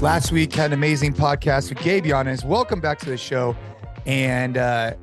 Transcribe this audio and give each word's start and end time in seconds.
Last 0.00 0.32
week 0.32 0.54
had 0.54 0.66
an 0.66 0.72
amazing 0.72 1.12
podcast 1.12 1.68
with 1.68 1.78
Gabe 1.82 2.06
Yanes. 2.06 2.42
Welcome 2.42 2.80
back 2.80 2.98
to 3.00 3.06
the 3.06 3.18
show. 3.18 3.54
And 4.06 4.56
uh, 4.56 4.94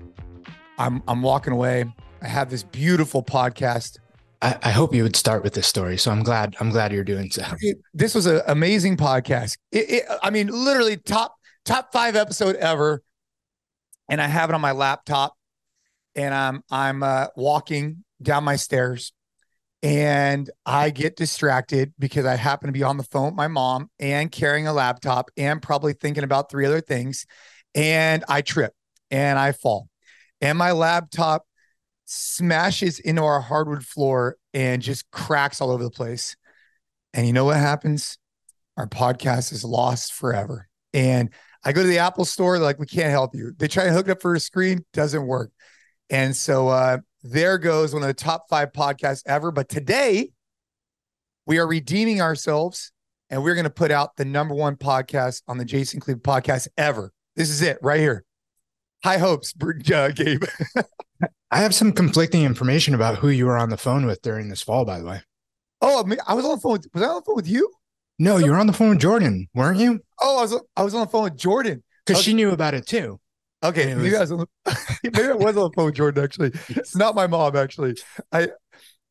I'm 0.80 1.04
I'm 1.08 1.22
walking 1.22 1.54
away. 1.54 1.86
I 2.22 2.28
have 2.28 2.50
this 2.50 2.64
beautiful 2.64 3.22
podcast. 3.22 4.00
I, 4.42 4.58
I 4.64 4.72
hope 4.72 4.96
you 4.96 5.04
would 5.04 5.16
start 5.16 5.44
with 5.44 5.54
this 5.54 5.68
story. 5.68 5.98
So 5.98 6.10
I'm 6.10 6.24
glad 6.24 6.56
I'm 6.60 6.72
glad 6.72 6.92
you're 6.92 7.04
doing 7.04 7.30
so. 7.30 7.44
It- 7.60 7.78
this 7.94 8.16
was 8.16 8.26
an 8.26 8.42
amazing 8.48 8.98
podcast. 8.98 9.58
It, 9.72 9.90
it, 9.90 10.04
I 10.24 10.32
mean, 10.32 10.48
literally 10.48 10.98
top 10.98 11.36
top 11.64 11.94
five 11.94 12.16
episode 12.16 12.56
ever. 12.56 13.04
And 14.10 14.20
I 14.22 14.28
have 14.28 14.50
it 14.50 14.54
on 14.54 14.62
my 14.62 14.72
laptop, 14.72 15.36
and 16.16 16.34
I'm 16.34 16.64
I'm 16.72 17.04
uh, 17.04 17.28
walking 17.36 18.04
down 18.22 18.44
my 18.46 18.56
stairs, 18.56 19.12
and 19.84 20.50
I 20.66 20.90
get 20.90 21.16
distracted 21.16 21.94
because 22.00 22.26
I 22.26 22.36
happen 22.36 22.68
to 22.68 22.74
be 22.74 22.84
on 22.84 22.98
the 22.98 23.04
phone 23.04 23.28
with 23.28 23.36
my 23.36 23.48
mom 23.48 23.90
and 24.00 24.32
carrying 24.32 24.68
a 24.68 24.74
laptop 24.74 25.30
and 25.38 25.62
probably 25.62 25.94
thinking 25.94 26.24
about 26.24 26.50
three 26.50 26.66
other 26.66 26.82
things, 26.82 27.26
and 27.76 28.24
I 28.28 28.42
trip 28.42 28.74
and 29.12 29.38
I 29.38 29.52
fall, 29.52 29.90
and 30.42 30.58
my 30.58 30.72
laptop 30.72 31.44
smashes 32.06 33.00
into 33.00 33.22
our 33.22 33.42
hardwood 33.42 33.84
floor 33.84 34.38
and 34.54 34.82
just 34.82 35.10
cracks 35.12 35.60
all 35.60 35.72
over 35.72 35.84
the 35.84 35.92
place. 35.92 36.36
And 37.14 37.28
you 37.28 37.34
know 37.34 37.46
what 37.46 37.58
happens? 37.58 38.18
Our 38.78 38.88
podcast 38.88 39.52
is 39.52 39.64
lost 39.64 40.14
forever. 40.14 40.70
And 40.94 41.34
I 41.66 41.74
go 41.74 41.82
to 41.82 41.88
the 41.88 42.00
Apple 42.00 42.24
store, 42.24 42.60
like, 42.60 42.80
we 42.80 42.86
can't 42.86 43.10
help 43.10 43.36
you. 43.36 43.52
They 43.58 43.68
try 43.68 43.86
to 43.86 43.92
hook 43.92 44.08
it 44.08 44.12
up 44.12 44.22
for 44.22 44.36
a 44.36 44.40
screen, 44.40 44.86
doesn't 44.94 45.28
work. 45.28 45.52
And 46.10 46.36
so 46.36 46.70
uh, 46.70 47.00
there 47.32 47.58
goes 47.58 47.94
one 47.94 48.04
of 48.04 48.08
the 48.08 48.14
top 48.14 48.48
five 48.50 48.72
podcasts 48.72 49.24
ever. 49.26 49.52
But 49.52 49.70
today, 49.70 50.32
we 51.46 51.58
are 51.60 51.68
redeeming 51.68 52.22
ourselves 52.22 52.92
and 53.30 53.44
we're 53.44 53.56
going 53.56 53.66
to 53.66 53.70
put 53.70 53.92
out 53.92 54.16
the 54.16 54.26
number 54.26 54.56
one 54.56 54.76
podcast 54.76 55.42
on 55.48 55.58
the 55.58 55.66
Jason 55.66 56.00
Khalipa 56.00 56.22
podcast 56.22 56.68
ever. 56.78 57.12
This 57.36 57.50
is 57.50 57.62
it 57.62 57.78
right 57.82 58.00
here. 58.00 58.24
High 59.04 59.18
hopes, 59.18 59.54
uh, 59.62 60.10
Gabe. 60.10 60.44
I 61.52 61.60
have 61.60 61.76
some 61.76 61.92
conflicting 61.92 62.44
information 62.44 62.94
about 62.94 63.18
who 63.18 63.30
you 63.30 63.46
were 63.46 63.58
on 63.58 63.70
the 63.70 63.78
phone 63.78 64.06
with 64.06 64.22
during 64.22 64.50
this 64.50 64.62
fall, 64.62 64.86
by 64.86 65.00
the 65.00 65.06
way. 65.06 65.22
Oh, 65.82 66.02
I 66.02 66.08
mean, 66.08 66.20
I 66.28 66.34
was 66.34 66.46
on 66.46 66.52
the 66.56 66.62
phone. 66.62 66.72
With, 66.74 66.88
was 66.94 67.04
I 67.04 67.08
on 67.08 67.16
the 67.16 67.22
phone 67.22 67.36
with 67.36 67.48
you? 67.48 67.72
No, 68.20 68.38
you 68.38 68.52
were 68.52 68.58
on 68.58 68.68
the 68.68 68.74
phone 68.74 68.90
with 68.90 69.00
Jordan, 69.00 69.48
weren't 69.54 69.80
you? 69.80 70.00
Oh, 70.20 70.40
I 70.40 70.42
was. 70.42 70.62
I 70.76 70.84
was 70.84 70.96
on 70.96 71.02
the 71.02 71.08
phone 71.08 71.24
with 71.24 71.38
Jordan. 71.38 71.84
Because 72.06 72.24
she 72.24 72.34
knew 72.34 72.52
about 72.52 72.74
it 72.74 72.88
too. 72.88 73.20
Okay, 73.64 73.96
maybe 73.96 74.16
I 74.16 74.20
was 74.20 74.32
on 74.32 74.40
the, 74.40 74.48
maybe 75.04 75.30
I 75.30 75.34
was 75.34 75.58
on 75.58 75.64
the 75.64 75.72
phone 75.76 75.86
with 75.86 75.96
Jordan. 75.96 76.24
Actually, 76.24 76.52
it's 76.70 76.96
not 76.96 77.16
my 77.16 77.28
mom. 77.28 77.56
Actually, 77.56 77.96
I 78.32 78.50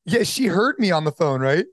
yeah, 0.05 0.23
she 0.23 0.47
heard 0.47 0.79
me 0.79 0.91
on 0.93 1.05
the 1.05 1.13
phone, 1.13 1.41
right? 1.41 1.67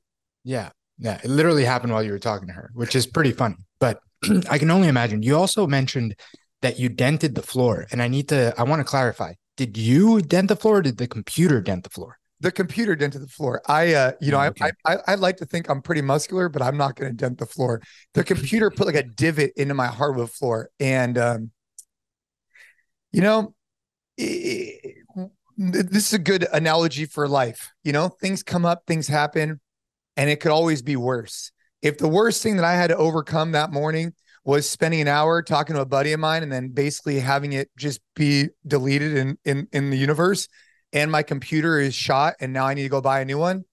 Yeah. 0.44 0.72
Yeah. 0.98 1.20
It 1.24 1.30
literally 1.30 1.66
happened 1.66 1.94
while 1.94 2.04
you 2.04 2.12
were 2.12 2.20
talking 2.20 2.48
to 2.48 2.54
her, 2.54 2.72
which 2.74 2.96
is 2.96 3.08
pretty 3.08 3.32
funny. 3.32 3.58
But 3.80 4.00
I 4.50 4.58
can 4.58 4.72
only 4.72 4.88
imagine. 4.88 5.24
You 5.24 5.38
also 5.38 5.68
mentioned 5.68 6.16
that 6.62 6.80
you 6.80 6.90
dented 6.90 7.36
the 7.36 7.42
floor. 7.42 7.86
And 7.92 8.02
I 8.02 8.08
need 8.08 8.30
to, 8.30 8.54
I 8.58 8.64
want 8.64 8.80
to 8.80 8.84
clarify. 8.84 9.34
Did 9.58 9.78
you 9.78 10.22
dent 10.22 10.48
the 10.48 10.56
floor 10.56 10.78
or 10.78 10.82
did 10.82 10.98
the 10.98 11.08
computer 11.08 11.62
dent 11.62 11.84
the 11.84 11.90
floor? 11.90 12.18
The 12.40 12.52
computer 12.52 12.96
dented 12.96 13.22
the 13.22 13.28
floor. 13.28 13.62
I, 13.68 13.94
uh, 13.94 14.12
you 14.20 14.32
know, 14.32 14.38
Oh, 14.38 14.42
I, 14.42 14.48
okay. 14.48 14.72
I, 14.86 14.96
I, 14.96 14.98
I 15.10 15.16
like 15.16 15.38
to 15.38 15.46
think 15.46 15.70
I'm 15.70 15.82
pretty 15.82 16.02
muscular, 16.02 16.50
but 16.50 16.62
I'm 16.62 16.78
not 16.78 16.96
going 16.96 17.12
to 17.12 17.16
dent 17.16 17.38
the 17.38 17.46
floor. 17.46 17.82
The 18.16 18.24
computer 18.24 18.70
put 18.72 18.88
like 18.88 18.96
a 18.96 19.04
divot 19.04 19.52
into 19.56 19.74
my 19.74 19.88
hardwood 19.88 20.32
floor, 20.32 20.70
and 20.80 21.18
um, 21.18 21.52
you 23.14 23.22
know, 23.22 23.54
i- 24.20 24.80
this 25.58 26.08
is 26.08 26.14
a 26.14 26.20
good 26.20 26.48
analogy 26.52 27.06
for 27.06 27.28
life. 27.28 27.70
You 27.84 27.94
know, 27.94 28.10
things 28.10 28.42
come 28.44 28.66
up, 28.66 28.84
things 28.88 29.08
happen, 29.08 29.62
and 30.18 30.30
it 30.30 30.40
could 30.40 30.52
always 30.52 30.82
be 30.82 30.96
worse. 30.96 31.52
If 31.82 31.98
the 32.00 32.08
worst 32.08 32.42
thing 32.42 32.56
that 32.56 32.66
I 32.66 32.74
had 32.74 32.88
to 32.88 32.98
overcome 32.98 33.52
that 33.52 33.72
morning 33.72 34.14
was 34.46 34.68
spending 34.70 35.00
an 35.02 35.08
hour 35.08 35.42
talking 35.42 35.76
to 35.76 35.82
a 35.82 35.86
buddy 35.86 36.12
of 36.12 36.20
mine 36.20 36.44
and 36.44 36.52
then 36.52 36.70
basically 36.70 37.20
having 37.20 37.54
it 37.54 37.70
just 37.78 38.02
be 38.16 38.50
deleted 38.68 39.16
in 39.16 39.38
in 39.46 39.68
in 39.72 39.90
the 39.90 39.98
universe, 39.98 40.48
and 40.92 41.12
my 41.12 41.24
computer 41.24 41.80
is 41.80 41.94
shot, 41.94 42.36
and 42.40 42.52
now 42.52 42.66
I 42.66 42.74
need 42.74 42.84
to 42.84 42.90
go 42.90 43.00
buy 43.02 43.20
a 43.22 43.26
new 43.26 43.38
one. 43.38 43.64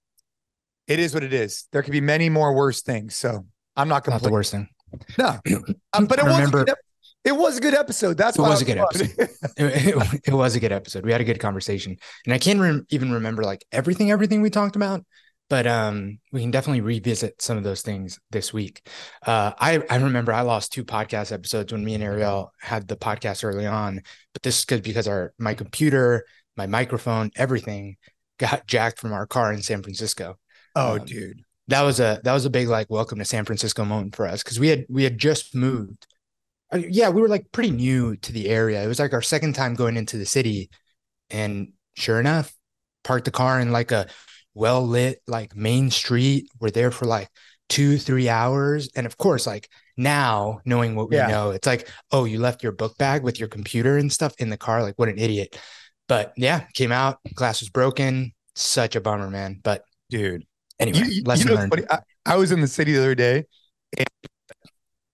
It 0.86 0.98
is 0.98 1.14
what 1.14 1.22
it 1.22 1.32
is. 1.32 1.66
There 1.72 1.82
could 1.82 1.92
be 1.92 2.00
many 2.00 2.28
more 2.28 2.52
worse 2.54 2.82
things. 2.82 3.16
So 3.16 3.46
I'm 3.76 3.88
not 3.88 4.06
Not 4.06 4.22
the 4.22 4.30
worst 4.30 4.50
thing. 4.52 4.68
No, 5.16 5.38
Um, 5.92 6.06
but 6.06 6.18
it 6.18 6.24
was 6.24 6.34
a 6.34 6.36
remember- 6.36 6.64
good 6.64 6.70
ep- 6.70 6.78
it 7.24 7.32
was 7.32 7.58
a 7.58 7.60
good 7.60 7.74
episode. 7.74 8.16
That's 8.16 8.38
It 8.38 8.42
was 8.42 8.62
a 8.62 8.64
good 8.64 8.78
fun. 8.78 8.88
It, 9.56 9.96
it- 9.96 10.20
it 10.28 10.34
was 10.34 10.54
a 10.56 10.60
good 10.60 10.72
episode. 10.72 11.04
We 11.04 11.12
had 11.12 11.20
a 11.20 11.24
good 11.24 11.40
conversation, 11.40 11.96
and 12.24 12.34
I 12.34 12.38
can't 12.38 12.60
rem- 12.60 12.86
even 12.90 13.12
remember 13.12 13.42
like 13.44 13.64
everything, 13.72 14.10
everything 14.10 14.42
we 14.42 14.50
talked 14.50 14.76
about. 14.76 15.04
But 15.48 15.66
um, 15.66 16.20
we 16.30 16.42
can 16.42 16.52
definitely 16.52 16.80
revisit 16.80 17.42
some 17.42 17.58
of 17.58 17.64
those 17.64 17.82
things 17.82 18.20
this 18.30 18.52
week. 18.52 18.86
Uh, 19.26 19.50
I 19.58 19.82
I 19.90 19.96
remember 19.96 20.32
I 20.32 20.42
lost 20.42 20.72
two 20.72 20.84
podcast 20.84 21.32
episodes 21.32 21.72
when 21.72 21.84
me 21.84 21.94
and 21.94 22.04
Ariel 22.04 22.52
had 22.60 22.86
the 22.86 22.96
podcast 22.96 23.42
early 23.44 23.66
on, 23.66 24.00
but 24.32 24.42
this 24.44 24.60
is 24.60 24.80
because 24.80 25.08
our 25.08 25.32
my 25.38 25.54
computer, 25.54 26.24
my 26.56 26.66
microphone, 26.68 27.30
everything 27.36 27.96
got 28.38 28.64
jacked 28.68 29.00
from 29.00 29.12
our 29.12 29.26
car 29.26 29.52
in 29.52 29.60
San 29.60 29.82
Francisco. 29.82 30.38
oh, 30.76 30.98
Um, 30.98 31.04
dude. 31.04 31.40
That 31.66 31.82
was 31.82 31.98
a 32.00 32.20
that 32.24 32.32
was 32.32 32.44
a 32.44 32.50
big 32.50 32.68
like 32.68 32.88
welcome 32.88 33.18
to 33.18 33.24
San 33.24 33.44
Francisco 33.44 33.84
moment 33.84 34.14
for 34.16 34.26
us 34.28 34.42
because 34.44 34.58
we 34.60 34.68
had 34.68 34.86
we 34.88 35.02
had 35.04 35.18
just 35.18 35.54
moved. 35.54 36.06
Yeah, 36.74 37.08
we 37.10 37.20
were 37.20 37.28
like 37.28 37.50
pretty 37.52 37.70
new 37.70 38.16
to 38.18 38.32
the 38.32 38.48
area. 38.48 38.82
It 38.82 38.86
was 38.86 38.98
like 39.00 39.12
our 39.12 39.22
second 39.22 39.54
time 39.54 39.74
going 39.74 39.96
into 39.96 40.16
the 40.18 40.26
city, 40.26 40.70
and 41.30 41.72
sure 41.96 42.20
enough, 42.20 42.52
parked 43.04 43.24
the 43.26 43.30
car 43.32 43.60
in 43.60 43.72
like 43.72 43.92
a 43.92 44.06
well 44.54 44.86
lit 44.86 45.20
like 45.26 45.56
main 45.56 45.90
street. 45.90 46.48
We're 46.60 46.70
there 46.70 46.90
for 46.90 47.06
like 47.06 47.28
two 47.68 47.98
three 47.98 48.28
hours, 48.28 48.88
and 48.94 49.06
of 49.06 49.16
course, 49.16 49.46
like 49.46 49.68
now 49.96 50.60
knowing 50.64 50.94
what 50.96 51.10
we 51.10 51.16
Yeah. 51.16 51.26
know, 51.26 51.50
it's 51.50 51.66
like 51.66 51.88
oh, 52.12 52.24
you 52.24 52.38
left 52.38 52.62
your 52.62 52.72
book 52.72 52.96
bag 52.98 53.22
with 53.22 53.38
your 53.40 53.48
computer 53.48 53.96
and 53.96 54.12
stuff 54.12 54.34
in 54.38 54.50
the 54.50 54.56
car. 54.58 54.82
Like 54.82 54.98
what 54.98 55.08
an 55.08 55.18
idiot. 55.18 55.58
But 56.08 56.32
yeah, 56.36 56.66
came 56.74 56.92
out, 56.92 57.18
glass 57.34 57.60
was 57.60 57.70
broken. 57.70 58.32
Such 58.54 58.96
a 58.96 59.00
bummer, 59.00 59.30
man. 59.30 59.60
But 59.62 59.84
Dude. 60.08 60.44
anyway, 60.78 60.98
You, 61.00 61.04
you, 61.06 61.22
lesson 61.24 61.48
you 61.50 61.54
know, 61.56 61.68
funny? 61.68 61.84
I, 61.90 61.98
I 62.26 62.36
was 62.36 62.52
in 62.52 62.60
the 62.60 62.68
city 62.68 62.92
the 62.92 62.98
other 63.00 63.14
day. 63.14 63.44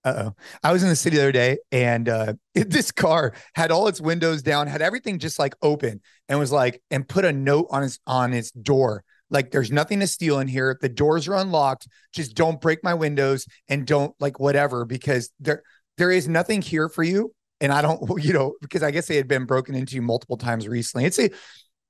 Uh 0.06 0.26
oh. 0.26 0.36
I 0.62 0.72
was 0.72 0.84
in 0.84 0.88
the 0.88 0.94
city 0.94 1.16
the 1.16 1.24
other 1.24 1.32
day 1.32 1.58
and 1.72 2.08
uh, 2.08 2.34
it, 2.54 2.70
this 2.70 2.92
car 2.92 3.34
had 3.56 3.72
all 3.72 3.88
its 3.88 4.00
windows 4.00 4.40
down, 4.40 4.68
had 4.68 4.80
everything 4.80 5.18
just 5.18 5.38
like 5.38 5.56
open 5.62 6.00
and 6.28 6.38
was 6.38 6.52
like, 6.52 6.80
and 6.92 7.08
put 7.08 7.24
a 7.24 7.32
note 7.32 7.66
on 7.70 7.82
its 7.82 7.98
on 8.06 8.32
its 8.32 8.52
door. 8.52 9.02
Like, 9.28 9.50
there's 9.50 9.72
nothing 9.72 9.98
to 9.98 10.06
steal 10.06 10.38
in 10.38 10.46
here. 10.46 10.78
The 10.80 10.88
doors 10.88 11.26
are 11.26 11.34
unlocked. 11.34 11.88
Just 12.12 12.36
don't 12.36 12.60
break 12.60 12.84
my 12.84 12.94
windows 12.94 13.46
and 13.68 13.84
don't 13.84 14.14
like 14.20 14.38
whatever 14.38 14.84
because 14.84 15.32
there 15.40 15.64
there 15.98 16.12
is 16.12 16.28
nothing 16.28 16.62
here 16.62 16.88
for 16.88 17.02
you. 17.02 17.32
And 17.60 17.72
I 17.72 17.82
don't, 17.82 18.00
you 18.22 18.32
know, 18.32 18.54
because 18.60 18.84
I 18.84 18.92
guess 18.92 19.08
they 19.08 19.16
had 19.16 19.26
been 19.26 19.44
broken 19.44 19.74
into 19.74 20.00
multiple 20.00 20.36
times 20.36 20.68
recently. 20.68 21.04
It's 21.06 21.18
a 21.18 21.30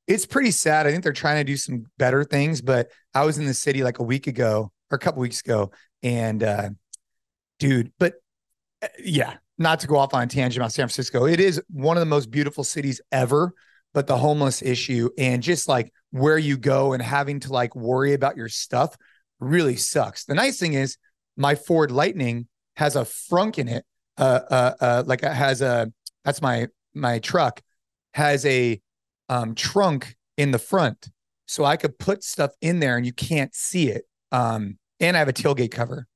it's 0.07 0.25
pretty 0.25 0.53
sad. 0.53 0.87
I 0.87 0.91
think 0.91 1.03
they're 1.03 1.13
trying 1.13 1.41
to 1.41 1.45
do 1.45 1.59
some 1.59 1.85
better 1.99 2.25
things, 2.25 2.63
but 2.63 2.89
I 3.13 3.27
was 3.27 3.37
in 3.37 3.45
the 3.45 3.53
city 3.53 3.83
like 3.83 3.99
a 3.99 4.05
week 4.05 4.27
ago 4.27 4.73
or 4.91 4.97
a 4.97 4.99
couple 4.99 5.21
weeks 5.21 5.41
ago, 5.41 5.73
and 6.03 6.43
uh, 6.43 6.71
dude, 7.59 7.93
but 7.99 8.15
uh, 8.83 8.89
yeah, 8.99 9.35
not 9.59 9.81
to 9.81 9.87
go 9.87 9.97
off 9.97 10.15
on 10.15 10.23
a 10.23 10.27
tangent 10.27 10.61
about 10.61 10.73
San 10.73 10.85
Francisco, 10.85 11.27
it 11.27 11.41
is 11.41 11.61
one 11.69 11.97
of 11.97 12.01
the 12.01 12.07
most 12.07 12.31
beautiful 12.31 12.65
cities 12.65 13.01
ever. 13.13 13.53
But 13.95 14.07
the 14.07 14.19
homeless 14.19 14.61
issue 14.61 15.09
and 15.17 15.43
just 15.43 15.69
like 15.69 15.91
where 16.11 16.37
you 16.37 16.59
go 16.59 16.93
and 16.93 17.03
having 17.03 17.41
to 17.41 17.53
like 17.53 17.75
worry 17.75 18.13
about 18.13 18.37
your 18.37 18.51
stuff 18.51 18.95
really 19.41 19.77
sucks. 19.77 20.27
The 20.27 20.35
nice 20.35 20.59
thing 20.59 20.75
is 20.75 20.99
my 21.37 21.55
Ford 21.55 21.91
Lightning 21.91 22.47
has 22.77 22.97
a 22.97 23.03
frunk 23.03 23.59
in 23.59 23.69
it, 23.69 23.85
uh, 24.19 24.41
uh, 24.51 24.73
uh, 24.81 25.03
like 25.07 25.23
it 25.23 25.33
has 25.33 25.63
a 25.63 25.91
that's 26.25 26.43
my 26.43 26.69
my 26.95 27.19
truck 27.19 27.63
has 28.15 28.45
a 28.47 28.81
um, 29.29 29.55
trunk 29.55 30.17
in 30.37 30.51
the 30.51 30.59
front, 30.59 31.09
so 31.47 31.65
I 31.65 31.77
could 31.77 31.99
put 31.99 32.23
stuff 32.23 32.53
in 32.61 32.81
there 32.81 32.97
and 32.97 33.07
you 33.07 33.13
can't 33.13 33.55
see 33.55 33.89
it. 33.89 34.05
Um, 34.33 34.79
and 35.01 35.17
I 35.17 35.21
have 35.21 35.29
a 35.29 35.33
tailgate 35.33 35.71
cover. 35.71 36.07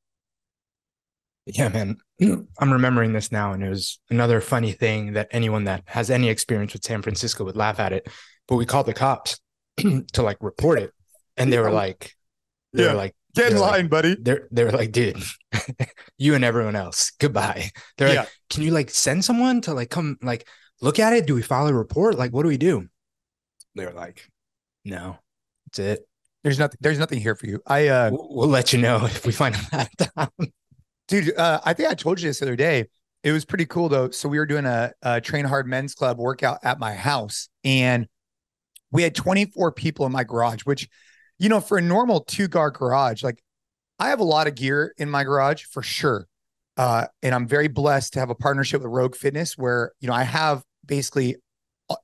Yeah, 1.46 1.68
man. 1.68 1.96
I'm 2.58 2.72
remembering 2.72 3.12
this 3.12 3.32
now, 3.32 3.52
and 3.52 3.64
it 3.64 3.68
was 3.68 3.98
another 4.10 4.40
funny 4.40 4.72
thing 4.72 5.14
that 5.14 5.28
anyone 5.30 5.64
that 5.64 5.82
has 5.86 6.10
any 6.10 6.28
experience 6.28 6.72
with 6.74 6.84
San 6.84 7.02
Francisco 7.02 7.44
would 7.44 7.56
laugh 7.56 7.80
at 7.80 7.92
it. 7.92 8.08
But 8.46 8.56
we 8.56 8.66
called 8.66 8.86
the 8.86 8.94
cops 8.94 9.40
to 9.78 10.22
like 10.22 10.38
report 10.40 10.78
it, 10.80 10.92
and 11.36 11.52
they 11.52 11.58
were 11.58 11.70
like, 11.70 12.14
they 12.72 12.84
Yeah. 12.84 12.90
were 12.92 12.96
like, 12.98 13.14
Get 13.34 13.46
in 13.52 13.58
They're 13.58 13.60
like- 13.60 13.90
buddy. 13.90 14.16
they're 14.20 14.48
they 14.50 14.64
were 14.64 14.72
like, 14.72 14.90
dude, 14.90 15.22
you 16.18 16.34
and 16.34 16.44
everyone 16.44 16.74
else, 16.74 17.12
goodbye. 17.20 17.70
They're 17.96 18.12
Yeah. 18.12 18.20
like, 18.20 18.28
can 18.50 18.64
you 18.64 18.72
like 18.72 18.90
send 18.90 19.24
someone 19.24 19.60
to 19.62 19.72
like 19.72 19.88
come 19.88 20.18
like 20.20 20.48
look 20.80 20.98
at 20.98 21.12
it? 21.12 21.26
Do 21.28 21.36
we 21.36 21.42
file 21.42 21.68
a 21.68 21.72
report? 21.72 22.18
Like, 22.18 22.32
what 22.32 22.42
do 22.42 22.48
we 22.48 22.56
do? 22.56 22.88
They 23.76 23.86
were 23.86 23.92
like, 23.92 24.28
no, 24.84 25.16
that's 25.66 25.78
it. 25.78 26.08
There's 26.42 26.58
nothing. 26.58 26.78
There's 26.80 26.98
nothing 26.98 27.20
here 27.20 27.36
for 27.36 27.46
you. 27.46 27.60
I, 27.68 27.86
uh, 27.86 28.10
We'll, 28.12 28.28
we'll 28.34 28.48
let 28.48 28.72
you 28.72 28.80
know 28.80 29.04
if 29.06 29.24
we 29.24 29.30
find 29.32 29.54
a 29.54 29.76
laptop. 29.76 30.32
Dude. 31.10 31.36
Uh, 31.36 31.60
I 31.64 31.74
think 31.74 31.90
I 31.90 31.94
told 31.94 32.20
you 32.20 32.28
this 32.28 32.38
the 32.38 32.46
other 32.46 32.56
day. 32.56 32.86
It 33.22 33.32
was 33.32 33.44
pretty 33.44 33.66
cool 33.66 33.90
though. 33.90 34.10
So 34.10 34.28
we 34.28 34.38
were 34.38 34.46
doing 34.46 34.64
a, 34.64 34.92
a 35.02 35.20
Train 35.20 35.44
Hard 35.44 35.66
Men's 35.66 35.94
Club 35.94 36.18
workout 36.18 36.60
at 36.62 36.78
my 36.78 36.94
house, 36.94 37.48
and 37.64 38.06
we 38.90 39.02
had 39.02 39.14
24 39.14 39.72
people 39.72 40.06
in 40.06 40.12
my 40.12 40.24
garage. 40.24 40.62
Which, 40.62 40.88
you 41.38 41.48
know, 41.48 41.60
for 41.60 41.76
a 41.76 41.82
normal 41.82 42.20
two 42.20 42.48
car 42.48 42.70
garage, 42.70 43.22
like 43.22 43.42
I 43.98 44.08
have 44.08 44.20
a 44.20 44.24
lot 44.24 44.46
of 44.46 44.54
gear 44.54 44.94
in 44.96 45.10
my 45.10 45.24
garage 45.24 45.64
for 45.64 45.82
sure. 45.82 46.26
Uh, 46.76 47.06
and 47.22 47.34
I'm 47.34 47.46
very 47.46 47.68
blessed 47.68 48.14
to 48.14 48.20
have 48.20 48.30
a 48.30 48.34
partnership 48.34 48.80
with 48.80 48.90
Rogue 48.90 49.14
Fitness 49.14 49.58
where, 49.58 49.92
you 50.00 50.08
know, 50.08 50.14
I 50.14 50.22
have 50.22 50.62
basically 50.86 51.36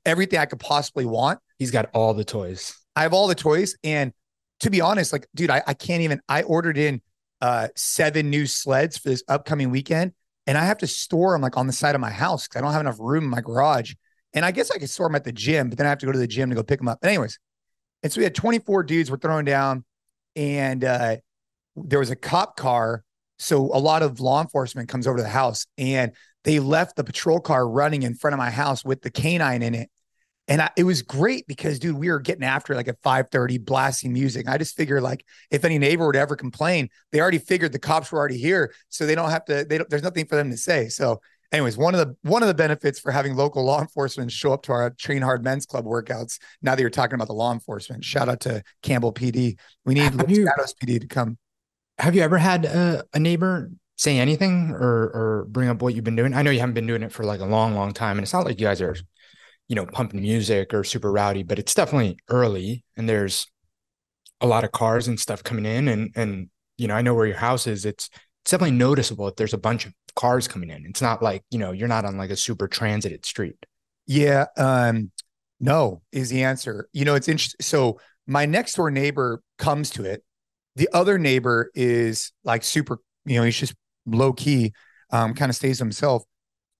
everything 0.05 0.37
I 0.37 0.45
could 0.45 0.59
possibly 0.59 1.05
want. 1.05 1.39
He's 1.57 1.71
got 1.71 1.89
all 1.93 2.13
the 2.13 2.23
toys. 2.23 2.77
I 2.95 3.01
have 3.01 3.13
all 3.13 3.27
the 3.27 3.33
toys. 3.33 3.75
And 3.83 4.13
to 4.59 4.69
be 4.69 4.81
honest, 4.81 5.11
like, 5.11 5.27
dude, 5.33 5.49
I, 5.49 5.63
I 5.65 5.73
can't 5.73 6.03
even, 6.03 6.19
I 6.29 6.43
ordered 6.43 6.77
in 6.77 7.01
uh, 7.41 7.67
seven 7.75 8.29
new 8.29 8.45
sleds 8.45 8.97
for 8.97 9.09
this 9.09 9.23
upcoming 9.27 9.69
weekend 9.69 10.13
and 10.47 10.57
I 10.57 10.63
have 10.63 10.77
to 10.79 10.87
store 10.87 11.33
them 11.33 11.41
like 11.41 11.57
on 11.57 11.67
the 11.67 11.73
side 11.73 11.93
of 11.93 12.01
my 12.01 12.09
house 12.09 12.47
because 12.47 12.59
I 12.59 12.63
don't 12.63 12.71
have 12.71 12.81
enough 12.81 12.97
room 12.99 13.25
in 13.25 13.29
my 13.29 13.41
garage. 13.41 13.93
And 14.33 14.45
I 14.45 14.51
guess 14.51 14.71
I 14.71 14.77
could 14.77 14.89
store 14.89 15.07
them 15.07 15.15
at 15.15 15.25
the 15.25 15.31
gym, 15.31 15.69
but 15.69 15.77
then 15.77 15.85
I 15.85 15.89
have 15.89 15.99
to 15.99 16.05
go 16.05 16.11
to 16.11 16.17
the 16.17 16.27
gym 16.27 16.49
to 16.49 16.55
go 16.55 16.63
pick 16.63 16.79
them 16.79 16.87
up. 16.87 16.99
But 17.01 17.09
anyways, 17.09 17.37
and 18.01 18.11
so 18.11 18.19
we 18.19 18.23
had 18.23 18.33
24 18.33 18.83
dudes 18.83 19.11
were 19.11 19.17
throwing 19.17 19.45
down, 19.45 19.83
and 20.35 20.83
uh, 20.83 21.17
there 21.75 21.99
was 21.99 22.11
a 22.11 22.15
cop 22.15 22.55
car. 22.55 23.03
So 23.39 23.65
a 23.73 23.79
lot 23.79 24.03
of 24.03 24.19
law 24.19 24.41
enforcement 24.41 24.89
comes 24.89 25.05
over 25.05 25.17
to 25.17 25.23
the 25.23 25.29
house, 25.29 25.65
and 25.77 26.13
they 26.43 26.59
left 26.59 26.95
the 26.95 27.03
patrol 27.03 27.39
car 27.39 27.67
running 27.67 28.03
in 28.03 28.15
front 28.15 28.33
of 28.33 28.37
my 28.37 28.49
house 28.49 28.85
with 28.85 29.01
the 29.01 29.09
canine 29.09 29.63
in 29.63 29.75
it. 29.75 29.89
And 30.47 30.61
I, 30.61 30.69
it 30.77 30.85
was 30.85 31.01
great 31.01 31.45
because, 31.47 31.77
dude, 31.77 31.97
we 31.97 32.09
were 32.09 32.19
getting 32.19 32.43
after 32.43 32.73
it 32.73 32.77
like 32.77 32.87
at 32.87 33.01
5:30, 33.01 33.63
blasting 33.65 34.13
music. 34.13 34.47
I 34.47 34.57
just 34.57 34.77
figured, 34.77 35.03
like, 35.03 35.25
if 35.51 35.65
any 35.65 35.77
neighbor 35.77 36.05
would 36.05 36.15
ever 36.15 36.35
complain, 36.35 36.89
they 37.11 37.19
already 37.19 37.37
figured 37.37 37.73
the 37.73 37.79
cops 37.79 38.11
were 38.11 38.19
already 38.19 38.37
here, 38.37 38.73
so 38.89 39.05
they 39.05 39.15
don't 39.15 39.29
have 39.29 39.45
to. 39.45 39.65
They 39.65 39.77
don't, 39.77 39.89
there's 39.89 40.03
nothing 40.03 40.25
for 40.25 40.35
them 40.35 40.49
to 40.51 40.57
say. 40.57 40.87
So, 40.87 41.19
anyways, 41.51 41.77
one 41.77 41.95
of 41.95 41.99
the 41.99 42.15
one 42.29 42.43
of 42.43 42.47
the 42.47 42.53
benefits 42.53 42.99
for 42.99 43.11
having 43.11 43.35
local 43.35 43.63
law 43.63 43.81
enforcement 43.81 44.31
show 44.31 44.53
up 44.53 44.63
to 44.63 44.71
our 44.71 44.89
Train 44.91 45.21
Hard 45.21 45.43
Men's 45.43 45.65
Club 45.65 45.85
workouts. 45.85 46.39
Now 46.61 46.75
that 46.75 46.81
you're 46.81 46.89
talking 46.89 47.15
about 47.15 47.27
the 47.27 47.33
law 47.33 47.51
enforcement, 47.51 48.05
shout 48.05 48.29
out 48.29 48.39
to 48.41 48.63
Campbell 48.81 49.13
PD. 49.13 49.57
We 49.85 49.93
need 49.95 50.13
Shadows 50.13 50.73
PD 50.81 51.01
to 51.01 51.07
come. 51.07 51.37
Have 51.97 52.15
you 52.15 52.21
ever 52.21 52.37
had 52.37 52.65
a, 52.65 53.03
a 53.13 53.19
neighbor 53.19 53.71
say 53.97 54.19
anything 54.19 54.71
or 54.71 54.83
or 54.83 55.45
bring 55.49 55.67
up 55.67 55.81
what 55.81 55.93
you've 55.93 56.03
been 56.05 56.15
doing? 56.15 56.33
I 56.33 56.41
know 56.41 56.51
you 56.51 56.59
haven't 56.59 56.75
been 56.75 56.87
doing 56.87 57.03
it 57.03 57.11
for 57.11 57.23
like 57.23 57.41
a 57.41 57.45
long, 57.45 57.75
long 57.75 57.93
time, 57.93 58.17
and 58.17 58.23
it's 58.23 58.33
not 58.33 58.45
like 58.45 58.59
you 58.59 58.67
guys 58.67 58.81
are 58.81 58.95
you 59.67 59.75
know, 59.75 59.85
pumping 59.85 60.21
music 60.21 60.73
or 60.73 60.83
super 60.83 61.11
rowdy, 61.11 61.43
but 61.43 61.59
it's 61.59 61.73
definitely 61.73 62.17
early 62.29 62.83
and 62.95 63.07
there's 63.07 63.47
a 64.41 64.47
lot 64.47 64.63
of 64.63 64.71
cars 64.71 65.07
and 65.07 65.19
stuff 65.19 65.43
coming 65.43 65.65
in 65.65 65.87
and 65.87 66.11
and 66.15 66.49
you 66.77 66.87
know, 66.87 66.93
I 66.95 67.01
know 67.01 67.15
where 67.15 67.25
your 67.25 67.37
house 67.37 67.65
is. 67.67 67.85
It's 67.85 68.09
it's 68.43 68.51
definitely 68.51 68.77
noticeable 68.77 69.27
if 69.27 69.35
there's 69.35 69.53
a 69.53 69.57
bunch 69.57 69.85
of 69.85 69.93
cars 70.15 70.47
coming 70.47 70.69
in. 70.69 70.85
It's 70.85 71.01
not 71.01 71.21
like, 71.23 71.43
you 71.49 71.59
know, 71.59 71.71
you're 71.71 71.87
not 71.87 72.05
on 72.05 72.17
like 72.17 72.29
a 72.29 72.35
super 72.35 72.67
transited 72.67 73.25
street. 73.25 73.57
Yeah, 74.05 74.45
um 74.57 75.11
no 75.59 76.01
is 76.11 76.29
the 76.29 76.43
answer. 76.43 76.87
You 76.93 77.05
know, 77.05 77.15
it's 77.15 77.27
interesting. 77.27 77.63
So 77.63 77.99
my 78.27 78.45
next 78.45 78.75
door 78.75 78.91
neighbor 78.91 79.41
comes 79.57 79.89
to 79.91 80.03
it. 80.03 80.23
The 80.75 80.89
other 80.93 81.17
neighbor 81.17 81.71
is 81.73 82.31
like 82.43 82.63
super, 82.63 82.99
you 83.25 83.37
know, 83.37 83.43
he's 83.43 83.57
just 83.57 83.73
low 84.05 84.33
key, 84.33 84.73
um, 85.11 85.33
kind 85.33 85.49
of 85.49 85.55
stays 85.55 85.79
himself. 85.79 86.23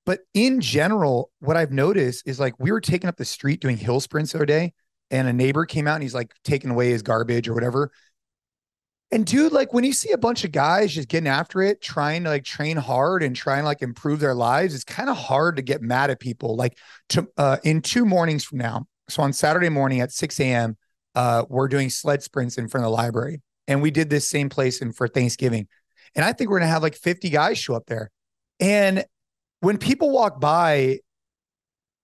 But 0.07 0.21
in 0.33 0.61
general, 0.61 1.31
what 1.41 1.57
I've 1.57 1.73
noticed 1.73 2.25
is 2.25 2.39
like 2.39 2.57
we 2.59 2.71
were 2.71 2.79
taking 2.79 3.09
up 3.09 3.17
the 3.17 3.25
street 3.25 3.59
doing 3.59 3.75
hill 3.75 3.99
sprints 3.99 4.31
the 4.31 4.37
other 4.37 4.45
day, 4.45 4.73
and 5.11 5.27
a 5.27 5.33
neighbor 5.33 5.65
came 5.65 5.85
out 5.85 5.95
and 5.95 6.03
he's 6.03 6.13
like 6.13 6.31
taking 6.45 6.69
away 6.69 6.91
his 6.91 7.01
garbage 7.01 7.49
or 7.49 7.53
whatever. 7.53 7.91
And 9.11 9.25
dude, 9.25 9.51
like 9.51 9.73
when 9.73 9.83
you 9.83 9.91
see 9.91 10.11
a 10.13 10.17
bunch 10.17 10.45
of 10.45 10.53
guys 10.53 10.93
just 10.93 11.09
getting 11.09 11.27
after 11.27 11.61
it, 11.61 11.81
trying 11.81 12.23
to 12.23 12.29
like 12.29 12.45
train 12.45 12.77
hard 12.77 13.21
and 13.21 13.35
trying 13.35 13.63
to 13.63 13.65
like 13.65 13.81
improve 13.81 14.21
their 14.21 14.33
lives, 14.33 14.73
it's 14.73 14.85
kind 14.85 15.09
of 15.09 15.17
hard 15.17 15.57
to 15.57 15.61
get 15.61 15.81
mad 15.81 16.09
at 16.09 16.21
people. 16.21 16.55
Like 16.55 16.77
to 17.09 17.27
uh, 17.35 17.57
in 17.65 17.81
two 17.81 18.05
mornings 18.05 18.45
from 18.45 18.59
now, 18.59 18.85
so 19.09 19.23
on 19.23 19.33
Saturday 19.33 19.69
morning 19.69 19.99
at 19.99 20.13
6 20.13 20.39
a.m., 20.39 20.77
uh, 21.15 21.43
we're 21.49 21.67
doing 21.67 21.89
sled 21.89 22.23
sprints 22.23 22.57
in 22.57 22.69
front 22.69 22.85
of 22.85 22.91
the 22.91 22.95
library. 22.95 23.41
And 23.67 23.81
we 23.81 23.91
did 23.91 24.09
this 24.09 24.29
same 24.29 24.47
place 24.47 24.81
in 24.81 24.93
for 24.93 25.09
Thanksgiving. 25.09 25.67
And 26.15 26.23
I 26.23 26.31
think 26.31 26.49
we're 26.49 26.59
gonna 26.59 26.71
have 26.71 26.81
like 26.81 26.95
50 26.95 27.29
guys 27.29 27.57
show 27.57 27.75
up 27.75 27.87
there. 27.87 28.09
And 28.61 29.03
when 29.61 29.77
people 29.77 30.11
walk 30.11 30.39
by, 30.39 30.99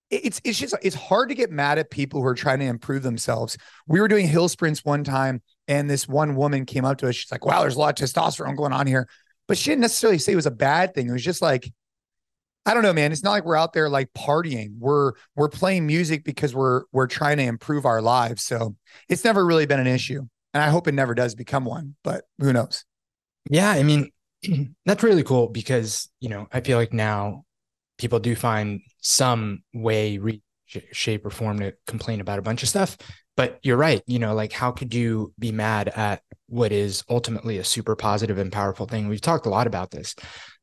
it's 0.09 0.39
it's 0.43 0.59
just 0.59 0.75
it's 0.81 0.95
hard 0.95 1.29
to 1.29 1.35
get 1.35 1.51
mad 1.51 1.79
at 1.79 1.89
people 1.89 2.21
who 2.21 2.27
are 2.27 2.35
trying 2.35 2.59
to 2.59 2.65
improve 2.65 3.03
themselves. 3.03 3.57
We 3.87 3.99
were 3.99 4.07
doing 4.07 4.27
hill 4.27 4.47
sprints 4.47 4.85
one 4.85 5.03
time, 5.03 5.41
and 5.67 5.89
this 5.89 6.07
one 6.07 6.35
woman 6.35 6.65
came 6.65 6.85
up 6.85 6.99
to 6.99 7.09
us. 7.09 7.15
She's 7.15 7.31
like, 7.31 7.45
"Wow, 7.45 7.61
there's 7.61 7.75
a 7.75 7.79
lot 7.79 7.99
of 7.99 8.07
testosterone 8.07 8.55
going 8.55 8.73
on 8.73 8.85
here," 8.87 9.07
but 9.47 9.57
she 9.57 9.71
didn't 9.71 9.81
necessarily 9.81 10.19
say 10.19 10.33
it 10.33 10.37
was 10.37 10.45
a 10.45 10.51
bad 10.51 10.93
thing. 10.93 11.07
It 11.09 11.13
was 11.13 11.23
just 11.23 11.41
like, 11.41 11.71
I 12.65 12.73
don't 12.73 12.83
know, 12.83 12.93
man. 12.93 13.11
It's 13.11 13.23
not 13.23 13.31
like 13.31 13.45
we're 13.45 13.57
out 13.57 13.73
there 13.73 13.89
like 13.89 14.13
partying. 14.13 14.77
We're 14.77 15.13
we're 15.35 15.49
playing 15.49 15.85
music 15.85 16.23
because 16.23 16.55
we're 16.55 16.83
we're 16.91 17.07
trying 17.07 17.37
to 17.37 17.43
improve 17.43 17.85
our 17.85 18.01
lives. 18.01 18.43
So 18.43 18.75
it's 19.09 19.23
never 19.23 19.45
really 19.45 19.65
been 19.65 19.79
an 19.81 19.87
issue, 19.87 20.21
and 20.53 20.63
I 20.63 20.69
hope 20.69 20.87
it 20.87 20.93
never 20.93 21.13
does 21.13 21.35
become 21.35 21.65
one. 21.65 21.95
But 22.03 22.23
who 22.39 22.53
knows? 22.53 22.85
Yeah, 23.49 23.69
I 23.69 23.83
mean, 23.83 24.11
that's 24.85 25.03
really 25.03 25.23
cool 25.23 25.47
because 25.47 26.09
you 26.19 26.29
know 26.29 26.47
I 26.51 26.61
feel 26.61 26.77
like 26.77 26.93
now 26.93 27.45
people 27.97 28.19
do 28.19 28.35
find 28.35 28.81
some 29.01 29.63
way, 29.73 30.17
re- 30.17 30.41
shape, 30.91 31.25
or 31.25 31.29
form 31.29 31.59
to 31.59 31.73
complain 31.87 32.21
about 32.21 32.39
a 32.39 32.43
bunch 32.43 32.63
of 32.63 32.69
stuff. 32.69 32.97
But 33.35 33.59
you're 33.63 33.77
right. 33.77 34.01
You 34.05 34.19
know, 34.19 34.35
like 34.35 34.51
how 34.51 34.71
could 34.71 34.93
you 34.93 35.33
be 35.39 35.51
mad 35.51 35.87
at 35.89 36.21
what 36.47 36.71
is 36.71 37.03
ultimately 37.09 37.57
a 37.57 37.63
super 37.63 37.95
positive 37.95 38.37
and 38.37 38.51
powerful 38.51 38.85
thing? 38.85 39.07
We've 39.07 39.21
talked 39.21 39.47
a 39.47 39.49
lot 39.49 39.65
about 39.65 39.89
this. 39.89 40.15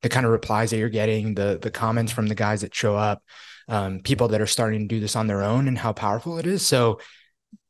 The 0.02 0.08
kind 0.08 0.24
of 0.24 0.32
replies 0.32 0.70
that 0.70 0.78
you're 0.78 0.88
getting, 0.88 1.34
the 1.34 1.58
the 1.60 1.70
comments 1.70 2.12
from 2.12 2.26
the 2.26 2.34
guys 2.34 2.60
that 2.60 2.74
show 2.74 2.96
up, 2.96 3.22
um, 3.68 4.00
people 4.00 4.28
that 4.28 4.40
are 4.40 4.46
starting 4.46 4.80
to 4.82 4.94
do 4.94 5.00
this 5.00 5.16
on 5.16 5.26
their 5.26 5.42
own, 5.42 5.66
and 5.66 5.78
how 5.78 5.92
powerful 5.92 6.38
it 6.38 6.46
is. 6.46 6.64
So 6.64 7.00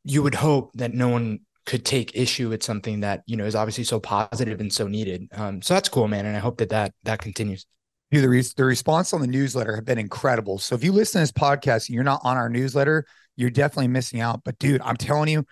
you 0.04 0.22
would 0.22 0.34
hope 0.34 0.72
that 0.74 0.94
no 0.94 1.08
one 1.08 1.40
could 1.70 1.84
take 1.84 2.16
issue 2.16 2.48
with 2.48 2.64
something 2.64 2.98
that 2.98 3.22
you 3.26 3.36
know 3.36 3.44
is 3.44 3.54
obviously 3.54 3.84
so 3.84 4.00
positive 4.00 4.60
and 4.60 4.72
so 4.72 4.88
needed. 4.88 5.28
Um, 5.32 5.62
so 5.62 5.72
that's 5.72 5.88
cool, 5.88 6.08
man, 6.08 6.26
and 6.26 6.36
I 6.36 6.40
hope 6.40 6.58
that 6.58 6.70
that 6.70 6.92
that 7.04 7.20
continues. 7.20 7.64
Dude, 8.10 8.24
the, 8.24 8.28
re- 8.28 8.44
the 8.56 8.64
response 8.64 9.12
on 9.12 9.20
the 9.20 9.28
newsletter 9.28 9.76
have 9.76 9.84
been 9.84 9.96
incredible. 9.96 10.58
So 10.58 10.74
if 10.74 10.82
you 10.82 10.90
listen 10.90 11.20
to 11.20 11.22
this 11.22 11.30
podcast 11.30 11.88
and 11.88 11.94
you're 11.94 12.02
not 12.02 12.22
on 12.24 12.36
our 12.36 12.48
newsletter, 12.48 13.06
you're 13.36 13.50
definitely 13.50 13.86
missing 13.86 14.20
out. 14.20 14.42
But 14.44 14.58
dude, 14.58 14.80
I'm 14.80 14.96
telling 14.96 15.28
you, 15.28 15.46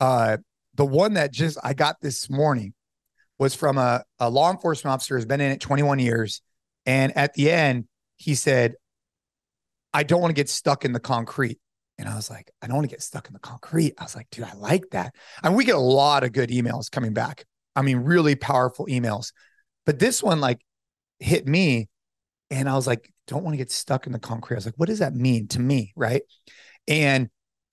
uh, 0.00 0.38
the 0.74 0.84
one 0.84 1.14
that 1.14 1.32
just 1.32 1.56
I 1.62 1.72
got 1.72 2.00
this 2.00 2.28
morning 2.28 2.74
was 3.38 3.54
from 3.54 3.78
a, 3.78 4.02
a 4.18 4.28
law 4.28 4.50
enforcement 4.50 4.92
officer 4.92 5.14
who's 5.14 5.24
been 5.24 5.40
in 5.40 5.52
it 5.52 5.60
21 5.60 6.00
years. 6.00 6.42
And 6.84 7.16
at 7.16 7.34
the 7.34 7.48
end, 7.52 7.84
he 8.16 8.34
said, 8.34 8.74
I 9.94 10.02
don't 10.02 10.20
want 10.20 10.30
to 10.30 10.34
get 10.34 10.48
stuck 10.48 10.84
in 10.84 10.92
the 10.92 10.98
concrete. 10.98 11.60
And 12.00 12.08
I 12.08 12.16
was 12.16 12.30
like, 12.30 12.50
I 12.62 12.66
don't 12.66 12.76
want 12.76 12.88
to 12.88 12.94
get 12.94 13.02
stuck 13.02 13.28
in 13.28 13.34
the 13.34 13.38
concrete. 13.38 13.94
I 13.98 14.04
was 14.04 14.16
like, 14.16 14.28
dude, 14.30 14.46
I 14.46 14.54
like 14.54 14.84
that. 14.92 15.14
And 15.42 15.54
we 15.54 15.64
get 15.64 15.74
a 15.74 15.78
lot 15.78 16.24
of 16.24 16.32
good 16.32 16.48
emails 16.48 16.90
coming 16.90 17.12
back. 17.12 17.44
I 17.76 17.82
mean, 17.82 17.98
really 17.98 18.34
powerful 18.34 18.86
emails. 18.86 19.32
But 19.84 19.98
this 19.98 20.22
one, 20.22 20.40
like, 20.40 20.60
hit 21.18 21.46
me. 21.46 21.88
And 22.50 22.68
I 22.68 22.74
was 22.74 22.86
like, 22.86 23.12
don't 23.26 23.44
want 23.44 23.52
to 23.52 23.58
get 23.58 23.70
stuck 23.70 24.06
in 24.06 24.12
the 24.12 24.18
concrete. 24.18 24.56
I 24.56 24.58
was 24.58 24.66
like, 24.66 24.78
what 24.78 24.88
does 24.88 25.00
that 25.00 25.14
mean 25.14 25.46
to 25.48 25.60
me? 25.60 25.92
Right. 25.94 26.22
And 26.88 27.28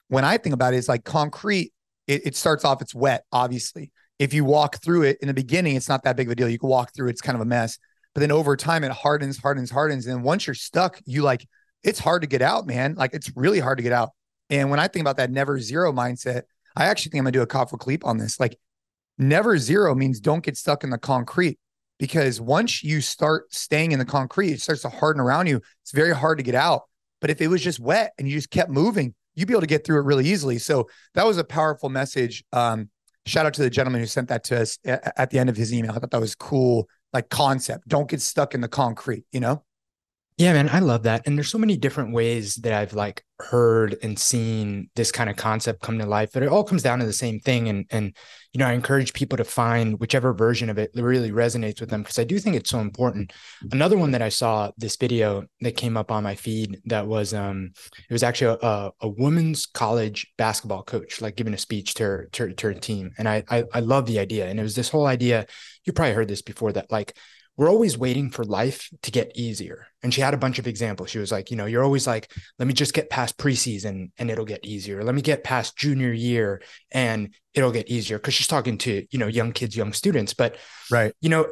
when 0.10 0.26
I 0.26 0.38
think 0.38 0.54
about 0.54 0.74
it, 0.74 0.78
it's 0.78 0.90
like 0.90 1.04
concrete, 1.04 1.74
it, 2.06 2.28
it 2.28 2.36
starts 2.36 2.66
off, 2.66 2.82
it's 2.82 2.94
wet, 2.94 3.24
obviously. 3.32 3.92
If 4.20 4.34
you 4.34 4.44
walk 4.44 4.82
through 4.84 5.04
it 5.04 5.18
in 5.22 5.30
the 5.30 5.34
beginning, 5.34 5.76
it's 5.76 5.90
not 5.90 6.04
that 6.04 6.18
big 6.18 6.28
of 6.28 6.34
a 6.34 6.36
deal. 6.36 6.50
You 6.50 6.60
can 6.60 6.70
walk 6.70 6.94
through 6.94 7.08
it, 7.08 7.12
it's 7.12 7.22
kind 7.22 7.36
of 7.36 7.42
a 7.42 7.46
mess. 7.46 7.80
But 8.14 8.22
then 8.22 8.32
over 8.32 8.56
time, 8.56 8.84
it 8.84 8.92
hardens, 8.92 9.38
hardens, 9.38 9.72
hardens. 9.72 10.06
And 10.06 10.24
once 10.24 10.48
you're 10.48 10.54
stuck, 10.54 11.00
you 11.06 11.22
like, 11.22 11.48
it's 11.84 12.00
hard 12.00 12.24
to 12.24 12.28
get 12.28 12.42
out, 12.42 12.68
man. 12.68 12.96
Like 12.96 13.14
it's 13.14 13.32
really 13.36 13.60
hard 13.60 13.78
to 13.78 13.84
get 13.84 13.94
out. 13.94 14.12
And 14.50 14.70
when 14.70 14.80
I 14.80 14.88
think 14.88 15.02
about 15.02 15.18
that 15.18 15.32
never 15.32 15.60
zero 15.60 15.92
mindset, 15.92 16.44
I 16.76 16.86
actually 16.86 17.12
think 17.12 17.22
I'm 17.22 17.26
gonna 17.26 17.32
do 17.34 17.42
a 17.42 17.48
Kafka 17.48 17.86
Leap 17.86 18.06
on 18.06 18.18
this. 18.18 18.40
Like 18.40 18.58
never 19.18 19.58
zero 19.58 19.96
means 19.96 20.20
don't 20.20 20.44
get 20.44 20.58
stuck 20.58 20.84
in 20.84 20.90
the 20.90 20.98
concrete 20.98 21.60
because 22.00 22.40
once 22.40 22.84
you 22.84 23.02
start 23.02 23.54
staying 23.54 23.92
in 23.92 24.00
the 24.00 24.06
concrete, 24.06 24.52
it 24.52 24.62
starts 24.62 24.84
to 24.84 24.90
harden 24.90 25.20
around 25.20 25.48
you. 25.48 25.62
It's 25.82 25.92
very 25.92 26.16
hard 26.16 26.38
to 26.38 26.44
get 26.44 26.56
out. 26.56 26.84
But 27.20 27.30
if 27.30 27.42
it 27.42 27.48
was 27.48 27.64
just 27.64 27.80
wet 27.80 28.14
and 28.18 28.28
you 28.28 28.36
just 28.36 28.52
kept 28.52 28.70
moving, 28.70 29.16
you'd 29.36 29.48
be 29.48 29.54
able 29.54 29.62
to 29.62 29.68
get 29.68 29.86
through 29.86 30.00
it 30.00 30.06
really 30.06 30.26
easily. 30.28 30.60
So 30.60 30.88
that 31.16 31.26
was 31.26 31.38
a 31.38 31.44
powerful 31.44 31.90
message. 31.90 32.44
Um, 32.54 32.90
shout 33.26 33.46
out 33.46 33.54
to 33.56 33.62
the 33.62 33.70
gentleman 33.70 34.02
who 34.02 34.08
sent 34.08 34.30
that 34.30 34.44
to 34.46 34.62
us 34.62 34.78
at, 34.86 35.14
at 35.18 35.30
the 35.32 35.40
end 35.40 35.50
of 35.50 35.58
his 35.58 35.74
email. 35.74 35.92
I 35.92 35.96
thought 35.96 36.12
that 36.12 36.22
was 36.22 36.36
cool, 36.36 36.88
like 37.14 37.30
concept. 37.30 37.88
Don't 37.88 38.10
get 38.10 38.22
stuck 38.22 38.54
in 38.54 38.62
the 38.62 38.68
concrete, 38.68 39.26
you 39.32 39.40
know? 39.40 39.64
Yeah, 40.38 40.54
man, 40.54 40.70
I 40.70 40.80
love 40.80 41.04
that. 41.04 41.24
And 41.26 41.36
there's 41.36 41.50
so 41.50 41.58
many 41.58 41.78
different 41.78 42.14
ways 42.14 42.56
that 42.58 42.72
I've 42.72 42.94
like 42.94 43.24
heard 43.40 43.96
and 44.04 44.18
seen 44.20 44.88
this 44.96 45.12
kind 45.12 45.32
of 45.32 45.36
concept 45.36 45.82
come 45.82 45.98
to 45.98 46.06
life, 46.06 46.30
but 46.32 46.44
it 46.44 46.50
all 46.50 46.64
comes 46.64 46.84
down 46.84 47.00
to 47.00 47.08
the 47.08 47.14
same 47.14 47.40
thing. 47.40 47.68
And 47.70 47.86
and 47.90 48.16
you 48.54 48.60
know, 48.60 48.68
I 48.68 48.74
encourage 48.74 49.14
people 49.14 49.38
to 49.38 49.44
find 49.44 50.00
whichever 50.00 50.34
version 50.34 50.70
of 50.70 50.78
it 50.78 50.92
that 50.94 51.04
really 51.04 51.32
resonates 51.32 51.80
with 51.80 51.90
them 51.90 52.04
because 52.04 52.20
I 52.20 52.24
do 52.24 52.38
think 52.38 52.56
it's 52.56 52.70
so 52.70 52.78
important. 52.80 53.34
Another 53.72 53.98
one 53.98 54.12
that 54.12 54.22
I 54.22 54.30
saw 54.30 54.70
this 54.78 54.96
video 54.96 55.46
that 55.62 55.76
came 55.76 55.98
up 55.98 56.12
on 56.12 56.22
my 56.24 56.36
feed 56.36 56.82
that 56.86 57.08
was 57.08 57.34
um 57.34 57.72
it 58.08 58.14
was 58.14 58.22
actually 58.22 58.60
a, 58.62 58.92
a 59.02 59.10
women's 59.10 59.66
college 59.66 60.28
basketball 60.38 60.84
coach 60.84 61.20
like 61.20 61.36
giving 61.36 61.56
a 61.56 61.58
speech 61.58 61.96
to 61.96 62.04
her 62.04 62.30
to, 62.34 62.54
to 62.54 62.68
her 62.68 62.74
team. 62.76 63.10
And 63.18 63.28
I, 63.28 63.44
I 63.50 63.64
I 63.74 63.80
love 63.80 64.06
the 64.06 64.20
idea. 64.20 64.48
And 64.48 64.60
it 64.60 64.64
was 64.64 64.76
this 64.76 64.90
whole 64.90 65.08
idea, 65.08 65.48
you 65.84 65.94
probably 65.94 66.14
heard 66.14 66.28
this 66.28 66.44
before 66.44 66.74
that 66.74 66.92
like 66.92 67.18
we're 67.58 67.70
always 67.70 67.98
waiting 67.98 68.30
for 68.30 68.44
life 68.44 68.90
to 69.02 69.12
get 69.12 69.32
easier. 69.36 69.88
And 70.04 70.14
she 70.14 70.22
had 70.22 70.36
a 70.36 70.38
bunch 70.38 70.60
of 70.60 70.68
examples. 70.68 71.10
She 71.10 71.18
was 71.18 71.32
like, 71.32 71.50
you 71.50 71.58
know, 71.58 71.66
you're 71.66 71.84
always 71.84 72.06
like, 72.06 72.32
let 72.60 72.68
me 72.68 72.74
just 72.74 72.94
get 72.94 73.10
past 73.10 73.38
preseason 73.38 74.12
and 74.20 74.30
it'll 74.30 74.46
get 74.46 74.64
easier. 74.64 75.04
Let 75.04 75.16
me 75.16 75.24
get 75.24 75.44
past 75.44 75.76
junior 75.76 76.14
year 76.14 76.62
and 76.92 77.34
it'll 77.56 77.72
get 77.72 77.90
easier. 77.90 78.20
Cause 78.20 78.36
she's 78.36 78.48
talking 78.48 78.78
to, 78.80 79.06
you 79.10 79.20
know, 79.20 79.28
young 79.28 79.52
kids, 79.52 79.76
young 79.76 79.92
students. 79.92 80.36
But, 80.36 80.58
right. 80.92 81.14
You 81.20 81.30
know, 81.30 81.48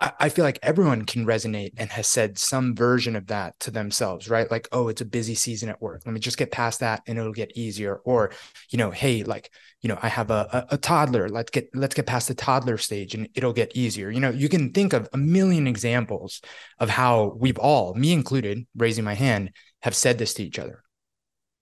I, 0.00 0.12
I 0.20 0.28
feel 0.28 0.44
like 0.44 0.58
everyone 0.62 1.04
can 1.04 1.26
resonate 1.26 1.72
and 1.76 1.90
has 1.90 2.06
said 2.06 2.38
some 2.38 2.74
version 2.74 3.16
of 3.16 3.26
that 3.28 3.58
to 3.60 3.70
themselves, 3.70 4.28
right? 4.28 4.50
Like, 4.50 4.68
oh, 4.72 4.88
it's 4.88 5.00
a 5.00 5.06
busy 5.06 5.34
season 5.34 5.68
at 5.68 5.80
work. 5.80 6.02
Let 6.04 6.12
me 6.12 6.20
just 6.20 6.38
get 6.38 6.50
past 6.50 6.80
that 6.80 7.02
and 7.06 7.18
it'll 7.18 7.32
get 7.32 7.56
easier. 7.56 7.96
Or, 8.04 8.30
you 8.70 8.78
know, 8.78 8.90
hey, 8.90 9.24
like, 9.24 9.50
you 9.80 9.88
know, 9.88 9.98
I 10.02 10.08
have 10.08 10.30
a, 10.30 10.66
a, 10.70 10.74
a 10.74 10.78
toddler. 10.78 11.28
Let's 11.28 11.50
get 11.50 11.70
let's 11.74 11.94
get 11.94 12.06
past 12.06 12.28
the 12.28 12.34
toddler 12.34 12.78
stage 12.78 13.14
and 13.14 13.28
it'll 13.34 13.52
get 13.52 13.76
easier. 13.76 14.10
You 14.10 14.20
know, 14.20 14.30
you 14.30 14.48
can 14.48 14.72
think 14.72 14.92
of 14.92 15.08
a 15.12 15.18
million 15.18 15.66
examples 15.66 16.40
of 16.78 16.90
how 16.90 17.36
we've 17.38 17.58
all, 17.58 17.94
me 17.94 18.12
included, 18.12 18.66
raising 18.76 19.04
my 19.04 19.14
hand, 19.14 19.52
have 19.82 19.94
said 19.94 20.18
this 20.18 20.34
to 20.34 20.42
each 20.42 20.58
other. 20.58 20.82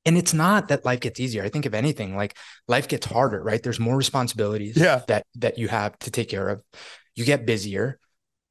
And 0.05 0.17
it's 0.17 0.33
not 0.33 0.69
that 0.69 0.85
life 0.85 1.01
gets 1.01 1.19
easier. 1.19 1.43
I 1.43 1.49
think 1.49 1.67
if 1.67 1.75
anything, 1.75 2.17
like 2.17 2.37
life 2.69 2.87
gets 2.87 3.07
harder, 3.07 3.43
right? 3.43 3.61
There's 3.61 3.81
more 3.81 3.97
responsibilities 3.97 4.77
yeah. 4.77 5.03
that 5.09 5.27
that 5.35 5.59
you 5.59 5.69
have 5.69 5.99
to 6.01 6.11
take 6.11 6.29
care 6.31 6.49
of. 6.49 6.63
You 7.17 7.25
get 7.25 7.45
busier 7.45 7.99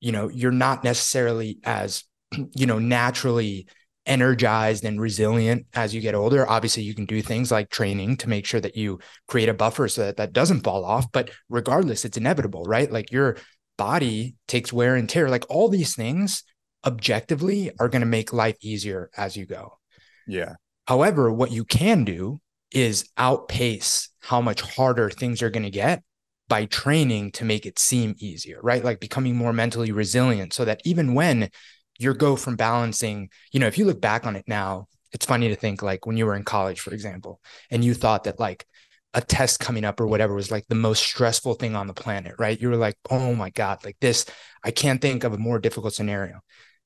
you 0.05 0.11
know 0.11 0.29
you're 0.29 0.51
not 0.51 0.83
necessarily 0.83 1.57
as 1.63 2.03
you 2.55 2.67
know 2.67 2.77
naturally 2.77 3.67
energized 4.05 4.85
and 4.85 5.01
resilient 5.01 5.65
as 5.73 5.95
you 5.95 5.99
get 5.99 6.13
older. 6.13 6.47
Obviously 6.47 6.83
you 6.83 6.93
can 6.93 7.05
do 7.05 7.23
things 7.23 7.51
like 7.51 7.71
training 7.71 8.15
to 8.17 8.29
make 8.29 8.45
sure 8.45 8.61
that 8.61 8.77
you 8.77 8.99
create 9.27 9.49
a 9.49 9.53
buffer 9.53 9.87
so 9.87 10.05
that 10.05 10.17
that 10.17 10.31
doesn't 10.31 10.61
fall 10.61 10.85
off. 10.85 11.11
But 11.11 11.31
regardless 11.49 12.05
it's 12.05 12.17
inevitable 12.17 12.65
right? 12.65 12.91
Like 12.91 13.11
your 13.11 13.37
body 13.79 14.35
takes 14.47 14.71
wear 14.71 14.95
and 14.95 15.09
tear. 15.09 15.27
Like 15.27 15.45
all 15.49 15.69
these 15.69 15.95
things 15.95 16.43
objectively 16.85 17.71
are 17.79 17.89
going 17.89 18.03
to 18.03 18.05
make 18.05 18.31
life 18.31 18.57
easier 18.61 19.09
as 19.17 19.35
you 19.35 19.47
go. 19.47 19.79
Yeah. 20.27 20.53
However 20.87 21.31
what 21.31 21.49
you 21.49 21.65
can 21.65 22.05
do 22.05 22.39
is 22.69 23.09
outpace 23.17 24.09
how 24.19 24.39
much 24.39 24.61
harder 24.61 25.09
things 25.09 25.41
are 25.41 25.49
going 25.49 25.63
to 25.63 25.71
get 25.71 26.03
by 26.47 26.65
training 26.65 27.31
to 27.31 27.45
make 27.45 27.65
it 27.65 27.79
seem 27.79 28.15
easier, 28.19 28.59
right? 28.61 28.83
Like 28.83 28.99
becoming 28.99 29.35
more 29.35 29.53
mentally 29.53 29.91
resilient 29.91 30.53
so 30.53 30.65
that 30.65 30.81
even 30.85 31.13
when 31.13 31.49
you 31.97 32.13
go 32.13 32.35
from 32.35 32.55
balancing, 32.55 33.29
you 33.51 33.59
know, 33.59 33.67
if 33.67 33.77
you 33.77 33.85
look 33.85 34.01
back 34.01 34.25
on 34.25 34.35
it 34.35 34.45
now, 34.47 34.87
it's 35.11 35.25
funny 35.25 35.47
to 35.47 35.55
think 35.55 35.81
like 35.81 36.05
when 36.05 36.17
you 36.17 36.25
were 36.25 36.35
in 36.35 36.43
college, 36.43 36.81
for 36.81 36.93
example, 36.93 37.39
and 37.71 37.83
you 37.83 37.93
thought 37.93 38.25
that 38.25 38.39
like 38.39 38.65
a 39.13 39.21
test 39.21 39.59
coming 39.61 39.85
up 39.85 39.99
or 39.99 40.07
whatever 40.07 40.35
was 40.35 40.51
like 40.51 40.65
the 40.67 40.75
most 40.75 41.01
stressful 41.01 41.53
thing 41.53 41.75
on 41.75 41.87
the 41.87 41.93
planet, 41.93 42.35
right? 42.37 42.59
You 42.59 42.69
were 42.69 42.75
like, 42.75 42.97
oh 43.09 43.33
my 43.33 43.49
God, 43.49 43.83
like 43.85 43.97
this, 44.01 44.25
I 44.63 44.71
can't 44.71 45.01
think 45.01 45.23
of 45.23 45.33
a 45.33 45.37
more 45.37 45.57
difficult 45.57 45.93
scenario. 45.93 46.41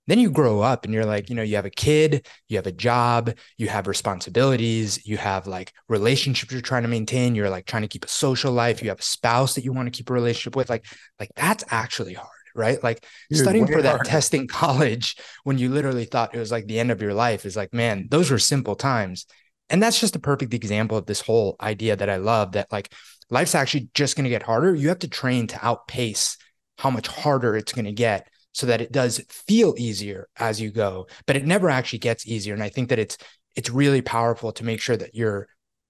Then 0.07 0.19
you 0.19 0.31
grow 0.31 0.61
up 0.61 0.85
and 0.85 0.93
you're 0.93 1.05
like, 1.05 1.29
you 1.29 1.35
know, 1.35 1.43
you 1.43 1.55
have 1.55 1.65
a 1.65 1.69
kid, 1.69 2.25
you 2.47 2.57
have 2.57 2.65
a 2.65 2.71
job, 2.71 3.31
you 3.57 3.67
have 3.67 3.85
responsibilities, 3.85 5.05
you 5.05 5.17
have 5.17 5.45
like 5.45 5.71
relationships 5.87 6.51
you're 6.51 6.61
trying 6.61 6.81
to 6.81 6.89
maintain, 6.89 7.35
you're 7.35 7.49
like 7.49 7.65
trying 7.65 7.83
to 7.83 7.87
keep 7.87 8.05
a 8.05 8.09
social 8.09 8.51
life, 8.51 8.81
you 8.81 8.89
have 8.89 8.99
a 8.99 9.03
spouse 9.03 9.53
that 9.53 9.63
you 9.63 9.71
want 9.71 9.85
to 9.85 9.95
keep 9.95 10.09
a 10.09 10.13
relationship 10.13 10.55
with. 10.55 10.69
Like, 10.69 10.85
like 11.19 11.29
that's 11.35 11.63
actually 11.69 12.13
hard, 12.13 12.29
right? 12.55 12.81
Like 12.83 13.05
Dude, 13.29 13.39
studying 13.39 13.67
for 13.67 13.83
that 13.83 13.97
hard. 13.97 14.05
test 14.05 14.33
in 14.33 14.47
college 14.47 15.15
when 15.43 15.59
you 15.59 15.69
literally 15.69 16.05
thought 16.05 16.33
it 16.33 16.39
was 16.39 16.51
like 16.51 16.65
the 16.65 16.79
end 16.79 16.89
of 16.91 17.01
your 17.01 17.13
life 17.13 17.45
is 17.45 17.55
like, 17.55 17.73
man, 17.73 18.07
those 18.09 18.31
were 18.31 18.39
simple 18.39 18.75
times. 18.75 19.27
And 19.69 19.81
that's 19.83 19.99
just 19.99 20.15
a 20.15 20.19
perfect 20.19 20.53
example 20.53 20.97
of 20.97 21.05
this 21.05 21.21
whole 21.21 21.55
idea 21.61 21.95
that 21.95 22.09
I 22.09 22.15
love 22.17 22.53
that 22.53 22.71
like 22.71 22.91
life's 23.29 23.53
actually 23.55 23.89
just 23.93 24.15
going 24.15 24.23
to 24.23 24.29
get 24.29 24.43
harder. 24.43 24.73
You 24.73 24.89
have 24.89 24.99
to 24.99 25.07
train 25.07 25.47
to 25.47 25.65
outpace 25.65 26.37
how 26.77 26.89
much 26.89 27.07
harder 27.07 27.55
it's 27.55 27.73
going 27.73 27.85
to 27.85 27.91
get 27.91 28.27
so 28.51 28.65
that 28.67 28.81
it 28.81 28.91
does 28.91 29.19
feel 29.29 29.75
easier 29.77 30.27
as 30.37 30.59
you 30.59 30.71
go, 30.71 31.07
but 31.25 31.35
it 31.35 31.45
never 31.45 31.69
actually 31.69 31.99
gets 31.99 32.27
easier. 32.27 32.53
And 32.53 32.63
I 32.63 32.69
think 32.69 32.89
that 32.89 32.99
it's 32.99 33.17
it's 33.55 33.69
really 33.69 34.01
powerful 34.01 34.51
to 34.53 34.63
make 34.63 34.81
sure 34.81 34.97
that 34.97 35.15
you're 35.15 35.47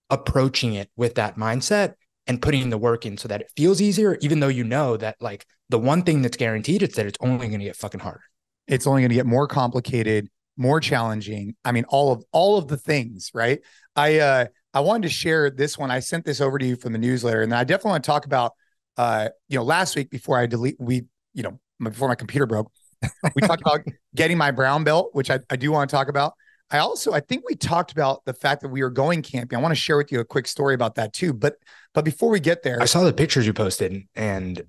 approaching 0.09 0.73
it 0.73 0.89
with 0.95 1.15
that 1.15 1.35
mindset 1.35 1.93
and 2.27 2.41
putting 2.41 2.69
the 2.69 2.77
work 2.77 3.05
in 3.05 3.17
so 3.17 3.27
that 3.27 3.41
it 3.41 3.51
feels 3.55 3.81
easier, 3.81 4.17
even 4.21 4.39
though 4.39 4.47
you 4.47 4.63
know 4.63 4.97
that 4.97 5.15
like 5.19 5.45
the 5.69 5.79
one 5.79 6.03
thing 6.03 6.21
that's 6.21 6.37
guaranteed 6.37 6.83
is 6.83 6.93
that 6.93 7.05
it's 7.05 7.17
only 7.21 7.47
going 7.47 7.59
to 7.59 7.65
get 7.65 7.75
fucking 7.75 7.99
harder. 7.99 8.21
It's 8.67 8.87
only 8.87 9.01
going 9.01 9.09
to 9.09 9.15
get 9.15 9.25
more 9.25 9.47
complicated, 9.47 10.29
more 10.57 10.79
challenging. 10.79 11.55
I 11.65 11.71
mean, 11.71 11.85
all 11.89 12.11
of 12.11 12.23
all 12.31 12.57
of 12.57 12.67
the 12.67 12.77
things, 12.77 13.31
right? 13.33 13.59
I 13.95 14.19
uh 14.19 14.45
I 14.73 14.81
wanted 14.81 15.03
to 15.03 15.13
share 15.13 15.49
this 15.49 15.77
one. 15.77 15.91
I 15.91 15.99
sent 15.99 16.25
this 16.25 16.41
over 16.41 16.57
to 16.59 16.65
you 16.65 16.75
from 16.75 16.93
the 16.93 16.99
newsletter, 16.99 17.41
and 17.41 17.53
I 17.53 17.63
definitely 17.63 17.91
want 17.91 18.03
to 18.03 18.07
talk 18.07 18.25
about 18.25 18.53
uh, 18.99 19.29
you 19.47 19.57
know, 19.57 19.63
last 19.63 19.95
week 19.95 20.09
before 20.09 20.37
I 20.37 20.45
delete 20.45 20.75
we, 20.77 21.05
you 21.33 21.41
know, 21.41 21.57
before 21.81 22.07
my 22.07 22.15
computer 22.15 22.45
broke. 22.45 22.71
We 23.33 23.41
talked 23.41 23.61
about 23.61 23.81
getting 24.13 24.37
my 24.37 24.51
brown 24.51 24.83
belt, 24.83 25.11
which 25.13 25.31
I, 25.31 25.39
I 25.49 25.55
do 25.55 25.71
want 25.71 25.89
to 25.89 25.95
talk 25.95 26.09
about. 26.09 26.33
I 26.71 26.79
also 26.79 27.13
I 27.13 27.19
think 27.19 27.43
we 27.47 27.55
talked 27.55 27.91
about 27.91 28.25
the 28.25 28.33
fact 28.33 28.61
that 28.61 28.69
we 28.69 28.81
were 28.81 28.89
going 28.89 29.21
camping. 29.21 29.57
I 29.57 29.61
want 29.61 29.71
to 29.71 29.79
share 29.79 29.97
with 29.97 30.11
you 30.11 30.19
a 30.19 30.25
quick 30.25 30.47
story 30.47 30.75
about 30.75 30.95
that 30.95 31.13
too. 31.13 31.33
But 31.33 31.55
but 31.93 32.05
before 32.05 32.29
we 32.29 32.39
get 32.39 32.61
there, 32.61 32.81
I 32.81 32.85
saw 32.85 33.03
the 33.03 33.13
pictures 33.13 33.47
you 33.47 33.53
posted, 33.53 34.03
and 34.15 34.61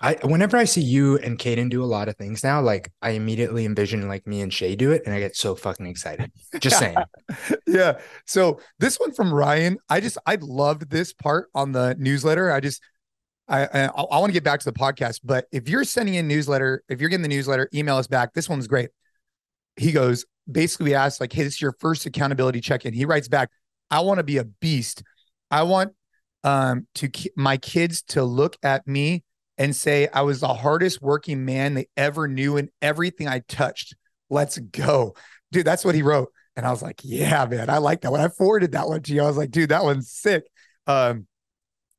I 0.00 0.16
whenever 0.22 0.56
I 0.56 0.64
see 0.64 0.80
you 0.80 1.18
and 1.18 1.38
Caden 1.38 1.70
do 1.70 1.82
a 1.82 1.86
lot 1.86 2.08
of 2.08 2.16
things 2.16 2.44
now, 2.44 2.60
like 2.60 2.92
I 3.02 3.10
immediately 3.10 3.64
envision 3.64 4.06
like 4.06 4.26
me 4.26 4.40
and 4.40 4.52
Shay 4.52 4.76
do 4.76 4.92
it, 4.92 5.02
and 5.04 5.14
I 5.14 5.18
get 5.18 5.34
so 5.34 5.56
fucking 5.56 5.86
excited. 5.86 6.30
Just 6.60 6.78
saying. 6.78 6.96
yeah. 7.66 7.98
So 8.24 8.60
this 8.78 8.98
one 8.98 9.12
from 9.12 9.34
Ryan, 9.34 9.78
I 9.88 10.00
just 10.00 10.18
I 10.26 10.38
loved 10.40 10.90
this 10.90 11.12
part 11.12 11.48
on 11.54 11.72
the 11.72 11.96
newsletter. 11.98 12.52
I 12.52 12.60
just 12.60 12.80
I, 13.48 13.64
I, 13.64 13.84
I 13.86 14.18
want 14.18 14.26
to 14.26 14.32
get 14.32 14.44
back 14.44 14.60
to 14.60 14.70
the 14.70 14.78
podcast, 14.78 15.20
but 15.24 15.46
if 15.52 15.68
you're 15.68 15.84
sending 15.84 16.14
in 16.14 16.28
newsletter, 16.28 16.82
if 16.88 17.00
you're 17.00 17.08
getting 17.08 17.22
the 17.22 17.28
newsletter, 17.28 17.68
email 17.74 17.96
us 17.96 18.06
back. 18.06 18.34
This 18.34 18.48
one's 18.48 18.66
great. 18.66 18.90
He 19.76 19.92
goes, 19.92 20.26
basically, 20.50 20.86
we 20.86 20.94
asked 20.94 21.20
like, 21.20 21.32
"Hey, 21.32 21.44
this 21.44 21.54
is 21.54 21.60
your 21.60 21.74
first 21.80 22.06
accountability 22.06 22.60
check-in." 22.60 22.94
He 22.94 23.04
writes 23.04 23.28
back, 23.28 23.50
"I 23.90 24.00
want 24.00 24.18
to 24.18 24.24
be 24.24 24.38
a 24.38 24.44
beast. 24.44 25.02
I 25.50 25.62
want 25.62 25.92
um 26.44 26.86
to 26.94 27.10
my 27.36 27.56
kids 27.56 28.02
to 28.02 28.22
look 28.22 28.56
at 28.62 28.86
me 28.86 29.24
and 29.56 29.74
say 29.74 30.08
I 30.12 30.22
was 30.22 30.40
the 30.40 30.54
hardest 30.54 31.02
working 31.02 31.44
man 31.44 31.74
they 31.74 31.88
ever 31.96 32.28
knew 32.28 32.56
in 32.56 32.70
everything 32.80 33.28
I 33.28 33.40
touched. 33.48 33.94
Let's 34.30 34.58
go, 34.58 35.14
dude." 35.52 35.66
That's 35.66 35.84
what 35.84 35.94
he 35.94 36.02
wrote, 36.02 36.32
and 36.56 36.66
I 36.66 36.70
was 36.70 36.82
like, 36.82 37.00
"Yeah, 37.04 37.46
man, 37.46 37.70
I 37.70 37.78
like 37.78 38.02
that." 38.02 38.12
When 38.12 38.20
I 38.20 38.28
forwarded 38.28 38.72
that 38.72 38.88
one 38.88 39.02
to 39.02 39.14
you, 39.14 39.22
I 39.22 39.26
was 39.26 39.36
like, 39.36 39.50
"Dude, 39.50 39.70
that 39.70 39.84
one's 39.84 40.10
sick." 40.10 40.44
Um, 40.86 41.26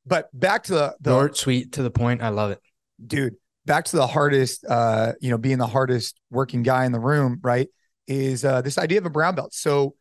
but 0.06 0.28
back 0.38 0.64
to 0.64 0.74
the, 0.74 0.96
the 1.00 1.10
short, 1.10 1.36
sweet, 1.36 1.72
to 1.72 1.82
the 1.82 1.90
point. 1.90 2.22
I 2.22 2.28
love 2.28 2.50
it, 2.50 2.60
dude. 3.04 3.36
Back 3.66 3.84
to 3.86 3.96
the 3.96 4.06
hardest, 4.06 4.64
uh, 4.68 5.12
you 5.20 5.30
know, 5.30 5.38
being 5.38 5.58
the 5.58 5.66
hardest 5.66 6.18
working 6.30 6.62
guy 6.62 6.86
in 6.86 6.92
the 6.92 7.00
room, 7.00 7.38
right? 7.42 7.68
Is 8.06 8.44
uh, 8.44 8.62
this 8.62 8.78
idea 8.78 8.98
of 8.98 9.06
a 9.06 9.10
brown 9.10 9.34
belt. 9.34 9.54
So 9.54 9.94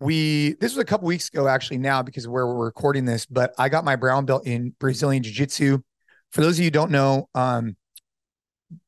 we 0.00 0.54
this 0.60 0.72
was 0.74 0.82
a 0.82 0.84
couple 0.84 1.06
weeks 1.06 1.28
ago 1.28 1.48
actually 1.48 1.78
now 1.78 2.02
because 2.02 2.26
of 2.26 2.32
where 2.32 2.46
we're 2.46 2.64
recording 2.64 3.04
this, 3.04 3.26
but 3.26 3.54
I 3.58 3.68
got 3.68 3.84
my 3.84 3.96
brown 3.96 4.26
belt 4.26 4.46
in 4.46 4.74
Brazilian 4.78 5.22
Jiu-Jitsu. 5.22 5.78
For 6.32 6.40
those 6.40 6.56
of 6.56 6.58
you 6.58 6.66
who 6.66 6.70
don't 6.72 6.90
know, 6.90 7.28
um, 7.34 7.76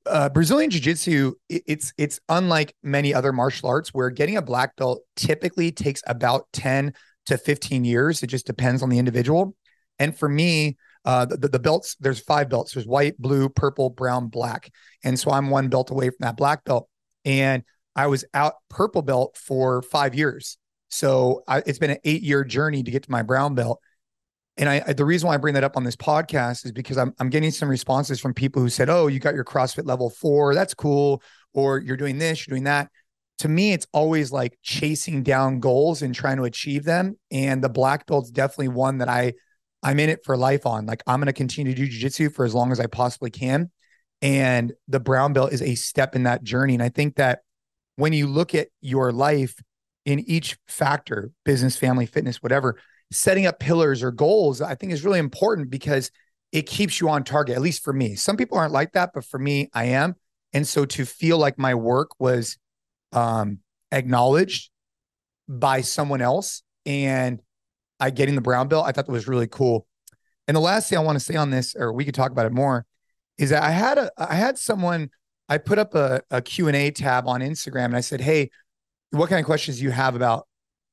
uh, 0.05 0.29
Brazilian 0.29 0.71
Jiu-Jitsu 0.71 1.35
it, 1.49 1.63
it's 1.67 1.93
it's 1.97 2.21
unlike 2.29 2.75
many 2.83 3.15
other 3.15 3.33
martial 3.33 3.69
arts 3.69 3.95
where 3.95 4.11
getting 4.11 4.37
a 4.37 4.43
black 4.43 4.77
belt 4.77 5.01
typically 5.17 5.73
takes 5.73 6.03
about 6.07 6.47
10 6.53 6.93
to 7.27 7.39
15 7.39 7.85
years. 7.85 8.23
It 8.23 8.27
just 8.27 8.47
depends 8.47 8.83
on 8.83 8.89
the 8.89 8.99
individual. 8.99 9.55
And 9.99 10.17
for 10.17 10.29
me, 10.29 10.77
uh, 11.05 11.25
the, 11.25 11.49
the 11.49 11.59
belts, 11.59 11.97
there's 12.01 12.21
five 12.21 12.49
belts. 12.49 12.73
There's 12.73 12.87
white, 12.87 13.19
blue, 13.19 13.49
purple, 13.49 13.91
brown, 13.91 14.29
black. 14.29 14.71
And 15.05 15.19
so 15.19 15.31
I'm 15.31 15.51
one 15.51 15.69
belt 15.69 15.91
away 15.91 16.11
from 16.11 16.19
that 16.21 16.37
black 16.37 16.65
belt. 16.65 16.89
And 17.25 17.63
I 17.97 18.07
was 18.07 18.25
out 18.35 18.55
purple 18.69 19.03
belt 19.03 19.37
for 19.37 19.83
five 19.83 20.15
years. 20.15 20.59
So 20.89 21.43
I, 21.49 21.63
it's 21.67 21.79
been 21.79 21.91
an 21.91 21.99
eight 22.05 22.23
year 22.23 22.45
journey 22.45 22.83
to 22.83 22.91
get 22.91 23.05
to 23.05 23.11
my 23.11 23.23
brown 23.23 23.55
belt. 23.55 23.81
And 24.57 24.69
I, 24.69 24.93
the 24.93 25.05
reason 25.05 25.29
why 25.29 25.35
I 25.35 25.39
bring 25.39 25.55
that 25.55 25.65
up 25.65 25.77
on 25.77 25.85
this 25.85 25.97
podcast 25.97 26.65
is 26.65 26.73
because 26.73 26.99
I'm, 26.99 27.15
I'm 27.21 27.31
getting 27.31 27.53
some 27.53 27.69
responses 27.69 28.21
from 28.21 28.35
people 28.35 28.61
who 28.61 28.69
said, 28.69 28.91
Oh, 28.91 29.07
you 29.07 29.21
got 29.21 29.35
your 29.35 29.45
CrossFit 29.45 29.87
level 29.87 30.11
four. 30.11 30.55
That's 30.55 30.75
cool. 30.75 31.23
Or 31.55 31.79
you're 31.79 31.97
doing 31.97 32.19
this, 32.19 32.47
you're 32.47 32.55
doing 32.55 32.65
that. 32.65 32.91
To 33.39 33.49
me, 33.49 33.73
it's 33.73 33.87
always 33.93 34.33
like 34.33 34.59
chasing 34.63 35.23
down 35.23 35.61
goals 35.61 36.03
and 36.03 36.13
trying 36.13 36.39
to 36.39 36.45
achieve 36.45 36.83
them. 36.83 37.17
And 37.31 37.63
the 37.63 37.69
black 37.69 38.05
belt's 38.07 38.31
definitely 38.33 38.69
one 38.69 38.99
that 38.99 39.09
I 39.09 39.35
I'm 39.83 40.01
in 40.01 40.11
it 40.11 40.25
for 40.25 40.37
life 40.37 40.67
on. 40.67 40.87
Like 40.87 41.03
I'm 41.07 41.21
going 41.21 41.27
to 41.27 41.33
continue 41.33 41.75
to 41.75 41.87
do 41.87 41.89
jujitsu 41.89 42.35
for 42.35 42.45
as 42.45 42.55
long 42.55 42.73
as 42.73 42.81
I 42.81 42.87
possibly 42.87 43.31
can. 43.31 43.71
And 44.21 44.73
the 44.89 45.01
brown 45.01 45.33
belt 45.33 45.53
is 45.53 45.63
a 45.63 45.75
step 45.77 46.17
in 46.17 46.25
that 46.25 46.43
journey. 46.43 46.75
And 46.75 46.83
I 46.83 46.89
think 46.89 47.17
that 47.17 47.41
when 47.97 48.13
you 48.13 48.27
look 48.27 48.55
at 48.55 48.69
your 48.81 49.13
life 49.13 49.55
in 50.05 50.21
each 50.21 50.57
factor, 50.67 51.31
business, 51.45 51.77
family, 51.77 52.07
fitness, 52.07 52.43
whatever, 52.43 52.79
setting 53.11 53.47
up 53.47 53.61
pillars 53.61 54.03
or 54.03 54.11
goals, 54.11 54.61
I 54.61 54.75
think 54.75 54.93
is 54.93 55.05
really 55.05 55.19
important 55.19 55.71
because 55.71 56.11
it 56.51 56.63
keeps 56.63 57.01
you 57.01 57.09
on 57.09 57.25
target, 57.25 57.57
at 57.57 57.63
least 57.63 57.85
for 57.85 57.93
me. 57.93 58.15
Some 58.15 58.37
people 58.37 58.59
aren't 58.59 58.73
like 58.73 58.93
that, 58.93 59.11
but 59.15 59.25
for 59.25 59.39
me, 59.39 59.69
I 59.73 59.85
am. 59.87 60.15
And 60.53 60.67
so 60.67 60.85
to 60.87 61.05
feel 61.05 61.39
like 61.39 61.59
my 61.59 61.75
work 61.75 62.11
was 62.19 62.57
um, 63.13 63.59
acknowledged 63.93 64.71
by 65.49 65.83
someone 65.83 66.23
else 66.23 66.63
and 66.87 67.41
I 68.01 68.11
getting 68.11 68.35
the 68.35 68.41
brown 68.41 68.69
belt, 68.69 68.87
I 68.87 68.93
thought 68.93 69.07
that 69.07 69.13
was 69.13 69.29
really 69.29 69.47
cool. 69.47 69.87
And 70.47 70.57
the 70.57 70.61
last 70.61 70.89
thing 70.89 70.99
I 70.99 71.03
want 71.03 71.17
to 71.17 71.25
say 71.25 71.37
on 71.37 71.51
this, 71.51 71.75
or 71.77 71.93
we 71.93 72.05
could 72.05 72.15
talk 72.15 72.31
about 72.31 72.47
it 72.47 72.53
more, 72.53 72.87
is 73.39 73.51
that 73.51 73.63
I 73.63 73.71
had 73.71 73.99
a 73.99 74.11
I 74.17 74.35
had 74.35 74.59
someone 74.59 75.11
I 75.49 75.59
put 75.59 75.79
up 75.79 75.95
a, 75.95 76.23
a 76.31 76.43
Q&A 76.43 76.91
tab 76.91 77.27
on 77.27 77.41
Instagram 77.41 77.87
and 77.87 77.97
I 77.97 78.01
said, 78.01 78.21
Hey, 78.21 78.51
what 79.11 79.29
kind 79.31 79.41
of 79.41 79.47
questions 79.47 79.79
do 79.79 79.85
you 79.85 79.91
have 79.91 80.15
about 80.15 80.47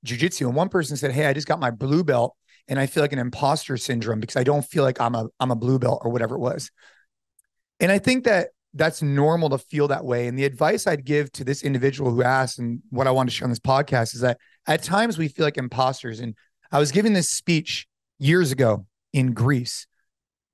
jujitsu? 0.06 0.48
And 0.48 0.56
one 0.56 0.70
person 0.70 0.96
said, 0.98 1.12
Hey, 1.12 1.26
I 1.26 1.34
just 1.34 1.48
got 1.48 1.60
my 1.60 1.72
blue 1.72 2.04
belt 2.04 2.36
and 2.68 2.80
I 2.80 2.86
feel 2.86 3.04
like 3.04 3.14
an 3.14 3.20
imposter 3.20 3.78
syndrome 3.78 4.20
because 4.20 4.38
I 4.38 4.44
don't 4.44 4.64
feel 4.64 4.84
like 4.84 5.00
I'm 5.00 5.16
a 5.16 5.28
I'm 5.40 5.52
a 5.52 5.56
blue 5.56 5.80
belt 5.80 6.02
or 6.04 6.12
whatever 6.12 6.36
it 6.36 6.40
was. 6.40 6.72
And 7.80 7.92
I 7.92 8.00
think 8.00 8.24
that 8.26 8.50
that's 8.74 9.02
normal 9.02 9.50
to 9.50 9.58
feel 9.58 9.88
that 9.88 10.04
way. 10.04 10.28
And 10.28 10.38
the 10.38 10.44
advice 10.44 10.86
I'd 10.86 11.06
give 11.06 11.32
to 11.34 11.44
this 11.44 11.64
individual 11.64 12.12
who 12.12 12.24
asked, 12.24 12.60
and 12.60 12.82
what 12.90 13.08
I 13.08 13.12
want 13.12 13.30
to 13.30 13.36
share 13.36 13.46
on 13.46 13.50
this 13.50 13.60
podcast 13.60 14.14
is 14.14 14.22
that 14.22 14.38
at 14.68 14.84
times 14.84 15.18
we 15.18 15.30
feel 15.30 15.46
like 15.46 15.58
imposters. 15.58 16.20
And 16.20 16.36
I 16.76 16.80
was 16.80 16.92
giving 16.92 17.14
this 17.14 17.30
speech 17.30 17.88
years 18.20 18.52
ago 18.52 18.86
in 19.14 19.32
Greece 19.32 19.88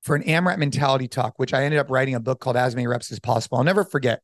for 0.02 0.14
an 0.14 0.22
AMRAP 0.22 0.56
mentality 0.56 1.08
talk, 1.08 1.36
which 1.36 1.52
I 1.52 1.64
ended 1.64 1.80
up 1.80 1.90
writing 1.90 2.14
a 2.14 2.20
book 2.20 2.38
called 2.38 2.56
As 2.56 2.76
Many 2.76 2.86
Reps 2.86 3.10
as 3.10 3.18
Possible. 3.18 3.58
I'll 3.58 3.64
never 3.64 3.82
forget. 3.82 4.22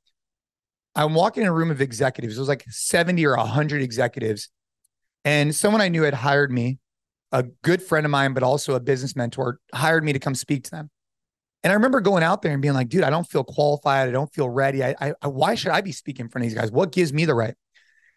I'm 0.95 1.13
walking 1.13 1.43
in 1.43 1.49
a 1.49 1.53
room 1.53 1.73
of 1.73 1.81
executives. 1.81 2.37
It 2.37 2.39
was 2.39 2.49
like 2.49 2.63
70 2.69 3.27
or 3.27 3.37
100 3.37 3.83
executives. 3.83 4.49
And 5.25 5.53
someone 5.53 5.81
I 5.81 5.89
knew 5.89 6.05
had 6.05 6.15
hired 6.15 6.53
me, 6.53 6.79
a 7.33 7.43
good 7.43 7.83
friend 7.83 8.07
of 8.07 8.13
mine, 8.13 8.33
but 8.33 8.45
also 8.45 8.77
a 8.77 8.81
business 8.81 9.17
mentor, 9.17 9.59
hired 9.75 10.05
me 10.05 10.13
to 10.13 10.21
come 10.21 10.37
speak 10.37 10.63
to 10.67 10.71
them. 10.71 10.91
And 11.65 11.73
I 11.73 11.75
remember 11.75 12.01
going 12.01 12.23
out 12.23 12.43
there 12.43 12.53
and 12.53 12.63
being 12.63 12.75
like, 12.75 12.91
dude, 12.91 13.03
I 13.03 13.11
don't 13.11 13.29
feel 13.29 13.43
qualified. 13.43 14.09
I 14.09 14.13
don't 14.13 14.33
feel 14.33 14.49
ready. 14.49 14.85
I, 14.85 15.15
I, 15.21 15.27
why 15.27 15.57
should 15.57 15.73
I 15.73 15.81
be 15.81 15.91
speaking 15.91 16.27
in 16.27 16.31
front 16.31 16.45
of 16.45 16.51
these 16.53 16.61
guys? 16.61 16.71
What 16.71 16.93
gives 16.93 17.13
me 17.13 17.25
the 17.25 17.35
right? 17.35 17.57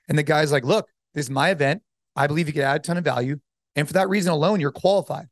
And 0.07 0.19
the 0.19 0.23
guy's 0.23 0.51
like, 0.51 0.65
look, 0.65 0.87
this 1.15 1.25
is 1.25 1.31
my 1.31 1.49
event. 1.49 1.81
I 2.15 2.27
believe 2.27 2.45
you 2.45 2.53
could 2.53 2.61
add 2.61 2.75
a 2.75 2.79
ton 2.83 2.97
of 2.97 3.03
value. 3.03 3.39
And 3.75 3.87
for 3.87 3.93
that 3.93 4.09
reason 4.09 4.31
alone, 4.31 4.59
you're 4.59 4.71
qualified. 4.71 5.27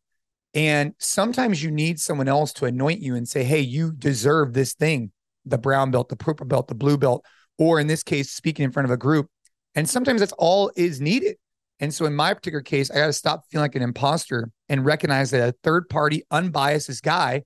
And 0.53 0.93
sometimes 0.97 1.61
you 1.61 1.71
need 1.71 1.99
someone 1.99 2.27
else 2.27 2.53
to 2.53 2.65
anoint 2.65 3.01
you 3.01 3.15
and 3.15 3.27
say, 3.27 3.43
hey, 3.43 3.59
you 3.59 3.91
deserve 3.91 4.53
this 4.53 4.73
thing 4.73 5.11
the 5.45 5.57
brown 5.57 5.89
belt, 5.89 6.09
the 6.09 6.15
purple 6.15 6.45
belt, 6.45 6.67
the 6.67 6.75
blue 6.75 6.97
belt, 6.97 7.25
or 7.57 7.79
in 7.79 7.87
this 7.87 8.03
case, 8.03 8.29
speaking 8.29 8.65
in 8.65 8.71
front 8.71 8.85
of 8.85 8.91
a 8.91 8.97
group. 8.97 9.27
And 9.73 9.89
sometimes 9.89 10.19
that's 10.19 10.33
all 10.33 10.71
is 10.75 11.01
needed. 11.01 11.37
And 11.79 11.93
so 11.93 12.05
in 12.05 12.15
my 12.15 12.33
particular 12.33 12.61
case, 12.61 12.91
I 12.91 12.95
got 12.95 13.07
to 13.07 13.13
stop 13.13 13.45
feeling 13.49 13.63
like 13.63 13.75
an 13.75 13.81
imposter 13.81 14.51
and 14.67 14.85
recognize 14.85 15.31
that 15.31 15.49
a 15.49 15.55
third 15.63 15.87
party, 15.89 16.23
unbiased 16.29 17.01
guy, 17.03 17.43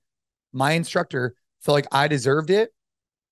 my 0.52 0.72
instructor, 0.72 1.36
felt 1.62 1.76
like 1.76 1.88
I 1.92 2.08
deserved 2.08 2.50
it. 2.50 2.72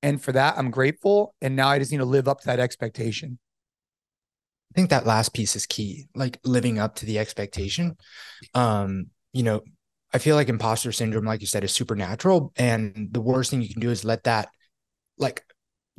And 0.03 0.22
for 0.22 0.32
that, 0.32 0.58
I'm 0.58 0.72
grateful. 0.72 1.36
And 1.41 1.56
now 1.56 1.70
I 1.70 1.80
just 1.80 1.91
need 1.91 1.98
to 1.98 2.06
live 2.06 2.27
up 2.27 2.41
to 2.41 2.48
that 2.48 2.60
expectation. 2.60 3.39
I 4.72 4.74
think 4.74 4.90
that 4.90 5.06
last 5.06 5.34
piece 5.34 5.56
is 5.56 5.66
key, 5.66 6.08
like 6.16 6.40
living 6.46 6.80
up 6.80 6.96
to 6.96 7.06
the 7.06 7.20
expectation. 7.20 7.98
Um, 8.54 9.08
you 9.34 9.44
know, 9.44 9.62
I 10.13 10.18
feel 10.18 10.36
like 10.36 10.50
imposter 10.50 10.92
syndrome, 10.92 11.25
like 11.25 11.42
you 11.42 11.48
said, 11.48 11.63
is 11.63 11.74
supernatural. 11.74 12.54
And 12.56 13.10
the 13.12 13.22
worst 13.22 13.51
thing 13.51 13.62
you 13.62 13.70
can 13.70 13.82
do 13.82 13.90
is 13.90 14.06
let 14.06 14.24
that 14.24 14.50
like 15.18 15.44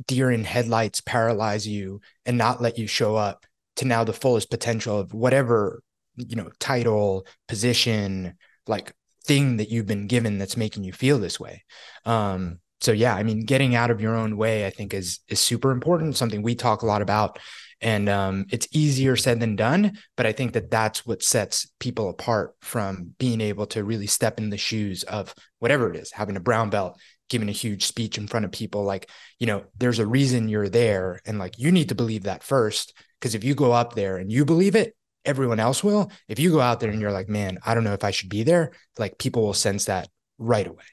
deer 0.07 0.31
in 0.31 0.43
headlights 0.43 1.01
paralyze 1.01 1.67
you 1.67 2.01
and 2.25 2.37
not 2.37 2.61
let 2.61 2.77
you 2.77 2.87
show 2.87 3.15
up 3.15 3.45
to 3.75 3.85
now 3.85 4.03
the 4.03 4.13
fullest 4.13 4.49
potential 4.49 4.99
of 4.99 5.13
whatever, 5.13 5.81
you 6.15 6.35
know, 6.35 6.49
title, 6.59 7.25
position, 7.47 8.35
like 8.67 8.93
thing 9.25 9.57
that 9.57 9.69
you've 9.69 9.87
been 9.87 10.07
given 10.07 10.37
that's 10.37 10.57
making 10.57 10.83
you 10.83 10.93
feel 10.93 11.19
this 11.19 11.39
way. 11.39 11.63
Um, 12.05 12.59
so 12.83 12.91
yeah, 12.91 13.15
I 13.15 13.23
mean, 13.23 13.45
getting 13.45 13.75
out 13.75 13.91
of 13.91 14.01
your 14.01 14.15
own 14.15 14.37
way, 14.37 14.65
I 14.65 14.69
think 14.69 14.93
is 14.93 15.19
is 15.27 15.39
super 15.39 15.71
important. 15.71 16.17
Something 16.17 16.41
we 16.41 16.55
talk 16.55 16.81
a 16.81 16.87
lot 16.87 17.01
about. 17.01 17.39
And 17.81 18.07
um, 18.07 18.45
it's 18.49 18.67
easier 18.71 19.17
said 19.17 19.41
than 19.41 19.57
done 19.57 19.97
but 20.15 20.25
i 20.25 20.31
think 20.31 20.53
that 20.53 20.71
that's 20.71 21.05
what 21.05 21.21
sets 21.21 21.67
people 21.81 22.07
apart 22.09 22.55
from 22.61 23.13
being 23.19 23.41
able 23.41 23.65
to 23.65 23.83
really 23.83 24.07
step 24.07 24.37
in 24.37 24.49
the 24.49 24.57
shoes 24.57 25.03
of 25.03 25.35
whatever 25.59 25.91
it 25.91 25.97
is 25.97 26.09
having 26.13 26.37
a 26.37 26.39
brown 26.39 26.69
belt 26.69 26.97
giving 27.29 27.49
a 27.49 27.53
huge 27.53 27.85
speech 27.85 28.17
in 28.17 28.27
front 28.27 28.45
of 28.45 28.51
people. 28.51 28.83
Like 28.83 29.09
you 29.39 29.47
know 29.47 29.63
there's 29.77 29.99
a 29.99 30.07
reason 30.07 30.49
you're 30.49 30.69
there 30.69 31.19
and 31.25 31.39
like 31.39 31.57
you 31.57 31.71
need 31.71 31.89
to 31.89 31.95
believe 31.95 32.23
that 32.23 32.43
first 32.43 32.95
because 33.19 33.35
if 33.35 33.43
you 33.43 33.55
go 33.55 33.71
up 33.71 33.95
there 33.95 34.17
and 34.17 34.31
you 34.31 34.45
believe 34.45 34.75
it 34.75 34.95
everyone 35.25 35.59
else 35.59 35.83
will. 35.83 36.11
If 36.27 36.37
you 36.37 36.51
go 36.51 36.59
out 36.59 36.79
there 36.79 36.91
and 36.91 37.01
you're 37.01 37.11
like 37.11 37.29
man 37.29 37.57
i 37.65 37.73
don't 37.73 37.83
know 37.83 37.93
if 37.93 38.03
i 38.03 38.11
should 38.11 38.29
be 38.29 38.43
there 38.43 38.71
like 38.97 39.17
people 39.17 39.43
will 39.43 39.53
sense 39.53 39.85
that 39.85 40.09
right 40.37 40.67
away 40.67 40.83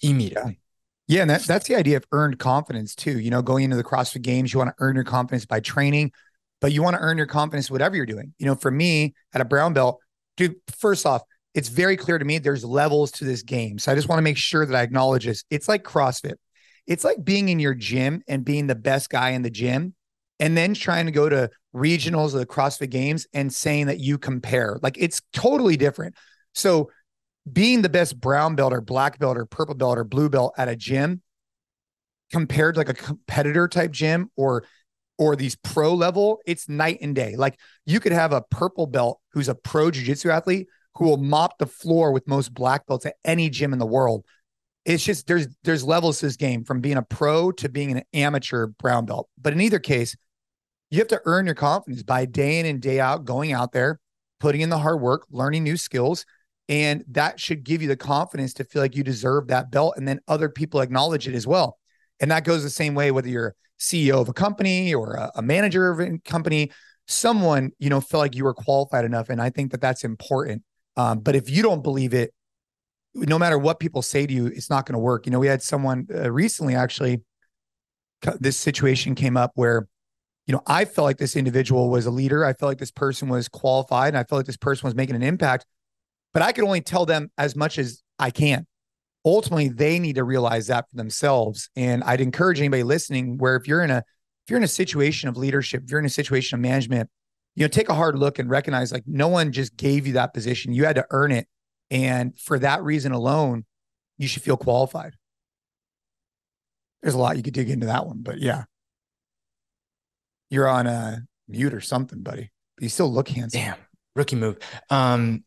immediately 0.00 0.59
yeah, 1.10 1.22
and 1.22 1.30
that, 1.30 1.42
that's 1.42 1.66
the 1.66 1.74
idea 1.74 1.96
of 1.96 2.04
earned 2.12 2.38
confidence 2.38 2.94
too. 2.94 3.18
You 3.18 3.30
know, 3.30 3.42
going 3.42 3.64
into 3.64 3.76
the 3.76 3.82
CrossFit 3.82 4.22
Games, 4.22 4.52
you 4.52 4.60
want 4.60 4.70
to 4.70 4.76
earn 4.78 4.94
your 4.94 5.02
confidence 5.02 5.44
by 5.44 5.58
training, 5.58 6.12
but 6.60 6.70
you 6.70 6.84
want 6.84 6.94
to 6.94 7.02
earn 7.02 7.18
your 7.18 7.26
confidence 7.26 7.68
whatever 7.68 7.96
you're 7.96 8.06
doing. 8.06 8.32
You 8.38 8.46
know, 8.46 8.54
for 8.54 8.70
me 8.70 9.14
at 9.34 9.40
a 9.40 9.44
brown 9.44 9.72
belt, 9.72 9.98
dude, 10.36 10.54
first 10.78 11.04
off, 11.06 11.22
it's 11.52 11.68
very 11.68 11.96
clear 11.96 12.16
to 12.16 12.24
me 12.24 12.38
there's 12.38 12.64
levels 12.64 13.10
to 13.12 13.24
this 13.24 13.42
game. 13.42 13.80
So 13.80 13.90
I 13.90 13.96
just 13.96 14.08
want 14.08 14.18
to 14.18 14.22
make 14.22 14.36
sure 14.36 14.64
that 14.64 14.76
I 14.76 14.82
acknowledge 14.82 15.26
this. 15.26 15.42
It's 15.50 15.68
like 15.68 15.82
CrossFit. 15.82 16.34
It's 16.86 17.02
like 17.02 17.24
being 17.24 17.48
in 17.48 17.58
your 17.58 17.74
gym 17.74 18.22
and 18.28 18.44
being 18.44 18.68
the 18.68 18.76
best 18.76 19.10
guy 19.10 19.30
in 19.30 19.42
the 19.42 19.50
gym 19.50 19.96
and 20.38 20.56
then 20.56 20.74
trying 20.74 21.06
to 21.06 21.12
go 21.12 21.28
to 21.28 21.50
regionals 21.74 22.34
of 22.34 22.38
the 22.38 22.46
CrossFit 22.46 22.90
games 22.90 23.26
and 23.34 23.52
saying 23.52 23.86
that 23.86 23.98
you 23.98 24.16
compare. 24.16 24.78
Like 24.80 24.96
it's 24.96 25.20
totally 25.32 25.76
different. 25.76 26.14
So 26.54 26.90
being 27.52 27.82
the 27.82 27.88
best 27.88 28.20
brown 28.20 28.54
belt 28.54 28.72
or 28.72 28.80
black 28.80 29.18
belt 29.18 29.36
or 29.36 29.46
purple 29.46 29.74
belt 29.74 29.98
or 29.98 30.04
blue 30.04 30.28
belt 30.28 30.54
at 30.56 30.68
a 30.68 30.76
gym 30.76 31.22
compared 32.30 32.74
to 32.74 32.80
like 32.80 32.88
a 32.88 32.94
competitor 32.94 33.68
type 33.68 33.90
gym 33.90 34.30
or 34.36 34.64
or 35.18 35.36
these 35.36 35.54
pro 35.56 35.92
level, 35.92 36.40
it's 36.46 36.66
night 36.66 36.98
and 37.02 37.14
day. 37.14 37.36
Like 37.36 37.58
you 37.84 38.00
could 38.00 38.12
have 38.12 38.32
a 38.32 38.40
purple 38.50 38.86
belt 38.86 39.20
who's 39.34 39.50
a 39.50 39.54
pro 39.54 39.90
jiu-jitsu 39.90 40.30
athlete 40.30 40.68
who 40.94 41.04
will 41.04 41.18
mop 41.18 41.58
the 41.58 41.66
floor 41.66 42.10
with 42.10 42.26
most 42.26 42.54
black 42.54 42.86
belts 42.86 43.04
at 43.04 43.16
any 43.22 43.50
gym 43.50 43.74
in 43.74 43.78
the 43.78 43.86
world. 43.86 44.24
It's 44.86 45.04
just 45.04 45.26
there's 45.26 45.46
there's 45.62 45.84
levels 45.84 46.20
to 46.20 46.26
this 46.26 46.36
game 46.36 46.64
from 46.64 46.80
being 46.80 46.96
a 46.96 47.02
pro 47.02 47.52
to 47.52 47.68
being 47.68 47.92
an 47.92 48.02
amateur 48.14 48.68
brown 48.68 49.04
belt. 49.04 49.28
But 49.40 49.52
in 49.52 49.60
either 49.60 49.78
case, 49.78 50.16
you 50.90 50.98
have 50.98 51.08
to 51.08 51.20
earn 51.26 51.44
your 51.44 51.54
confidence 51.54 52.02
by 52.02 52.24
day 52.24 52.58
in 52.58 52.66
and 52.66 52.80
day 52.80 52.98
out 52.98 53.26
going 53.26 53.52
out 53.52 53.72
there, 53.72 54.00
putting 54.40 54.62
in 54.62 54.70
the 54.70 54.78
hard 54.78 55.00
work, 55.00 55.26
learning 55.30 55.64
new 55.64 55.76
skills, 55.76 56.24
and 56.70 57.04
that 57.08 57.40
should 57.40 57.64
give 57.64 57.82
you 57.82 57.88
the 57.88 57.96
confidence 57.96 58.54
to 58.54 58.64
feel 58.64 58.80
like 58.80 58.94
you 58.94 59.02
deserve 59.02 59.48
that 59.48 59.72
belt 59.72 59.94
and 59.96 60.06
then 60.06 60.20
other 60.28 60.48
people 60.48 60.80
acknowledge 60.80 61.26
it 61.26 61.34
as 61.34 61.44
well. 61.44 61.78
And 62.20 62.30
that 62.30 62.44
goes 62.44 62.62
the 62.62 62.70
same 62.70 62.94
way 62.94 63.10
whether 63.10 63.28
you're 63.28 63.56
CEO 63.80 64.20
of 64.20 64.28
a 64.28 64.32
company 64.32 64.94
or 64.94 65.14
a, 65.14 65.32
a 65.34 65.42
manager 65.42 65.90
of 65.90 65.98
a 65.98 66.18
company, 66.18 66.70
someone, 67.08 67.72
you 67.80 67.90
know, 67.90 68.00
feel 68.00 68.20
like 68.20 68.36
you 68.36 68.44
were 68.44 68.54
qualified 68.54 69.04
enough. 69.04 69.30
And 69.30 69.42
I 69.42 69.50
think 69.50 69.72
that 69.72 69.80
that's 69.80 70.04
important. 70.04 70.62
Um, 70.96 71.18
but 71.18 71.34
if 71.34 71.50
you 71.50 71.62
don't 71.62 71.82
believe 71.82 72.14
it, 72.14 72.32
no 73.14 73.36
matter 73.36 73.58
what 73.58 73.80
people 73.80 74.00
say 74.00 74.24
to 74.24 74.32
you, 74.32 74.46
it's 74.46 74.70
not 74.70 74.86
going 74.86 74.92
to 74.92 75.00
work. 75.00 75.26
You 75.26 75.32
know, 75.32 75.40
we 75.40 75.48
had 75.48 75.62
someone 75.62 76.06
uh, 76.14 76.30
recently 76.30 76.76
actually, 76.76 77.22
this 78.38 78.56
situation 78.56 79.16
came 79.16 79.36
up 79.36 79.50
where, 79.54 79.88
you 80.46 80.52
know, 80.52 80.62
I 80.68 80.84
felt 80.84 81.06
like 81.06 81.18
this 81.18 81.34
individual 81.34 81.90
was 81.90 82.06
a 82.06 82.10
leader. 82.12 82.44
I 82.44 82.52
felt 82.52 82.70
like 82.70 82.78
this 82.78 82.92
person 82.92 83.28
was 83.28 83.48
qualified 83.48 84.08
and 84.08 84.18
I 84.18 84.22
felt 84.22 84.38
like 84.38 84.46
this 84.46 84.56
person 84.56 84.86
was 84.86 84.94
making 84.94 85.16
an 85.16 85.22
impact, 85.24 85.66
but 86.32 86.42
I 86.42 86.52
can 86.52 86.64
only 86.64 86.80
tell 86.80 87.06
them 87.06 87.30
as 87.38 87.56
much 87.56 87.78
as 87.78 88.02
I 88.18 88.30
can 88.30 88.66
ultimately 89.24 89.68
they 89.68 89.98
need 89.98 90.16
to 90.16 90.24
realize 90.24 90.68
that 90.68 90.88
for 90.88 90.96
themselves. 90.96 91.70
And 91.76 92.02
I'd 92.04 92.20
encourage 92.20 92.58
anybody 92.58 92.82
listening 92.82 93.38
where 93.38 93.56
if 93.56 93.68
you're 93.68 93.82
in 93.82 93.90
a 93.90 93.98
if 93.98 94.50
you're 94.50 94.56
in 94.58 94.64
a 94.64 94.68
situation 94.68 95.28
of 95.28 95.36
leadership, 95.36 95.84
if 95.84 95.90
you're 95.90 96.00
in 96.00 96.06
a 96.06 96.10
situation 96.10 96.56
of 96.56 96.62
management, 96.62 97.08
you 97.54 97.64
know, 97.64 97.68
take 97.68 97.88
a 97.88 97.94
hard 97.94 98.18
look 98.18 98.38
and 98.38 98.48
recognize 98.48 98.92
like 98.92 99.04
no 99.06 99.28
one 99.28 99.52
just 99.52 99.76
gave 99.76 100.06
you 100.06 100.14
that 100.14 100.34
position. 100.34 100.72
You 100.72 100.84
had 100.86 100.96
to 100.96 101.06
earn 101.10 101.30
it. 101.32 101.46
And 101.90 102.38
for 102.38 102.58
that 102.60 102.82
reason 102.82 103.12
alone, 103.12 103.64
you 104.18 104.28
should 104.28 104.42
feel 104.42 104.56
qualified. 104.56 105.14
There's 107.02 107.14
a 107.14 107.18
lot 107.18 107.36
you 107.36 107.42
could 107.42 107.54
dig 107.54 107.70
into 107.70 107.86
that 107.86 108.06
one, 108.06 108.18
but 108.22 108.38
yeah. 108.38 108.64
You're 110.50 110.68
on 110.68 110.86
a 110.86 111.22
mute 111.48 111.74
or 111.74 111.80
something, 111.80 112.22
buddy. 112.22 112.50
But 112.76 112.82
you 112.82 112.88
still 112.88 113.12
look 113.12 113.28
handsome. 113.28 113.60
Damn, 113.60 113.76
rookie 114.16 114.36
move. 114.36 114.58
Um, 114.90 115.44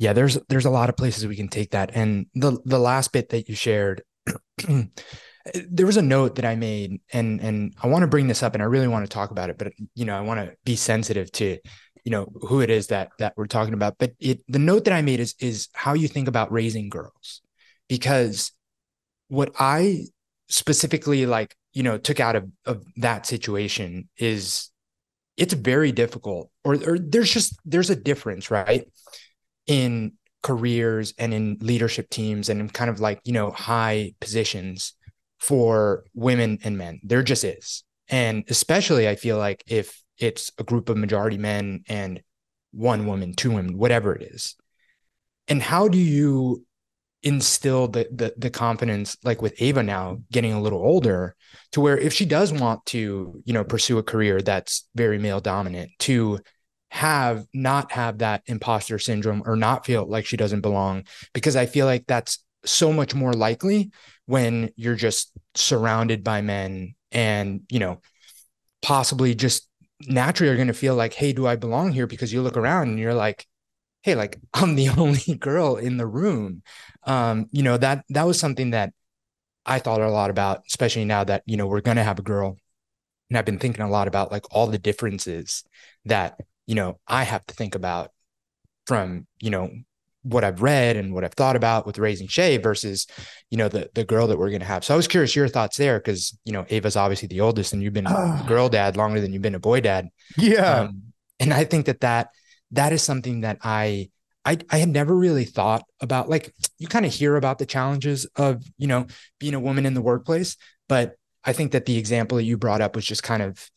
yeah 0.00 0.12
there's 0.12 0.36
there's 0.48 0.64
a 0.64 0.70
lot 0.70 0.88
of 0.88 0.96
places 0.96 1.26
we 1.26 1.36
can 1.36 1.48
take 1.48 1.70
that. 1.70 1.92
And 1.94 2.26
the 2.34 2.58
the 2.64 2.80
last 2.80 3.12
bit 3.12 3.28
that 3.28 3.48
you 3.48 3.54
shared 3.54 4.02
there 5.70 5.86
was 5.86 5.96
a 5.96 6.02
note 6.02 6.34
that 6.34 6.44
i 6.44 6.54
made 6.54 7.00
and 7.14 7.40
and 7.40 7.74
i 7.82 7.86
want 7.86 8.02
to 8.02 8.06
bring 8.06 8.28
this 8.28 8.42
up 8.42 8.52
and 8.52 8.62
i 8.62 8.66
really 8.66 8.86
want 8.86 9.04
to 9.04 9.08
talk 9.08 9.30
about 9.30 9.48
it 9.48 9.56
but 9.56 9.72
you 9.94 10.04
know 10.04 10.14
i 10.14 10.20
want 10.20 10.38
to 10.38 10.54
be 10.64 10.76
sensitive 10.76 11.32
to 11.32 11.56
you 12.04 12.10
know 12.10 12.26
who 12.48 12.60
it 12.60 12.70
is 12.70 12.88
that 12.88 13.10
that 13.18 13.34
we're 13.36 13.46
talking 13.46 13.74
about. 13.74 13.96
But 13.98 14.12
it 14.18 14.40
the 14.48 14.58
note 14.58 14.84
that 14.84 14.94
i 14.94 15.02
made 15.02 15.20
is 15.20 15.34
is 15.38 15.68
how 15.74 15.94
you 15.94 16.08
think 16.08 16.28
about 16.28 16.52
raising 16.52 16.88
girls. 16.88 17.42
Because 17.88 18.52
what 19.28 19.52
i 19.58 20.04
specifically 20.48 21.26
like 21.26 21.54
you 21.72 21.82
know 21.82 21.98
took 21.98 22.20
out 22.20 22.36
of, 22.36 22.48
of 22.66 22.84
that 22.96 23.26
situation 23.26 24.08
is 24.16 24.70
it's 25.36 25.54
very 25.54 25.92
difficult 25.92 26.50
or, 26.64 26.74
or 26.84 26.98
there's 26.98 27.32
just 27.32 27.56
there's 27.64 27.90
a 27.90 27.96
difference 27.96 28.50
right 28.50 28.88
in 29.70 30.12
careers 30.42 31.14
and 31.16 31.32
in 31.32 31.56
leadership 31.60 32.10
teams 32.10 32.48
and 32.48 32.60
in 32.60 32.68
kind 32.68 32.90
of 32.90 32.98
like, 32.98 33.20
you 33.22 33.32
know, 33.32 33.52
high 33.52 34.12
positions 34.20 34.94
for 35.38 36.04
women 36.12 36.58
and 36.64 36.76
men. 36.76 36.98
There 37.04 37.22
just 37.22 37.44
is. 37.44 37.84
And 38.08 38.42
especially, 38.48 39.08
I 39.08 39.14
feel 39.14 39.38
like 39.38 39.62
if 39.68 40.02
it's 40.18 40.50
a 40.58 40.64
group 40.64 40.88
of 40.88 40.96
majority 40.96 41.38
men 41.38 41.84
and 41.88 42.20
one 42.72 43.06
woman, 43.06 43.32
two 43.32 43.52
women, 43.52 43.78
whatever 43.78 44.12
it 44.12 44.22
is. 44.22 44.56
And 45.46 45.62
how 45.62 45.86
do 45.86 45.98
you 45.98 46.66
instill 47.22 47.86
the, 47.86 48.08
the 48.10 48.32
the 48.38 48.48
confidence 48.48 49.14
like 49.22 49.42
with 49.42 49.60
Ava 49.60 49.82
now 49.82 50.18
getting 50.32 50.54
a 50.54 50.60
little 50.60 50.78
older 50.80 51.36
to 51.70 51.80
where 51.80 51.98
if 51.98 52.12
she 52.12 52.24
does 52.24 52.52
want 52.52 52.84
to, 52.86 53.40
you 53.44 53.52
know, 53.52 53.62
pursue 53.62 53.98
a 53.98 54.02
career 54.02 54.40
that's 54.40 54.88
very 54.96 55.18
male 55.18 55.40
dominant 55.40 55.90
to 56.00 56.40
have 56.90 57.46
not 57.54 57.92
have 57.92 58.18
that 58.18 58.42
imposter 58.46 58.98
syndrome 58.98 59.42
or 59.46 59.56
not 59.56 59.86
feel 59.86 60.06
like 60.06 60.26
she 60.26 60.36
doesn't 60.36 60.60
belong 60.60 61.04
because 61.32 61.56
I 61.56 61.66
feel 61.66 61.86
like 61.86 62.06
that's 62.06 62.44
so 62.64 62.92
much 62.92 63.14
more 63.14 63.32
likely 63.32 63.90
when 64.26 64.70
you're 64.76 64.96
just 64.96 65.32
surrounded 65.54 66.22
by 66.24 66.40
men 66.40 66.94
and, 67.12 67.62
you 67.70 67.78
know, 67.78 68.00
possibly 68.82 69.34
just 69.34 69.68
naturally 70.06 70.52
are 70.52 70.56
going 70.56 70.68
to 70.68 70.74
feel 70.74 70.94
like, 70.94 71.14
hey, 71.14 71.32
do 71.32 71.46
I 71.46 71.56
belong 71.56 71.92
here? 71.92 72.06
Because 72.06 72.32
you 72.32 72.42
look 72.42 72.56
around 72.56 72.88
and 72.88 72.98
you're 72.98 73.14
like, 73.14 73.46
hey, 74.02 74.14
like 74.14 74.38
I'm 74.54 74.74
the 74.74 74.88
only 74.90 75.36
girl 75.36 75.76
in 75.76 75.96
the 75.96 76.06
room. 76.06 76.62
Um, 77.04 77.46
you 77.52 77.62
know, 77.62 77.76
that 77.76 78.04
that 78.10 78.26
was 78.26 78.38
something 78.38 78.70
that 78.70 78.92
I 79.66 79.78
thought 79.78 80.00
a 80.00 80.10
lot 80.10 80.30
about, 80.30 80.62
especially 80.68 81.04
now 81.04 81.24
that, 81.24 81.42
you 81.46 81.56
know, 81.56 81.66
we're 81.66 81.80
gonna 81.80 82.04
have 82.04 82.18
a 82.18 82.22
girl. 82.22 82.56
And 83.28 83.38
I've 83.38 83.44
been 83.44 83.58
thinking 83.58 83.84
a 83.84 83.90
lot 83.90 84.08
about 84.08 84.32
like 84.32 84.44
all 84.50 84.66
the 84.66 84.78
differences 84.78 85.64
that, 86.04 86.40
you 86.70 86.76
know, 86.76 87.00
I 87.08 87.24
have 87.24 87.44
to 87.46 87.54
think 87.54 87.74
about 87.74 88.12
from, 88.86 89.26
you 89.40 89.50
know, 89.50 89.72
what 90.22 90.44
I've 90.44 90.62
read 90.62 90.96
and 90.96 91.12
what 91.12 91.24
I've 91.24 91.34
thought 91.34 91.56
about 91.56 91.84
with 91.84 91.98
raising 91.98 92.28
Shay 92.28 92.58
versus, 92.58 93.08
you 93.50 93.58
know, 93.58 93.66
the 93.66 93.90
the 93.92 94.04
girl 94.04 94.28
that 94.28 94.38
we're 94.38 94.52
gonna 94.52 94.66
have. 94.66 94.84
So 94.84 94.94
I 94.94 94.96
was 94.96 95.08
curious 95.08 95.34
your 95.34 95.48
thoughts 95.48 95.76
there 95.76 95.98
because 95.98 96.38
you 96.44 96.52
know 96.52 96.64
Ava's 96.70 96.94
obviously 96.94 97.26
the 97.26 97.40
oldest 97.40 97.72
and 97.72 97.82
you've 97.82 97.92
been 97.92 98.06
a 98.06 98.44
girl 98.46 98.68
dad 98.68 98.96
longer 98.96 99.20
than 99.20 99.32
you've 99.32 99.42
been 99.42 99.56
a 99.56 99.58
boy 99.60 99.80
dad. 99.80 100.10
Yeah, 100.36 100.82
um, 100.82 101.02
and 101.40 101.52
I 101.52 101.64
think 101.64 101.86
that 101.86 102.02
that 102.02 102.28
that 102.70 102.92
is 102.92 103.02
something 103.02 103.40
that 103.40 103.58
I 103.64 104.10
I 104.44 104.58
I 104.70 104.78
had 104.78 104.90
never 104.90 105.16
really 105.16 105.46
thought 105.46 105.82
about. 106.00 106.28
Like 106.28 106.54
you 106.78 106.86
kind 106.86 107.04
of 107.04 107.12
hear 107.12 107.34
about 107.34 107.58
the 107.58 107.66
challenges 107.66 108.26
of 108.36 108.62
you 108.78 108.86
know 108.86 109.08
being 109.40 109.54
a 109.54 109.60
woman 109.60 109.86
in 109.86 109.94
the 109.94 110.02
workplace, 110.02 110.56
but 110.88 111.16
I 111.42 111.52
think 111.52 111.72
that 111.72 111.86
the 111.86 111.98
example 111.98 112.36
that 112.36 112.44
you 112.44 112.56
brought 112.56 112.80
up 112.80 112.94
was 112.94 113.06
just 113.06 113.24
kind 113.24 113.42
of 113.42 113.68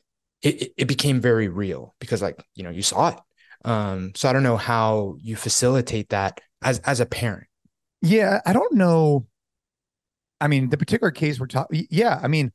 it, 0.43 0.73
it 0.77 0.85
became 0.87 1.19
very 1.21 1.47
real 1.47 1.95
because 1.99 2.21
like 2.21 2.43
you 2.55 2.63
know 2.63 2.69
you 2.69 2.83
saw 2.83 3.09
it 3.09 3.19
um, 3.65 4.11
so 4.15 4.29
I 4.29 4.33
don't 4.33 4.43
know 4.43 4.57
how 4.57 5.15
you 5.21 5.35
facilitate 5.35 6.09
that 6.09 6.41
as 6.61 6.79
as 6.79 6.99
a 6.99 7.05
parent. 7.05 7.47
Yeah, 8.01 8.41
I 8.45 8.53
don't 8.53 8.73
know. 8.73 9.27
I 10.41 10.47
mean, 10.47 10.69
the 10.69 10.77
particular 10.77 11.11
case 11.11 11.39
we're 11.39 11.47
talking. 11.47 11.87
Yeah, 11.89 12.19
I 12.21 12.27
mean, 12.27 12.51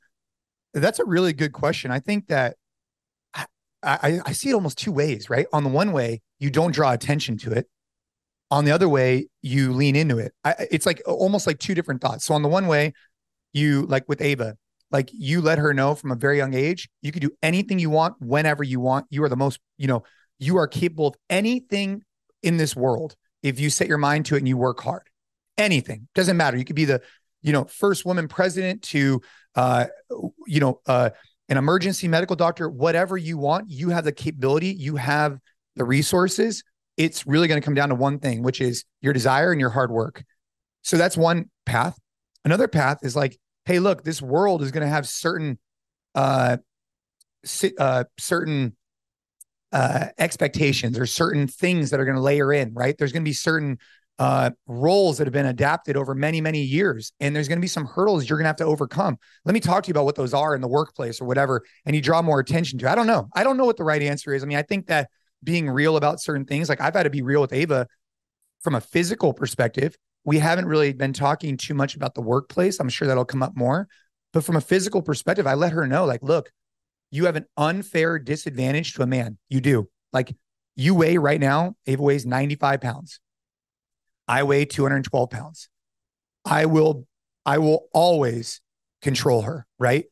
that's 0.74 0.98
a 0.98 1.04
really 1.04 1.32
good 1.32 1.52
question. 1.52 1.90
I 1.90 2.00
think 2.00 2.26
that 2.26 2.56
I, 3.34 3.46
I, 3.82 4.20
I 4.26 4.32
see 4.32 4.50
it 4.50 4.54
almost 4.54 4.76
two 4.76 4.92
ways, 4.92 5.30
right? 5.30 5.46
On 5.52 5.64
the 5.64 5.70
one 5.70 5.92
way, 5.92 6.20
you 6.38 6.50
don't 6.50 6.72
draw 6.72 6.92
attention 6.92 7.38
to 7.38 7.52
it. 7.52 7.66
On 8.50 8.64
the 8.64 8.72
other 8.72 8.88
way, 8.88 9.28
you 9.42 9.72
lean 9.72 9.96
into 9.96 10.18
it. 10.18 10.32
I, 10.44 10.66
it's 10.70 10.86
like 10.86 11.00
almost 11.06 11.46
like 11.46 11.58
two 11.58 11.74
different 11.74 12.02
thoughts. 12.02 12.26
So 12.26 12.34
on 12.34 12.42
the 12.42 12.48
one 12.48 12.66
way, 12.66 12.92
you 13.54 13.86
like 13.86 14.06
with 14.08 14.20
Ava, 14.20 14.56
like 14.90 15.10
you 15.12 15.40
let 15.40 15.58
her 15.58 15.74
know 15.74 15.94
from 15.94 16.10
a 16.10 16.16
very 16.16 16.36
young 16.36 16.54
age, 16.54 16.88
you 17.02 17.12
can 17.12 17.20
do 17.20 17.30
anything 17.42 17.78
you 17.78 17.90
want 17.90 18.14
whenever 18.20 18.62
you 18.62 18.80
want. 18.80 19.06
You 19.10 19.22
are 19.24 19.28
the 19.28 19.36
most, 19.36 19.60
you 19.76 19.86
know, 19.86 20.02
you 20.38 20.56
are 20.56 20.66
capable 20.66 21.08
of 21.08 21.14
anything 21.28 22.02
in 22.42 22.56
this 22.56 22.74
world 22.74 23.16
if 23.42 23.60
you 23.60 23.70
set 23.70 23.88
your 23.88 23.98
mind 23.98 24.26
to 24.26 24.34
it 24.34 24.38
and 24.38 24.48
you 24.48 24.56
work 24.56 24.80
hard. 24.80 25.02
Anything 25.56 26.08
doesn't 26.14 26.36
matter. 26.36 26.56
You 26.56 26.64
could 26.64 26.76
be 26.76 26.84
the, 26.84 27.02
you 27.42 27.52
know, 27.52 27.64
first 27.64 28.04
woman 28.04 28.28
president 28.28 28.82
to, 28.82 29.20
uh, 29.54 29.86
you 30.46 30.60
know, 30.60 30.80
uh, 30.86 31.10
an 31.48 31.56
emergency 31.56 32.08
medical 32.08 32.36
doctor, 32.36 32.68
whatever 32.68 33.16
you 33.16 33.38
want, 33.38 33.70
you 33.70 33.90
have 33.90 34.04
the 34.04 34.12
capability, 34.12 34.68
you 34.68 34.96
have 34.96 35.38
the 35.76 35.84
resources. 35.84 36.62
It's 36.96 37.26
really 37.26 37.48
going 37.48 37.60
to 37.60 37.64
come 37.64 37.74
down 37.74 37.88
to 37.88 37.94
one 37.94 38.18
thing, 38.18 38.42
which 38.42 38.60
is 38.60 38.84
your 39.00 39.12
desire 39.12 39.50
and 39.52 39.60
your 39.60 39.70
hard 39.70 39.90
work. 39.90 40.24
So 40.82 40.96
that's 40.96 41.16
one 41.16 41.50
path. 41.64 41.98
Another 42.44 42.68
path 42.68 42.98
is 43.02 43.16
like, 43.16 43.38
hey, 43.68 43.80
look, 43.80 44.02
this 44.02 44.22
world 44.22 44.62
is 44.62 44.70
going 44.70 44.82
to 44.82 44.88
have 44.88 45.06
certain, 45.06 45.58
uh, 46.14 46.56
uh, 47.78 48.04
certain 48.18 48.74
uh, 49.72 50.06
expectations 50.16 50.98
or 50.98 51.04
certain 51.04 51.46
things 51.46 51.90
that 51.90 52.00
are 52.00 52.06
going 52.06 52.16
to 52.16 52.22
layer 52.22 52.50
in, 52.50 52.72
right? 52.72 52.96
There's 52.96 53.12
going 53.12 53.22
to 53.22 53.28
be 53.28 53.34
certain 53.34 53.78
uh, 54.18 54.52
roles 54.66 55.18
that 55.18 55.26
have 55.26 55.34
been 55.34 55.44
adapted 55.44 55.98
over 55.98 56.14
many, 56.14 56.40
many 56.40 56.62
years. 56.62 57.12
And 57.20 57.36
there's 57.36 57.46
going 57.46 57.58
to 57.58 57.60
be 57.60 57.68
some 57.68 57.84
hurdles 57.84 58.26
you're 58.26 58.38
going 58.38 58.44
to 58.44 58.48
have 58.48 58.56
to 58.56 58.64
overcome. 58.64 59.18
Let 59.44 59.52
me 59.52 59.60
talk 59.60 59.84
to 59.84 59.88
you 59.88 59.92
about 59.92 60.06
what 60.06 60.16
those 60.16 60.32
are 60.32 60.54
in 60.54 60.62
the 60.62 60.66
workplace 60.66 61.20
or 61.20 61.26
whatever. 61.26 61.62
And 61.84 61.94
you 61.94 62.00
draw 62.00 62.22
more 62.22 62.40
attention 62.40 62.78
to. 62.78 62.90
I 62.90 62.94
don't 62.94 63.06
know. 63.06 63.28
I 63.34 63.44
don't 63.44 63.58
know 63.58 63.66
what 63.66 63.76
the 63.76 63.84
right 63.84 64.02
answer 64.02 64.32
is. 64.32 64.42
I 64.42 64.46
mean, 64.46 64.56
I 64.56 64.62
think 64.62 64.86
that 64.86 65.10
being 65.44 65.68
real 65.68 65.98
about 65.98 66.22
certain 66.22 66.46
things, 66.46 66.70
like 66.70 66.80
I've 66.80 66.94
had 66.94 67.02
to 67.02 67.10
be 67.10 67.20
real 67.20 67.42
with 67.42 67.52
Ava 67.52 67.86
from 68.62 68.76
a 68.76 68.80
physical 68.80 69.34
perspective. 69.34 69.94
We 70.28 70.40
haven't 70.40 70.66
really 70.66 70.92
been 70.92 71.14
talking 71.14 71.56
too 71.56 71.72
much 71.72 71.96
about 71.96 72.14
the 72.14 72.20
workplace. 72.20 72.80
I'm 72.80 72.90
sure 72.90 73.08
that'll 73.08 73.24
come 73.24 73.42
up 73.42 73.56
more. 73.56 73.88
But 74.34 74.44
from 74.44 74.56
a 74.56 74.60
physical 74.60 75.00
perspective, 75.00 75.46
I 75.46 75.54
let 75.54 75.72
her 75.72 75.86
know, 75.86 76.04
like, 76.04 76.22
look, 76.22 76.52
you 77.10 77.24
have 77.24 77.36
an 77.36 77.46
unfair 77.56 78.18
disadvantage 78.18 78.92
to 78.92 79.02
a 79.02 79.06
man. 79.06 79.38
You 79.48 79.62
do. 79.62 79.88
Like 80.12 80.36
you 80.76 80.94
weigh 80.94 81.16
right 81.16 81.40
now, 81.40 81.76
Ava 81.86 82.02
weighs 82.02 82.26
95 82.26 82.82
pounds. 82.82 83.20
I 84.28 84.42
weigh 84.42 84.66
212 84.66 85.30
pounds. 85.30 85.70
I 86.44 86.66
will, 86.66 87.06
I 87.46 87.56
will 87.56 87.86
always 87.94 88.60
control 89.00 89.40
her, 89.40 89.66
right? 89.78 90.04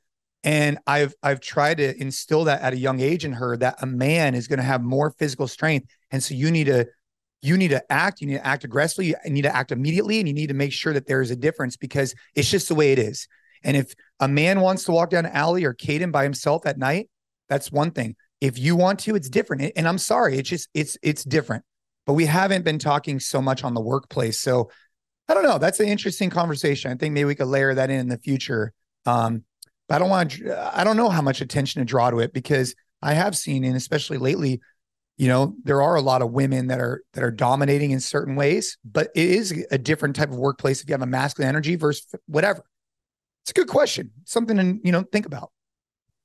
And 0.43 0.79
I've 0.87 1.15
I've 1.23 1.41
tried 1.41 1.77
to 1.77 1.95
instill 2.01 2.45
that 2.45 2.63
at 2.63 2.73
a 2.73 2.79
young 2.79 3.01
age 3.01 3.27
in 3.27 3.35
her 3.35 3.55
that 3.59 3.83
a 3.83 3.87
man 3.87 4.35
is 4.35 4.49
going 4.49 4.61
to 4.61 4.63
have 4.63 4.81
more 4.81 5.11
physical 5.11 5.47
strength. 5.47 5.89
And 6.11 6.25
so 6.25 6.33
you 6.33 6.51
need 6.51 6.69
to 6.69 6.87
you 7.43 7.57
need 7.57 7.69
to 7.69 7.93
act, 7.93 8.21
you 8.21 8.27
need 8.27 8.39
to 8.39 8.47
act 8.47 8.65
aggressively, 8.65 9.09
you 9.09 9.17
need 9.27 9.43
to 9.43 9.55
act 9.55 9.73
immediately, 9.73 10.19
and 10.19 10.29
you 10.29 10.35
need 10.35 10.49
to 10.49 10.55
make 10.55 10.73
sure 10.73 10.93
that 10.93 11.07
there 11.07 11.21
is 11.23 11.31
a 11.31 11.37
difference 11.37 11.77
because 11.77 12.15
it's 12.35 12.51
just 12.51 12.69
the 12.69 12.75
way 12.75 12.93
it 12.93 12.99
is. 12.99 13.29
And 13.63 13.77
if 13.77 13.95
a 14.21 14.29
man 14.29 14.61
wants 14.61 14.85
to 14.85 14.93
walk 14.93 15.11
down 15.11 15.27
an 15.27 15.33
alley 15.33 15.65
or 15.65 15.75
Caden 15.75 16.13
by 16.13 16.23
himself 16.23 16.67
at 16.67 16.79
night, 16.79 17.09
that's 17.49 17.71
one 17.71 17.91
thing. 17.91 18.17
If 18.41 18.59
you 18.59 18.77
want 18.77 19.01
to, 19.01 19.15
it's 19.15 19.29
different. 19.29 19.73
And 19.77 19.89
I'm 19.89 19.99
sorry, 19.99 20.39
it's 20.39 20.49
just 20.49 20.69
it's 20.75 20.99
it's 21.03 21.25
different. 21.25 21.65
But 22.07 22.15
we 22.15 22.27
haven't 22.27 22.65
been 22.65 22.79
talking 22.79 23.19
so 23.19 23.41
much 23.41 23.65
on 23.65 23.75
the 23.75 23.81
workplace. 23.81 24.39
So 24.41 24.71
I 25.29 25.35
don't 25.35 25.43
know. 25.43 25.59
That's 25.59 25.81
an 25.81 25.89
interesting 25.89 26.31
conversation. 26.31 26.93
I 26.93 26.95
think 26.95 27.15
maybe 27.15 27.25
we 27.25 27.35
could 27.35 27.49
layer 27.49 27.75
that 27.75 27.91
in 27.91 28.01
in 28.01 28.09
the 28.09 28.19
future. 28.19 28.73
Um, 29.07 29.45
but 29.89 29.97
I 29.97 29.99
don't 29.99 30.11
want. 30.11 30.41
I 30.73 30.85
don't 30.85 30.97
know 30.97 31.09
how 31.09 31.23
much 31.23 31.41
attention 31.41 31.81
to 31.81 31.87
draw 31.87 32.11
to 32.11 32.21
it 32.21 32.33
because 32.33 32.75
I 33.03 33.15
have 33.15 33.37
seen, 33.37 33.65
and 33.65 33.77
especially 33.77 34.19
lately, 34.19 34.61
you 35.17 35.29
know, 35.29 35.55
there 35.65 35.81
are 35.81 35.97
a 35.97 36.01
lot 36.01 36.23
of 36.23 36.33
women 36.33 36.67
that 36.67 36.81
are 36.81 37.03
that 37.15 37.25
are 37.25 37.31
dominating 37.31 37.91
in 37.91 38.01
certain 38.01 38.37
ways. 38.37 38.77
But 38.85 39.09
it 39.15 39.29
is 39.29 39.67
a 39.71 39.79
different 39.79 40.17
type 40.17 40.31
of 40.31 40.37
workplace 40.37 40.83
if 40.83 40.89
you 40.89 40.93
have 40.93 41.03
a 41.03 41.07
masculine 41.07 41.49
energy 41.49 41.77
versus 41.77 42.07
whatever. 42.27 42.65
It's 43.43 43.51
a 43.51 43.55
good 43.55 43.69
question. 43.69 44.11
Something 44.25 44.57
to, 44.57 44.79
you 44.85 44.93
know, 44.93 45.03
think 45.03 45.25
about. 45.25 45.53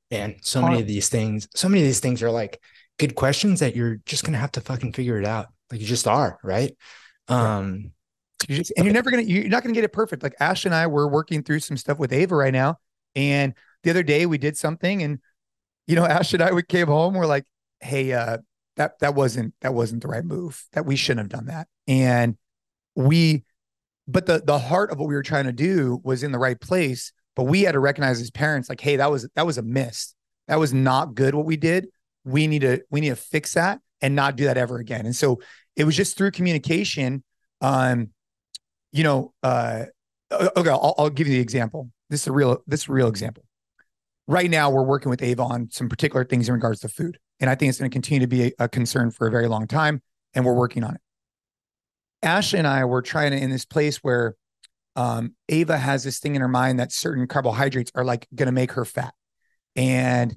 And 0.09 0.35
so 0.41 0.61
many 0.61 0.81
of 0.81 0.87
these 0.87 1.07
things, 1.07 1.47
so 1.55 1.69
many 1.69 1.81
of 1.81 1.87
these 1.87 2.01
things 2.01 2.21
are 2.21 2.31
like 2.31 2.61
good 2.99 3.15
questions 3.15 3.61
that 3.61 3.75
you're 3.75 3.97
just 4.05 4.25
gonna 4.25 4.37
have 4.37 4.51
to 4.53 4.61
fucking 4.61 4.91
figure 4.91 5.17
it 5.17 5.25
out. 5.25 5.47
Like 5.71 5.79
you 5.79 5.87
just 5.87 6.07
are, 6.07 6.37
right? 6.43 6.75
Um 7.29 7.91
you 8.49 8.57
just, 8.57 8.73
and 8.75 8.85
you're 8.85 8.93
never 8.93 9.09
gonna 9.09 9.23
you're 9.23 9.47
not 9.47 9.63
gonna 9.63 9.73
get 9.73 9.85
it 9.85 9.93
perfect. 9.93 10.21
Like 10.21 10.35
Ash 10.41 10.65
and 10.65 10.75
I 10.75 10.87
were 10.87 11.07
working 11.07 11.43
through 11.43 11.59
some 11.59 11.77
stuff 11.77 11.97
with 11.97 12.11
Ava 12.11 12.35
right 12.35 12.51
now. 12.51 12.79
And 13.15 13.53
the 13.83 13.89
other 13.89 14.03
day 14.03 14.25
we 14.25 14.37
did 14.37 14.57
something 14.57 15.01
and 15.01 15.19
you 15.87 15.95
know, 15.95 16.05
Ash 16.05 16.33
and 16.33 16.43
I 16.43 16.51
we 16.51 16.63
came 16.63 16.87
home, 16.87 17.13
we're 17.13 17.25
like, 17.25 17.45
hey, 17.79 18.11
uh, 18.11 18.39
that 18.77 18.99
that 18.99 19.15
wasn't 19.15 19.53
that 19.61 19.73
wasn't 19.73 20.01
the 20.01 20.07
right 20.07 20.23
move. 20.23 20.63
That 20.73 20.85
we 20.85 20.95
shouldn't 20.95 21.31
have 21.31 21.39
done 21.39 21.47
that. 21.47 21.67
And 21.87 22.37
we 22.95 23.43
but 24.07 24.25
the 24.25 24.41
the 24.45 24.59
heart 24.59 24.91
of 24.91 24.99
what 24.99 25.07
we 25.07 25.15
were 25.15 25.23
trying 25.23 25.45
to 25.45 25.51
do 25.51 25.99
was 26.03 26.23
in 26.23 26.31
the 26.31 26.39
right 26.39 26.59
place 26.59 27.13
but 27.35 27.43
we 27.43 27.61
had 27.61 27.73
to 27.73 27.79
recognize 27.79 28.19
as 28.19 28.31
parents 28.31 28.69
like 28.69 28.81
hey 28.81 28.95
that 28.97 29.11
was 29.11 29.27
that 29.35 29.45
was 29.45 29.57
a 29.57 29.61
miss. 29.61 30.13
That 30.47 30.59
was 30.59 30.73
not 30.73 31.15
good 31.15 31.35
what 31.35 31.45
we 31.45 31.57
did. 31.57 31.87
We 32.25 32.47
need 32.47 32.61
to 32.61 32.81
we 32.89 33.01
need 33.01 33.09
to 33.09 33.15
fix 33.15 33.53
that 33.53 33.79
and 34.01 34.15
not 34.15 34.35
do 34.35 34.45
that 34.45 34.57
ever 34.57 34.77
again. 34.77 35.05
And 35.05 35.15
so 35.15 35.41
it 35.75 35.83
was 35.83 35.95
just 35.95 36.17
through 36.17 36.31
communication 36.31 37.23
um 37.61 38.09
you 38.91 39.03
know 39.03 39.33
uh 39.43 39.85
okay 40.31 40.69
I'll, 40.69 40.95
I'll 40.97 41.09
give 41.09 41.27
you 41.27 41.35
the 41.35 41.41
example. 41.41 41.89
This 42.09 42.21
is 42.21 42.27
a 42.27 42.31
real 42.31 42.63
this 42.67 42.81
is 42.81 42.89
a 42.89 42.93
real 42.93 43.07
example. 43.07 43.43
Right 44.27 44.49
now 44.49 44.69
we're 44.69 44.83
working 44.83 45.09
with 45.09 45.21
Ava 45.21 45.43
on 45.43 45.69
some 45.71 45.89
particular 45.89 46.25
things 46.25 46.47
in 46.47 46.53
regards 46.53 46.79
to 46.81 46.87
food 46.87 47.17
and 47.41 47.49
i 47.49 47.55
think 47.55 47.69
it's 47.69 47.79
going 47.79 47.91
to 47.91 47.93
continue 47.93 48.21
to 48.21 48.27
be 48.27 48.43
a, 48.43 48.51
a 48.59 48.69
concern 48.69 49.11
for 49.11 49.27
a 49.27 49.31
very 49.31 49.47
long 49.47 49.67
time 49.67 50.01
and 50.33 50.45
we're 50.45 50.55
working 50.55 50.83
on 50.83 50.95
it 50.95 51.01
Ashley 52.23 52.59
and 52.59 52.67
I 52.67 52.85
were 52.85 53.01
trying 53.01 53.31
to 53.31 53.37
in 53.37 53.49
this 53.49 53.65
place 53.65 53.97
where 53.97 54.35
um, 54.95 55.35
Ava 55.49 55.77
has 55.77 56.03
this 56.03 56.19
thing 56.19 56.35
in 56.35 56.41
her 56.41 56.47
mind 56.47 56.79
that 56.79 56.91
certain 56.91 57.27
carbohydrates 57.27 57.91
are 57.95 58.03
like 58.03 58.27
going 58.35 58.47
to 58.47 58.51
make 58.51 58.73
her 58.73 58.85
fat, 58.85 59.13
and 59.75 60.35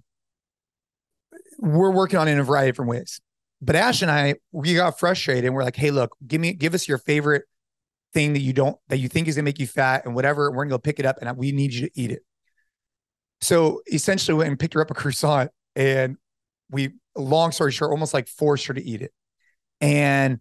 we're 1.59 1.91
working 1.91 2.19
on 2.19 2.29
it 2.29 2.33
in 2.33 2.39
a 2.39 2.45
variety 2.45 2.71
of 2.71 2.75
different 2.75 2.91
ways. 2.91 3.21
But 3.61 3.77
Ash 3.77 4.03
and 4.03 4.11
I, 4.11 4.37
we 4.53 4.75
got 4.75 4.99
frustrated, 4.99 5.45
and 5.45 5.55
we're 5.55 5.65
like, 5.65 5.77
"Hey, 5.77 5.91
look, 5.91 6.17
give 6.27 6.41
me, 6.41 6.53
give 6.53 6.75
us 6.75 6.89
your 6.89 6.99
favorite 6.99 7.45
thing 8.13 8.33
that 8.35 8.41
you 8.41 8.53
don't 8.53 8.77
that 8.89 8.99
you 8.99 9.09
think 9.09 9.27
is 9.29 9.35
gonna 9.35 9.45
make 9.45 9.59
you 9.59 9.67
fat, 9.67 10.07
and 10.07 10.15
whatever. 10.15 10.51
We're 10.51 10.65
gonna 10.65 10.71
go 10.71 10.79
pick 10.79 11.01
it 11.01 11.07
up, 11.07 11.19
and 11.21 11.37
we 11.37 11.53
need 11.53 11.75
you 11.75 11.89
to 11.89 12.01
eat 12.01 12.13
it." 12.13 12.23
So 13.41 13.83
essentially, 13.93 14.37
went 14.39 14.49
and 14.49 14.59
picked 14.59 14.75
her 14.75 14.81
up 14.81 14.91
a 14.91 14.95
croissant, 14.95 15.51
and 15.75 16.17
we, 16.71 16.91
long 17.17 17.53
story 17.53 17.73
short, 17.73 17.91
almost 17.91 18.15
like 18.15 18.29
forced 18.29 18.67
her 18.67 18.75
to 18.75 18.83
eat 18.83 19.03
it, 19.03 19.13
and 19.81 20.41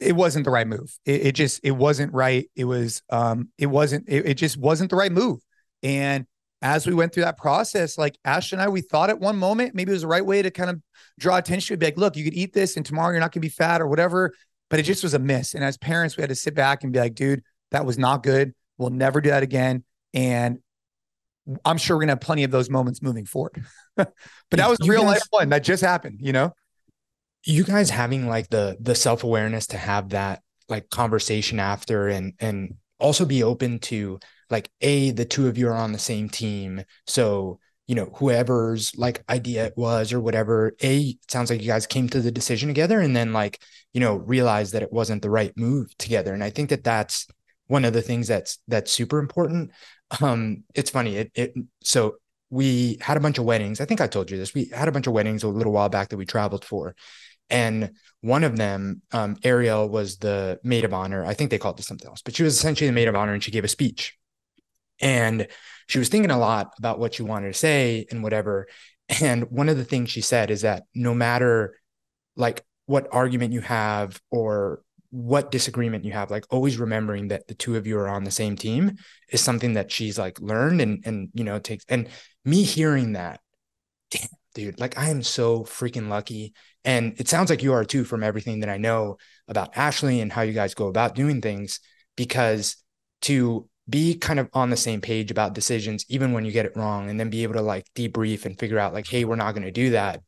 it 0.00 0.16
wasn't 0.16 0.44
the 0.44 0.50
right 0.50 0.66
move. 0.66 0.96
It, 1.04 1.26
it, 1.26 1.32
just 1.34 1.60
it 1.62 1.70
wasn't 1.70 2.12
right. 2.12 2.50
It 2.56 2.64
was 2.64 3.02
um 3.10 3.50
it 3.58 3.66
wasn't 3.66 4.08
it, 4.08 4.26
it, 4.26 4.34
just 4.34 4.56
wasn't 4.56 4.90
the 4.90 4.96
right 4.96 5.12
move. 5.12 5.40
And 5.82 6.26
as 6.60 6.86
we 6.86 6.94
went 6.94 7.12
through 7.12 7.24
that 7.24 7.38
process, 7.38 7.98
like 7.98 8.16
Ash 8.24 8.52
and 8.52 8.60
I, 8.60 8.68
we 8.68 8.80
thought 8.80 9.10
at 9.10 9.20
one 9.20 9.36
moment 9.36 9.74
maybe 9.74 9.90
it 9.90 9.94
was 9.94 10.02
the 10.02 10.08
right 10.08 10.24
way 10.24 10.42
to 10.42 10.50
kind 10.50 10.70
of 10.70 10.80
draw 11.18 11.36
attention. 11.36 11.78
Be 11.78 11.86
like, 11.86 11.98
look, 11.98 12.16
you 12.16 12.24
could 12.24 12.34
eat 12.34 12.52
this, 12.52 12.76
and 12.76 12.84
tomorrow 12.86 13.10
you're 13.10 13.20
not 13.20 13.32
gonna 13.32 13.42
be 13.42 13.48
fat 13.48 13.80
or 13.80 13.86
whatever. 13.86 14.32
But 14.70 14.80
it 14.80 14.84
just 14.84 15.02
was 15.02 15.14
a 15.14 15.18
miss. 15.18 15.54
And 15.54 15.62
as 15.62 15.76
parents, 15.76 16.16
we 16.16 16.22
had 16.22 16.30
to 16.30 16.34
sit 16.34 16.54
back 16.54 16.82
and 16.82 16.92
be 16.92 16.98
like, 16.98 17.14
dude, 17.14 17.42
That 17.72 17.84
was 17.84 17.98
not 17.98 18.22
good. 18.22 18.54
We'll 18.78 18.90
never 18.90 19.20
do 19.20 19.30
that 19.30 19.42
again. 19.42 19.84
And 20.14 20.58
I'm 21.64 21.78
sure 21.78 21.96
we're 21.96 22.02
gonna 22.02 22.12
have 22.12 22.20
plenty 22.20 22.44
of 22.44 22.50
those 22.50 22.70
moments 22.70 23.02
moving 23.02 23.24
forward. 23.24 23.64
but 23.96 24.14
that 24.50 24.68
was 24.68 24.78
real 24.86 25.02
guys, 25.02 25.08
life 25.08 25.22
one 25.30 25.48
that 25.50 25.64
just 25.64 25.82
happened, 25.82 26.18
you 26.20 26.32
know? 26.32 26.52
You 27.44 27.64
guys 27.64 27.90
having 27.90 28.28
like 28.28 28.48
the 28.50 28.76
the 28.80 28.94
self-awareness 28.94 29.68
to 29.68 29.76
have 29.76 30.10
that 30.10 30.42
like 30.68 30.90
conversation 30.90 31.58
after 31.58 32.08
and 32.08 32.34
and 32.38 32.74
also 33.00 33.24
be 33.24 33.42
open 33.42 33.80
to 33.80 34.20
like 34.48 34.70
a 34.80 35.10
the 35.10 35.24
two 35.24 35.48
of 35.48 35.58
you 35.58 35.68
are 35.68 35.74
on 35.74 35.92
the 35.92 35.98
same 35.98 36.28
team. 36.28 36.82
So 37.06 37.58
you 37.88 37.94
know 37.96 38.10
whoever's 38.14 38.96
like 38.96 39.22
idea 39.28 39.66
it 39.66 39.74
was 39.76 40.12
or 40.12 40.20
whatever 40.20 40.74
a 40.82 41.16
sounds 41.28 41.50
like 41.50 41.60
you 41.60 41.66
guys 41.66 41.86
came 41.86 42.08
to 42.08 42.20
the 42.20 42.30
decision 42.30 42.68
together 42.68 43.00
and 43.00 43.14
then 43.14 43.32
like 43.32 43.60
you 43.92 44.00
know 44.00 44.16
realized 44.16 44.72
that 44.72 44.82
it 44.82 44.92
wasn't 44.92 45.20
the 45.20 45.28
right 45.30 45.52
move 45.56 45.94
together 45.98 46.32
and 46.32 46.44
i 46.44 46.48
think 46.50 46.70
that 46.70 46.84
that's 46.84 47.26
one 47.66 47.84
of 47.84 47.92
the 47.92 48.00
things 48.02 48.28
that's 48.28 48.58
that's 48.68 48.92
super 48.92 49.18
important 49.18 49.72
um 50.20 50.64
it's 50.74 50.90
funny 50.90 51.16
it, 51.16 51.30
it 51.34 51.54
so 51.82 52.16
we 52.50 52.98
had 53.00 53.16
a 53.16 53.20
bunch 53.20 53.38
of 53.38 53.46
weddings. 53.46 53.80
I 53.80 53.86
think 53.86 54.02
i 54.02 54.06
told 54.06 54.30
you 54.30 54.36
this. 54.36 54.52
We 54.52 54.66
had 54.66 54.86
a 54.86 54.92
bunch 54.92 55.06
of 55.06 55.14
weddings 55.14 55.42
a 55.42 55.48
little 55.48 55.72
while 55.72 55.88
back 55.88 56.10
that 56.10 56.18
we 56.18 56.26
traveled 56.26 56.66
for. 56.66 56.94
And 57.48 57.92
one 58.20 58.44
of 58.44 58.56
them 58.56 59.02
um 59.12 59.36
ariel 59.42 59.88
was 59.88 60.18
the 60.18 60.60
maid 60.62 60.84
of 60.84 60.92
honor. 60.92 61.24
I 61.24 61.34
think 61.34 61.50
they 61.50 61.58
called 61.58 61.80
it 61.80 61.84
something 61.84 62.06
else 62.08 62.22
but 62.22 62.36
she 62.36 62.42
was 62.42 62.56
essentially 62.56 62.88
the 62.88 62.94
maid 62.94 63.08
of 63.08 63.16
honor 63.16 63.32
and 63.32 63.42
she 63.42 63.50
gave 63.50 63.64
a 63.64 63.68
speech. 63.68 64.16
And 65.00 65.48
she 65.88 65.98
was 65.98 66.08
thinking 66.08 66.30
a 66.30 66.38
lot 66.38 66.74
about 66.78 66.98
what 66.98 67.14
she 67.14 67.22
wanted 67.22 67.48
to 67.48 67.58
say 67.58 68.06
and 68.10 68.22
whatever. 68.22 68.68
And 69.20 69.50
one 69.50 69.68
of 69.68 69.76
the 69.76 69.84
things 69.84 70.10
she 70.10 70.20
said 70.20 70.50
is 70.50 70.62
that 70.62 70.84
no 70.94 71.14
matter 71.14 71.74
like 72.36 72.64
what 72.86 73.08
argument 73.12 73.52
you 73.52 73.60
have 73.60 74.20
or 74.30 74.82
what 75.12 75.50
disagreement 75.50 76.06
you 76.06 76.12
have, 76.12 76.30
like 76.30 76.46
always 76.50 76.78
remembering 76.78 77.28
that 77.28 77.46
the 77.46 77.54
two 77.54 77.76
of 77.76 77.86
you 77.86 77.98
are 77.98 78.08
on 78.08 78.24
the 78.24 78.30
same 78.30 78.56
team 78.56 78.96
is 79.28 79.42
something 79.42 79.74
that 79.74 79.92
she's 79.92 80.18
like 80.18 80.40
learned 80.40 80.80
and 80.80 81.02
and 81.06 81.28
you 81.34 81.44
know 81.44 81.58
takes 81.58 81.84
and 81.88 82.08
me 82.46 82.62
hearing 82.62 83.12
that, 83.12 83.40
damn, 84.10 84.26
dude, 84.54 84.80
like 84.80 84.98
I 84.98 85.10
am 85.10 85.22
so 85.22 85.64
freaking 85.64 86.08
lucky. 86.08 86.54
And 86.84 87.14
it 87.20 87.28
sounds 87.28 87.50
like 87.50 87.62
you 87.62 87.74
are 87.74 87.84
too 87.84 88.04
from 88.04 88.22
everything 88.22 88.60
that 88.60 88.70
I 88.70 88.78
know 88.78 89.18
about 89.48 89.76
Ashley 89.76 90.20
and 90.20 90.32
how 90.32 90.42
you 90.42 90.54
guys 90.54 90.74
go 90.74 90.88
about 90.88 91.14
doing 91.14 91.42
things 91.42 91.78
because 92.16 92.76
to 93.22 93.68
be 93.88 94.14
kind 94.16 94.40
of 94.40 94.48
on 94.54 94.70
the 94.70 94.76
same 94.76 95.02
page 95.02 95.30
about 95.30 95.54
decisions 95.54 96.06
even 96.08 96.32
when 96.32 96.44
you 96.44 96.52
get 96.52 96.64
it 96.64 96.76
wrong 96.76 97.10
and 97.10 97.20
then 97.20 97.28
be 97.28 97.42
able 97.42 97.54
to 97.54 97.60
like 97.60 97.84
debrief 97.94 98.46
and 98.46 98.58
figure 98.58 98.78
out 98.78 98.94
like 98.94 99.08
hey 99.08 99.24
we're 99.24 99.34
not 99.34 99.52
going 99.52 99.64
to 99.64 99.72
do 99.72 99.90
that 99.90 100.22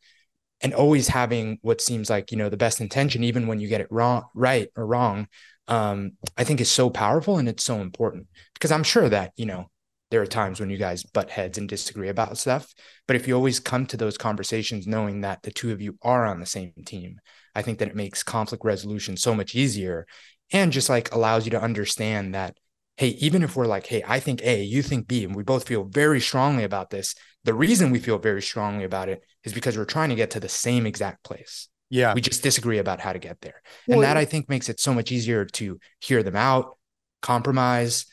and 0.61 0.75
always 0.75 1.09
having 1.09 1.59
what 1.63 1.81
seems 1.81 2.11
like 2.11 2.31
you 2.31 2.39
know 2.39 2.49
the 2.49 2.57
best 2.57 2.81
intention 2.81 3.25
even 3.25 3.47
when 3.47 3.61
you 3.61 3.69
get 3.69 3.81
it 3.81 3.91
wrong 3.91 4.25
right 4.35 4.69
or 4.77 4.87
wrong 4.87 5.27
um 5.69 6.13
i 6.37 6.45
think 6.45 6.61
is 6.61 6.71
so 6.71 6.91
powerful 6.91 7.39
and 7.39 7.49
it's 7.49 7.65
so 7.65 7.77
important. 7.77 8.27
Because 8.55 8.73
i'm 8.73 8.83
sure 8.85 9.09
that 9.09 9.33
you 9.37 9.47
know 9.47 9.71
there 10.11 10.23
are 10.23 10.27
times 10.27 10.61
when 10.61 10.71
you 10.71 10.77
guys 10.77 11.03
butt 11.03 11.31
heads 11.31 11.59
and 11.59 11.69
disagree 11.69 12.09
about 12.09 12.39
stuff 12.39 12.73
but 13.07 13.17
if 13.17 13.27
you 13.27 13.35
always 13.35 13.61
come 13.61 13.87
to 13.87 13.97
those 13.97 14.19
conversations 14.19 14.87
knowing 14.87 15.23
that 15.23 15.43
the 15.43 15.51
two 15.51 15.73
of 15.73 15.81
you 15.81 15.99
are 16.03 16.27
on 16.27 16.41
the 16.41 16.47
same 16.47 16.73
team 16.87 17.21
i 17.55 17.63
think 17.63 17.79
that 17.79 17.89
it 17.89 17.97
makes 17.97 18.23
conflict 18.23 18.65
resolution 18.65 19.17
so 19.17 19.35
much 19.35 19.55
easier 19.55 20.07
and 20.53 20.73
just 20.73 20.89
like 20.89 21.13
allows 21.13 21.45
you 21.45 21.51
to 21.51 21.61
understand 21.61 22.35
that 22.35 22.57
hey, 22.97 23.09
even 23.09 23.43
if 23.43 23.57
we're 23.57 23.67
like, 23.67 23.87
hey, 23.87 24.03
I 24.07 24.21
think 24.21 24.43
A, 24.43 24.63
you 24.63 24.83
think 24.83 25.09
B, 25.09 25.25
and 25.25 25.35
we 25.35 25.43
both 25.43 25.67
feel 25.67 25.85
very 25.85 26.21
strongly 26.21 26.65
about 26.65 26.91
this, 26.91 27.15
the 27.43 27.55
reason 27.55 27.91
we 27.91 27.99
feel 27.99 28.19
very 28.19 28.43
strongly 28.43 28.85
about 28.85 29.09
it 29.09 29.23
is 29.43 29.53
because 29.53 29.77
we're 29.77 29.85
trying 29.85 30.11
to 30.11 30.15
get 30.15 30.31
to 30.31 30.41
the 30.41 30.49
same 30.49 30.87
exact 30.87 31.25
place. 31.25 31.69
Yeah. 31.91 32.15
We 32.15 32.21
just 32.21 32.43
disagree 32.43 32.79
about 32.79 33.01
how 33.01 33.13
to 33.13 33.19
get 33.19 33.41
there. 33.41 33.63
Well, 33.87 33.99
and 33.99 34.05
that 34.05 34.17
I 34.17 34.25
think 34.25 34.49
makes 34.49 34.69
it 34.69 34.81
so 34.81 34.95
much 34.95 35.13
easier 35.13 35.45
to 35.45 35.79
hear 36.01 36.23
them 36.23 36.37
out, 36.37 36.79
compromise, 37.21 38.07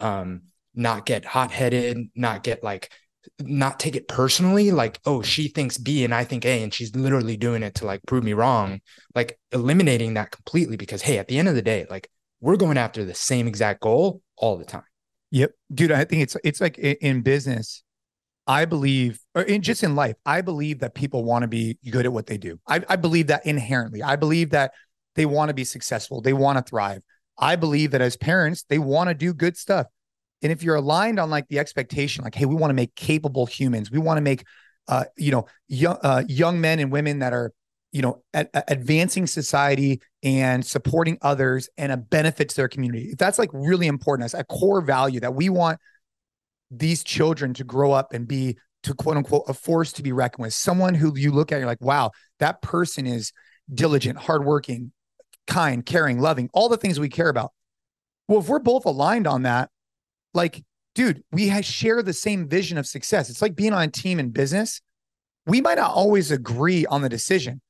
um, 0.00 0.42
not 0.74 1.04
get 1.04 1.24
hot 1.24 1.50
headed, 1.50 1.98
not 2.14 2.42
get 2.42 2.62
like, 2.62 2.92
not 3.40 3.78
take 3.78 3.96
it 3.96 4.08
personally, 4.08 4.70
like, 4.70 4.98
oh, 5.04 5.20
she 5.22 5.48
thinks 5.48 5.76
B 5.76 6.04
and 6.04 6.14
I 6.14 6.24
think 6.24 6.44
A, 6.44 6.62
and 6.62 6.72
she's 6.72 6.94
literally 6.94 7.36
doing 7.36 7.62
it 7.62 7.74
to 7.76 7.86
like 7.86 8.00
prove 8.06 8.24
me 8.24 8.32
wrong, 8.32 8.80
like 9.14 9.38
eliminating 9.52 10.14
that 10.14 10.30
completely 10.30 10.76
because, 10.76 11.02
hey, 11.02 11.18
at 11.18 11.28
the 11.28 11.38
end 11.38 11.48
of 11.48 11.54
the 11.54 11.62
day, 11.62 11.86
like 11.90 12.08
we're 12.40 12.56
going 12.56 12.78
after 12.78 13.04
the 13.04 13.14
same 13.14 13.48
exact 13.48 13.80
goal 13.80 14.22
all 14.38 14.56
the 14.56 14.64
time. 14.64 14.84
Yep, 15.30 15.52
dude. 15.72 15.92
I 15.92 16.04
think 16.04 16.22
it's 16.22 16.36
it's 16.44 16.60
like 16.60 16.78
in 16.78 17.22
business. 17.22 17.82
I 18.46 18.64
believe, 18.64 19.20
or 19.34 19.42
in 19.42 19.60
just 19.60 19.84
in 19.84 19.94
life, 19.94 20.16
I 20.24 20.40
believe 20.40 20.78
that 20.78 20.94
people 20.94 21.22
want 21.22 21.42
to 21.42 21.48
be 21.48 21.78
good 21.90 22.06
at 22.06 22.12
what 22.14 22.26
they 22.26 22.38
do. 22.38 22.58
I, 22.66 22.82
I 22.88 22.96
believe 22.96 23.26
that 23.26 23.44
inherently. 23.44 24.02
I 24.02 24.16
believe 24.16 24.50
that 24.50 24.72
they 25.16 25.26
want 25.26 25.50
to 25.50 25.54
be 25.54 25.64
successful. 25.64 26.22
They 26.22 26.32
want 26.32 26.56
to 26.56 26.64
thrive. 26.64 27.02
I 27.36 27.56
believe 27.56 27.90
that 27.90 28.00
as 28.00 28.16
parents, 28.16 28.64
they 28.70 28.78
want 28.78 29.08
to 29.08 29.14
do 29.14 29.34
good 29.34 29.58
stuff. 29.58 29.86
And 30.40 30.50
if 30.50 30.62
you're 30.62 30.76
aligned 30.76 31.20
on 31.20 31.28
like 31.28 31.46
the 31.48 31.58
expectation, 31.58 32.24
like, 32.24 32.34
hey, 32.34 32.46
we 32.46 32.54
want 32.54 32.70
to 32.70 32.74
make 32.74 32.94
capable 32.94 33.44
humans, 33.44 33.90
we 33.90 33.98
want 33.98 34.16
to 34.16 34.22
make, 34.22 34.44
uh, 34.86 35.04
you 35.18 35.30
know, 35.30 35.46
young 35.68 35.98
uh, 36.02 36.22
young 36.26 36.58
men 36.58 36.78
and 36.78 36.90
women 36.90 37.18
that 37.18 37.34
are 37.34 37.52
you 37.92 38.02
know, 38.02 38.22
advancing 38.34 39.26
society 39.26 40.00
and 40.22 40.64
supporting 40.64 41.16
others 41.22 41.68
and 41.78 41.90
a 41.90 41.96
benefit 41.96 42.50
to 42.50 42.56
their 42.56 42.68
community. 42.68 43.14
That's 43.18 43.38
like 43.38 43.50
really 43.52 43.86
important 43.86 44.26
as 44.26 44.34
a 44.34 44.44
core 44.44 44.80
value 44.82 45.20
that 45.20 45.34
we 45.34 45.48
want 45.48 45.78
these 46.70 47.02
children 47.02 47.54
to 47.54 47.64
grow 47.64 47.92
up 47.92 48.12
and 48.12 48.28
be 48.28 48.58
to 48.82 48.94
quote 48.94 49.16
unquote 49.16 49.44
a 49.48 49.54
force 49.54 49.92
to 49.94 50.02
be 50.02 50.12
reckoned 50.12 50.44
with. 50.44 50.54
Someone 50.54 50.94
who 50.94 51.16
you 51.16 51.32
look 51.32 51.50
at, 51.50 51.58
you're 51.58 51.66
like, 51.66 51.80
wow, 51.80 52.10
that 52.40 52.60
person 52.62 53.06
is 53.06 53.32
diligent, 53.72 54.18
hardworking, 54.18 54.92
kind, 55.46 55.84
caring, 55.84 56.20
loving, 56.20 56.50
all 56.52 56.68
the 56.68 56.76
things 56.76 57.00
we 57.00 57.08
care 57.08 57.28
about. 57.28 57.52
Well, 58.28 58.40
if 58.40 58.48
we're 58.48 58.58
both 58.58 58.84
aligned 58.84 59.26
on 59.26 59.42
that, 59.42 59.70
like, 60.34 60.62
dude, 60.94 61.22
we 61.32 61.50
share 61.62 62.02
the 62.02 62.12
same 62.12 62.48
vision 62.48 62.76
of 62.76 62.86
success. 62.86 63.30
It's 63.30 63.40
like 63.40 63.56
being 63.56 63.72
on 63.72 63.82
a 63.82 63.90
team 63.90 64.20
in 64.20 64.30
business. 64.30 64.80
We 65.46 65.62
might 65.62 65.78
not 65.78 65.92
always 65.92 66.30
agree 66.30 66.84
on 66.84 67.00
the 67.00 67.08
decision, 67.08 67.62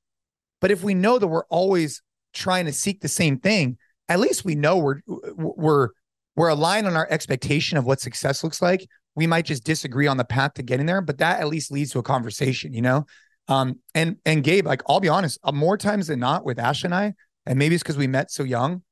but 0.61 0.71
if 0.71 0.83
we 0.83 0.95
know 0.95 1.19
that 1.19 1.27
we're 1.27 1.47
always 1.47 2.03
trying 2.33 2.67
to 2.67 2.73
seek 2.73 3.01
the 3.01 3.09
same 3.09 3.39
thing, 3.39 3.79
at 4.09 4.21
least 4.21 4.45
we 4.45 4.55
know 4.55 4.79
we're 4.79 5.01
we're 5.07 5.91
we're 6.37 6.49
aligned 6.49 6.87
on 6.87 6.97
our 6.97 7.09
expectation 7.11 7.79
of 7.79 7.85
what 7.85 8.01
success 8.01 8.45
looks 8.45 8.63
like. 8.63 8.87
We 9.15 9.27
might 9.27 9.45
just 9.45 9.65
disagree 9.65 10.07
on 10.07 10.17
the 10.17 10.25
path 10.25 10.55
to 10.55 10.63
getting 10.63 10.87
there, 10.87 11.01
but 11.01 11.19
that 11.19 11.41
at 11.41 11.49
least 11.49 11.73
leads 11.73 11.91
to 11.93 11.99
a 11.99 12.03
conversation, 12.03 12.73
you 12.73 12.83
know. 12.83 13.07
Um, 13.49 13.81
and 13.95 14.17
and 14.25 14.45
Gabe, 14.45 14.67
like 14.67 14.83
I'll 14.89 15.01
be 15.01 15.09
honest, 15.09 15.39
uh, 15.43 15.53
more 15.53 15.77
times 15.77 16.07
than 16.07 16.21
not 16.21 16.45
with 16.45 16.59
Ash 16.59 16.85
and 16.85 16.95
I, 16.95 17.15
and 17.47 17.59
maybe 17.59 17.75
it's 17.75 17.83
because 17.83 17.97
we 17.97 18.07
met 18.07 18.31
so 18.31 18.43
young, 18.43 18.83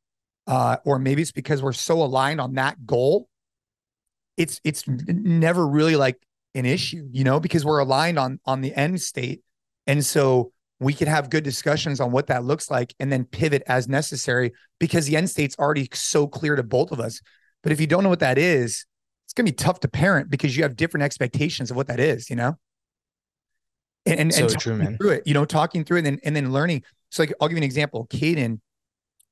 uh, 0.47 0.79
or 0.85 0.99
maybe 0.99 1.23
it's 1.23 1.33
because 1.33 1.63
we're 1.63 1.73
so 1.73 2.03
aligned 2.03 2.41
on 2.41 2.55
that 2.55 2.85
goal. 2.87 3.29
It's 4.37 4.61
it's 4.65 4.85
never 4.87 5.67
really 5.67 5.97
like 5.97 6.19
an 6.55 6.67
issue, 6.67 7.07
you 7.13 7.23
know, 7.23 7.39
because 7.39 7.65
we're 7.65 7.79
aligned 7.79 8.19
on 8.19 8.41
on 8.45 8.63
the 8.63 8.75
end 8.75 9.01
state, 9.01 9.43
and 9.87 10.05
so 10.05 10.53
we 10.79 10.93
could 10.93 11.09
have 11.09 11.31
good 11.31 11.45
discussions 11.45 12.01
on 12.01 12.11
what 12.11 12.27
that 12.27 12.45
looks 12.45 12.71
like 12.71 12.95
and 13.01 13.11
then 13.11 13.25
pivot 13.25 13.63
as 13.67 13.89
necessary 13.89 14.53
because 14.79 15.07
the 15.07 15.17
end 15.17 15.31
state's 15.31 15.59
already 15.59 15.89
so 15.93 16.27
clear 16.27 16.57
to 16.57 16.63
both 16.63 16.93
of 16.93 17.01
us. 17.01 17.21
But 17.63 17.73
if 17.73 17.81
you 17.81 17.87
don't 17.87 18.03
know 18.03 18.11
what 18.11 18.21
that 18.21 18.39
is, 18.39 18.85
it's 19.25 19.33
going 19.33 19.47
to 19.47 19.53
be 19.53 19.57
tough 19.57 19.81
to 19.81 19.89
parent 19.89 20.31
because 20.31 20.57
you 20.57 20.63
have 20.63 20.77
different 20.77 21.05
expectations 21.05 21.71
of 21.71 21.77
what 21.77 21.87
that 21.89 21.99
is, 21.99 22.29
you 22.29 22.37
know? 22.37 22.59
And, 24.05 24.21
and, 24.21 24.35
so 24.35 24.47
and 24.47 24.59
true, 24.59 24.77
man. 24.77 24.97
through 24.99 25.11
it, 25.11 25.23
you 25.27 25.35
know, 25.35 25.45
talking 25.45 25.83
through 25.83 25.97
it 25.97 26.01
and, 26.01 26.07
then 26.07 26.19
and 26.25 26.37
then 26.37 26.53
learning. 26.53 26.85
So 27.11 27.23
like, 27.23 27.33
I'll 27.41 27.49
give 27.49 27.57
you 27.57 27.63
an 27.63 27.65
example. 27.65 28.07
Caden, 28.09 28.61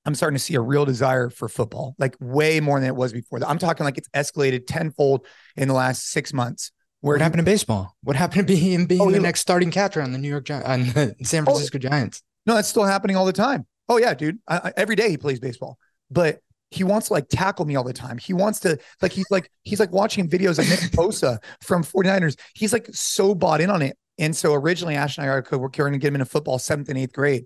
I'm 0.05 0.15
starting 0.15 0.37
to 0.37 0.43
see 0.43 0.55
a 0.55 0.61
real 0.61 0.85
desire 0.85 1.31
for 1.31 1.49
football, 1.49 1.95
like 1.99 2.17
way 2.21 2.59
more 2.61 2.81
than 2.81 2.89
it 2.89 2.97
was 2.97 3.13
before. 3.13 3.39
I'm 3.47 3.59
talking 3.59 3.85
like 3.85 3.99
it's 3.99 4.09
escalated 4.09 4.67
tenfold 4.67 5.27
in 5.57 5.69
the 5.69 5.75
last 5.75 6.11
six 6.11 6.33
months. 6.33 6.73
Where 7.05 7.17
what 7.17 7.21
happened 7.21 7.41
in 7.41 7.45
baseball? 7.45 7.95
What 8.03 8.17
happened 8.17 8.49
to 8.49 8.55
being 8.55 8.87
being 8.87 9.03
oh, 9.03 9.11
the 9.11 9.21
next 9.21 9.41
starting 9.41 9.71
catcher 9.71 10.01
on 10.01 10.13
the 10.13 10.19
New 10.19 10.31
York 10.31 10.47
Gi- 10.47 10.55
on 10.55 10.85
the 10.85 11.15
San 11.23 11.43
oh. 11.43 11.45
Francisco 11.45 11.77
oh, 11.77 11.79
Giants? 11.79 12.23
No, 12.47 12.55
that's 12.55 12.69
still 12.69 12.85
happening 12.85 13.15
all 13.15 13.27
the 13.27 13.33
time. 13.35 13.67
Oh 13.91 13.99
yeah, 13.99 14.15
dude. 14.15 14.39
I, 14.49 14.57
I, 14.57 14.73
every 14.79 14.97
day 14.97 15.11
he 15.11 15.19
plays 15.19 15.39
baseball, 15.39 15.77
but 16.11 16.41
he 16.71 16.83
wants 16.83 17.09
to 17.09 17.13
like 17.13 17.29
tackle 17.29 17.67
me 17.67 17.77
all 17.77 17.85
the 17.85 17.93
time. 17.93 18.17
He 18.17 18.33
wants 18.33 18.61
to 18.61 18.79
like 19.03 19.13
he's 19.13 19.31
like 19.31 19.51
he's 19.65 19.81
like 19.81 19.93
watching 19.93 20.31
videos 20.31 20.59
of 20.59 20.67
Nick 20.67 20.79
Bosa 20.93 21.45
from 21.61 21.85
49ers. 21.85 22.41
He's 22.55 22.73
like 22.73 22.89
so 22.93 23.35
bought 23.35 23.61
in 23.61 23.69
on 23.69 23.83
it. 23.83 23.99
And 24.19 24.35
so 24.35 24.55
originally 24.55 24.95
Ash 24.95 25.19
and 25.19 25.27
I 25.27 25.29
are 25.29 25.45
we're 25.53 25.69
going 25.69 25.93
to 25.93 25.99
get 25.99 26.09
him 26.09 26.15
into 26.15 26.25
football 26.25 26.59
seventh 26.59 26.89
and 26.89 26.97
eighth 26.97 27.13
grade. 27.13 27.45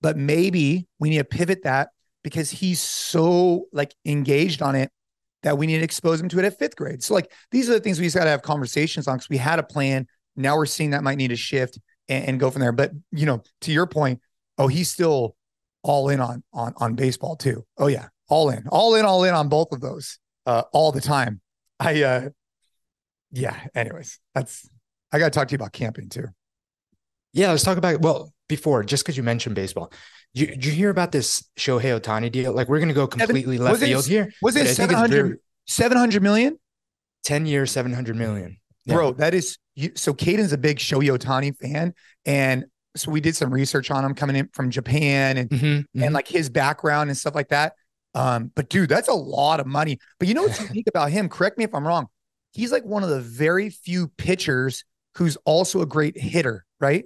But 0.00 0.16
maybe 0.16 0.88
we 0.98 1.10
need 1.10 1.18
to 1.18 1.24
pivot 1.24 1.62
that 1.62 1.90
because 2.24 2.50
he's 2.50 2.80
so 2.80 3.66
like 3.72 3.94
engaged 4.04 4.62
on 4.62 4.74
it 4.74 4.90
that 5.42 5.58
we 5.58 5.66
need 5.66 5.78
to 5.78 5.84
expose 5.84 6.18
them 6.18 6.28
to 6.30 6.38
it 6.38 6.44
at 6.44 6.58
fifth 6.58 6.76
grade. 6.76 7.02
So 7.02 7.14
like 7.14 7.30
these 7.50 7.68
are 7.70 7.74
the 7.74 7.80
things 7.80 7.98
we 7.98 8.06
just 8.06 8.16
got 8.16 8.24
to 8.24 8.30
have 8.30 8.42
conversations 8.42 9.06
on 9.06 9.16
because 9.16 9.28
we 9.28 9.36
had 9.36 9.58
a 9.58 9.62
plan. 9.62 10.06
Now 10.34 10.56
we're 10.56 10.66
seeing 10.66 10.90
that 10.90 11.02
might 11.02 11.18
need 11.18 11.28
to 11.28 11.36
shift 11.36 11.78
and, 12.08 12.24
and, 12.24 12.40
go 12.40 12.50
from 12.50 12.60
there. 12.60 12.72
But 12.72 12.92
you 13.12 13.26
know, 13.26 13.42
to 13.62 13.72
your 13.72 13.86
point, 13.86 14.20
oh, 14.58 14.68
he's 14.68 14.90
still 14.90 15.36
all 15.82 16.08
in 16.08 16.20
on 16.20 16.42
on 16.52 16.74
on 16.76 16.94
baseball 16.94 17.36
too. 17.36 17.64
Oh 17.78 17.86
yeah, 17.86 18.08
all 18.28 18.50
in, 18.50 18.66
all 18.68 18.94
in, 18.94 19.04
all 19.04 19.24
in 19.24 19.34
on 19.34 19.48
both 19.48 19.72
of 19.72 19.80
those 19.80 20.18
uh, 20.46 20.62
all 20.72 20.92
the 20.92 21.00
time. 21.00 21.40
I 21.80 22.02
uh, 22.02 22.28
yeah. 23.30 23.56
Anyways, 23.74 24.18
that's 24.34 24.68
I 25.12 25.18
got 25.18 25.32
to 25.32 25.38
talk 25.38 25.48
to 25.48 25.52
you 25.52 25.56
about 25.56 25.72
camping 25.72 26.08
too. 26.08 26.26
Yeah, 27.32 27.50
let's 27.50 27.62
talk 27.62 27.78
about 27.78 28.00
well, 28.00 28.32
before, 28.48 28.84
just 28.84 29.04
because 29.04 29.16
you 29.16 29.22
mentioned 29.22 29.54
baseball, 29.54 29.92
you, 30.34 30.46
did 30.46 30.64
you 30.64 30.72
hear 30.72 30.90
about 30.90 31.12
this 31.12 31.42
Shohei 31.58 31.98
Ohtani 32.00 32.30
deal? 32.30 32.52
Like 32.52 32.68
we're 32.68 32.78
going 32.78 32.88
to 32.88 32.94
go 32.94 33.06
completely 33.06 33.56
Seven- 33.56 33.64
left 33.64 33.72
was 33.72 33.82
it- 33.82 33.86
field 33.86 34.06
here. 34.06 34.32
Was 34.42 34.56
it 34.56 34.60
I 34.60 34.64
think 34.64 34.70
it's 34.70 34.76
700, 34.76 35.10
very- 35.26 35.38
700 35.66 36.22
million? 36.22 36.58
10 37.24 37.46
years, 37.46 37.70
700 37.72 38.14
million. 38.16 38.58
Yeah. 38.84 38.94
Bro, 38.94 39.12
that 39.14 39.34
is 39.34 39.58
you, 39.74 39.90
so 39.96 40.14
Caden's 40.14 40.52
a 40.52 40.58
big 40.58 40.78
Shohei 40.78 41.16
Ohtani 41.16 41.56
fan. 41.58 41.92
And 42.24 42.66
so 42.96 43.10
we 43.10 43.20
did 43.20 43.34
some 43.36 43.52
research 43.52 43.90
on 43.90 44.04
him 44.04 44.14
coming 44.14 44.36
in 44.36 44.48
from 44.52 44.70
Japan 44.70 45.36
and 45.36 45.50
Mhm, 45.50 45.60
mhm. 45.60 46.04
and 46.04 46.14
like 46.14 46.28
his 46.28 46.48
background 46.48 47.10
and 47.10 47.16
stuff 47.16 47.34
like 47.34 47.48
that. 47.48 47.74
Um, 48.14 48.50
but 48.54 48.68
dude, 48.70 48.88
that's 48.88 49.08
a 49.08 49.12
lot 49.14 49.60
of 49.60 49.66
money. 49.66 49.98
But 50.18 50.28
you 50.28 50.34
know 50.34 50.42
what's 50.44 50.60
unique 50.70 50.86
about 50.88 51.10
him? 51.10 51.28
Correct 51.28 51.58
me 51.58 51.64
if 51.64 51.74
I'm 51.74 51.86
wrong. 51.86 52.06
He's 52.52 52.72
like 52.72 52.84
one 52.84 53.02
of 53.02 53.10
the 53.10 53.20
very 53.20 53.68
few 53.70 54.08
pitchers 54.16 54.84
who's 55.16 55.36
also 55.44 55.82
a 55.82 55.86
great 55.86 56.16
hitter, 56.18 56.64
right? 56.80 57.04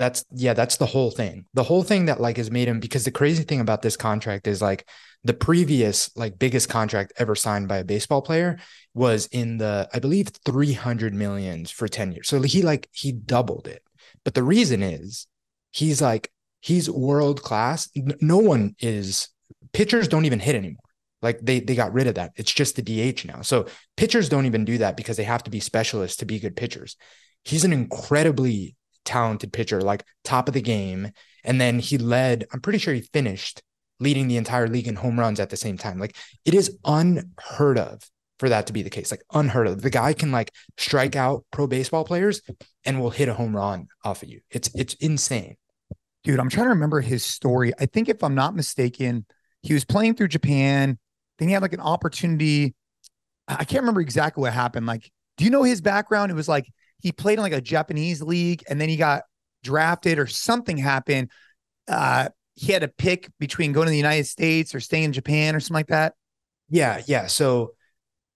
That's 0.00 0.24
yeah, 0.32 0.54
that's 0.54 0.78
the 0.78 0.86
whole 0.86 1.10
thing. 1.10 1.44
The 1.52 1.62
whole 1.62 1.82
thing 1.82 2.06
that 2.06 2.22
like 2.22 2.38
has 2.38 2.50
made 2.50 2.68
him 2.68 2.80
because 2.80 3.04
the 3.04 3.10
crazy 3.10 3.42
thing 3.42 3.60
about 3.60 3.82
this 3.82 3.98
contract 3.98 4.46
is 4.46 4.62
like 4.62 4.88
the 5.24 5.34
previous 5.34 6.10
like 6.16 6.38
biggest 6.38 6.70
contract 6.70 7.12
ever 7.18 7.34
signed 7.34 7.68
by 7.68 7.76
a 7.76 7.84
baseball 7.84 8.22
player 8.22 8.58
was 8.94 9.26
in 9.26 9.58
the 9.58 9.86
I 9.92 9.98
believe 9.98 10.28
300 10.46 11.12
millions 11.12 11.70
for 11.70 11.86
10 11.86 12.12
years. 12.12 12.28
So 12.28 12.40
he 12.40 12.62
like 12.62 12.88
he 12.92 13.12
doubled 13.12 13.68
it. 13.68 13.82
But 14.24 14.32
the 14.32 14.42
reason 14.42 14.82
is 14.82 15.26
he's 15.70 16.00
like 16.00 16.32
he's 16.62 16.88
world 16.88 17.42
class. 17.42 17.90
No 18.22 18.38
one 18.38 18.76
is 18.78 19.28
pitchers 19.74 20.08
don't 20.08 20.24
even 20.24 20.40
hit 20.40 20.54
anymore. 20.54 20.82
Like 21.20 21.40
they 21.42 21.60
they 21.60 21.74
got 21.74 21.92
rid 21.92 22.06
of 22.06 22.14
that. 22.14 22.32
It's 22.36 22.54
just 22.54 22.76
the 22.76 23.12
DH 23.12 23.26
now. 23.26 23.42
So 23.42 23.66
pitchers 23.98 24.30
don't 24.30 24.46
even 24.46 24.64
do 24.64 24.78
that 24.78 24.96
because 24.96 25.18
they 25.18 25.24
have 25.24 25.42
to 25.42 25.50
be 25.50 25.60
specialists 25.60 26.16
to 26.16 26.24
be 26.24 26.40
good 26.40 26.56
pitchers. 26.56 26.96
He's 27.44 27.64
an 27.64 27.74
incredibly 27.74 28.76
talented 29.10 29.52
pitcher, 29.52 29.80
like 29.80 30.04
top 30.22 30.46
of 30.46 30.54
the 30.54 30.62
game. 30.62 31.10
And 31.42 31.60
then 31.60 31.80
he 31.80 31.98
led, 31.98 32.46
I'm 32.52 32.60
pretty 32.60 32.78
sure 32.78 32.94
he 32.94 33.00
finished 33.00 33.62
leading 33.98 34.28
the 34.28 34.36
entire 34.36 34.68
league 34.68 34.86
in 34.86 34.94
home 34.94 35.18
runs 35.18 35.40
at 35.40 35.50
the 35.50 35.56
same 35.56 35.76
time. 35.76 35.98
Like 35.98 36.16
it 36.44 36.54
is 36.54 36.78
unheard 36.84 37.78
of 37.78 38.00
for 38.38 38.48
that 38.48 38.68
to 38.68 38.72
be 38.72 38.82
the 38.82 38.90
case. 38.90 39.10
Like 39.10 39.24
unheard 39.32 39.66
of. 39.66 39.82
The 39.82 39.90
guy 39.90 40.12
can 40.12 40.30
like 40.30 40.52
strike 40.78 41.16
out 41.16 41.44
pro 41.50 41.66
baseball 41.66 42.04
players 42.04 42.40
and 42.84 43.00
will 43.00 43.10
hit 43.10 43.28
a 43.28 43.34
home 43.34 43.54
run 43.54 43.88
off 44.04 44.22
of 44.22 44.28
you. 44.28 44.40
It's 44.50 44.70
it's 44.74 44.94
insane. 44.94 45.56
Dude, 46.22 46.38
I'm 46.38 46.48
trying 46.48 46.66
to 46.66 46.70
remember 46.70 47.00
his 47.00 47.24
story. 47.24 47.72
I 47.80 47.86
think 47.86 48.08
if 48.08 48.22
I'm 48.22 48.34
not 48.34 48.54
mistaken, 48.54 49.26
he 49.62 49.74
was 49.74 49.84
playing 49.84 50.14
through 50.14 50.28
Japan. 50.28 50.98
Then 51.38 51.48
he 51.48 51.54
had 51.54 51.62
like 51.62 51.72
an 51.72 51.80
opportunity. 51.80 52.74
I 53.48 53.64
can't 53.64 53.82
remember 53.82 54.02
exactly 54.02 54.42
what 54.42 54.52
happened. 54.52 54.86
Like, 54.86 55.10
do 55.36 55.44
you 55.44 55.50
know 55.50 55.62
his 55.62 55.80
background? 55.80 56.30
It 56.30 56.34
was 56.34 56.48
like 56.48 56.66
he 57.02 57.12
played 57.12 57.38
in 57.38 57.42
like 57.42 57.52
a 57.52 57.60
Japanese 57.60 58.22
league 58.22 58.62
and 58.68 58.80
then 58.80 58.88
he 58.88 58.96
got 58.96 59.22
drafted 59.62 60.18
or 60.18 60.26
something 60.26 60.76
happened. 60.76 61.30
Uh, 61.88 62.28
he 62.54 62.72
had 62.72 62.82
a 62.82 62.88
pick 62.88 63.30
between 63.38 63.72
going 63.72 63.86
to 63.86 63.90
the 63.90 63.96
United 63.96 64.26
States 64.26 64.74
or 64.74 64.80
staying 64.80 65.04
in 65.04 65.12
Japan 65.12 65.54
or 65.54 65.60
something 65.60 65.74
like 65.74 65.88
that. 65.88 66.14
Yeah, 66.68 67.02
yeah. 67.06 67.26
So 67.26 67.74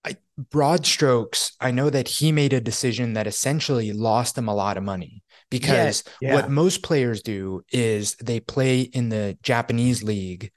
I 0.03 0.17
broad 0.37 0.85
strokes, 0.85 1.53
I 1.61 1.71
know 1.71 1.89
that 1.89 2.07
he 2.07 2.31
made 2.31 2.53
a 2.53 2.61
decision 2.61 3.13
that 3.13 3.27
essentially 3.27 3.91
lost 3.93 4.37
him 4.37 4.47
a 4.47 4.55
lot 4.55 4.77
of 4.77 4.83
money 4.83 5.23
because 5.49 6.03
yeah. 6.21 6.33
what 6.33 6.49
most 6.49 6.83
players 6.83 7.21
do 7.21 7.63
is 7.71 8.15
they 8.15 8.39
play 8.39 8.81
in 8.81 9.09
the 9.09 9.37
Japanese 9.41 10.03
league 10.03 10.51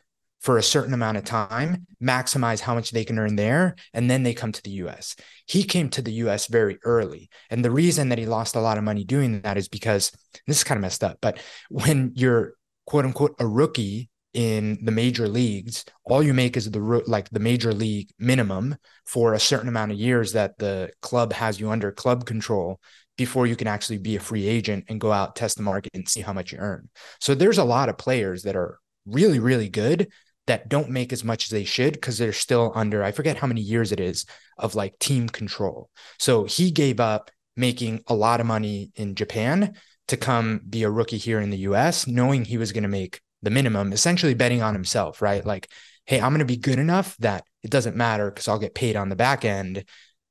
for 0.49 0.57
a 0.57 0.63
certain 0.63 0.95
amount 0.95 1.19
of 1.19 1.25
time, 1.25 1.87
maximize 2.03 2.61
how 2.61 2.75
much 2.75 2.91
they 2.91 3.05
can 3.05 3.19
earn 3.19 3.37
there, 3.37 3.77
and 3.93 4.11
then 4.11 4.23
they 4.23 4.33
come 4.33 4.51
to 4.51 4.63
the 4.63 4.71
US. 4.83 5.15
He 5.45 5.63
came 5.63 5.91
to 5.91 6.01
the 6.01 6.13
US 6.25 6.47
very 6.47 6.79
early. 6.85 7.29
And 7.51 7.63
the 7.63 7.71
reason 7.71 8.09
that 8.09 8.17
he 8.17 8.25
lost 8.25 8.57
a 8.57 8.61
lot 8.61 8.79
of 8.79 8.83
money 8.83 9.05
doing 9.05 9.43
that 9.43 9.59
is 9.59 9.69
because 9.69 10.11
this 10.47 10.57
is 10.57 10.65
kind 10.65 10.79
of 10.79 10.81
messed 10.81 11.05
up, 11.05 11.19
but 11.21 11.37
when 11.69 12.13
you're 12.15 12.55
quote 12.87 13.05
unquote 13.05 13.35
a 13.39 13.47
rookie 13.47 14.09
in 14.33 14.79
the 14.83 14.91
major 14.91 15.29
leagues, 15.29 15.85
all 16.07 16.23
you 16.23 16.33
make 16.33 16.57
is 16.57 16.71
the 16.71 16.81
like 17.07 17.29
the 17.29 17.41
major 17.41 17.75
league 17.75 18.09
minimum 18.19 18.75
for 19.05 19.35
a 19.35 19.39
certain 19.39 19.69
amount 19.69 19.93
of 19.93 19.99
years 19.99 20.33
that 20.33 20.57
the 20.57 20.91
club 21.03 21.35
has 21.35 21.61
you 21.61 21.69
under 21.69 21.93
club 21.93 22.25
control 22.25 22.81
before 23.19 23.47
you 23.47 23.55
can 23.55 23.69
actually 23.69 23.99
be 23.99 24.17
a 24.17 24.21
free 24.21 24.49
agent 24.49 24.87
and 24.89 24.99
go 24.99 25.13
out 25.13 25.37
test 25.37 25.59
the 25.59 25.63
market 25.63 25.91
and 25.93 26.09
see 26.09 26.23
how 26.23 26.33
much 26.33 26.53
you 26.53 26.59
earn. 26.59 26.89
So 27.21 27.35
there's 27.35 27.59
a 27.59 27.65
lot 27.65 27.91
of 27.91 27.99
players 27.99 28.45
that 28.45 28.57
are 28.57 28.79
really 29.05 29.41
really 29.41 29.69
good 29.69 30.09
that 30.49 30.69
don't 30.69 30.91
make 30.91 31.13
as 31.13 31.25
much 31.25 31.45
as 31.47 31.51
they 31.51 31.65
should 31.65 31.95
because 31.95 32.19
they're 32.19 32.33
still 32.33 32.73
under 32.75 33.03
I 33.03 33.13
forget 33.13 33.37
how 33.37 33.47
many 33.47 33.61
years 33.61 33.93
it 33.93 34.01
is 34.01 34.27
of 34.59 34.75
like 34.75 34.99
team 34.99 35.29
control. 35.29 35.91
So 36.19 36.45
he 36.45 36.71
gave 36.71 37.01
up 37.01 37.31
making 37.57 38.03
a 38.07 38.15
lot 38.15 38.41
of 38.41 38.47
money 38.47 38.91
in 38.97 39.15
Japan 39.15 39.75
to 40.09 40.17
come 40.17 40.61
be 40.69 40.83
a 40.83 40.91
rookie 40.91 41.19
here 41.19 41.41
in 41.41 41.51
the 41.51 41.59
US 41.59 42.07
knowing 42.07 42.45
he 42.45 42.59
was 42.59 42.73
going 42.73 42.83
to 42.83 42.89
make 42.89 43.21
the 43.43 43.51
minimum 43.51 43.93
essentially 43.93 44.35
betting 44.35 44.63
on 44.63 44.75
himself, 44.75 45.23
right? 45.23 45.45
Like 45.45 45.71
hey, 46.07 46.21
I'm 46.21 46.31
going 46.31 46.39
to 46.39 46.47
be 46.47 46.57
good 46.57 46.79
enough 46.79 47.17
that 47.19 47.45
it 47.63 47.71
doesn't 47.71 47.97
matter 47.97 48.31
cuz 48.31 48.49
I'll 48.49 48.59
get 48.59 48.75
paid 48.75 48.97
on 48.97 49.11
the 49.11 49.17
back 49.17 49.45
end 49.45 49.85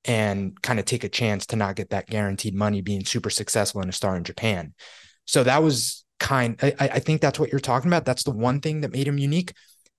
and 0.05 0.59
kind 0.61 0.79
of 0.79 0.85
take 0.85 1.03
a 1.03 1.09
chance 1.09 1.45
to 1.47 1.55
not 1.55 1.75
get 1.75 1.89
that 1.91 2.07
guaranteed 2.07 2.55
money 2.55 2.81
being 2.81 3.05
super 3.05 3.29
successful 3.29 3.81
and 3.81 3.89
a 3.89 3.93
star 3.93 4.15
in 4.15 4.23
Japan. 4.23 4.73
So 5.25 5.43
that 5.43 5.61
was 5.61 6.05
kind 6.19 6.57
I, 6.61 6.73
I 6.79 6.99
think 6.99 7.21
that's 7.21 7.39
what 7.39 7.51
you're 7.51 7.59
talking 7.59 7.89
about. 7.89 8.05
That's 8.05 8.23
the 8.23 8.31
one 8.31 8.59
thing 8.59 8.81
that 8.81 8.91
made 8.91 9.07
him 9.07 9.17
unique. 9.17 9.53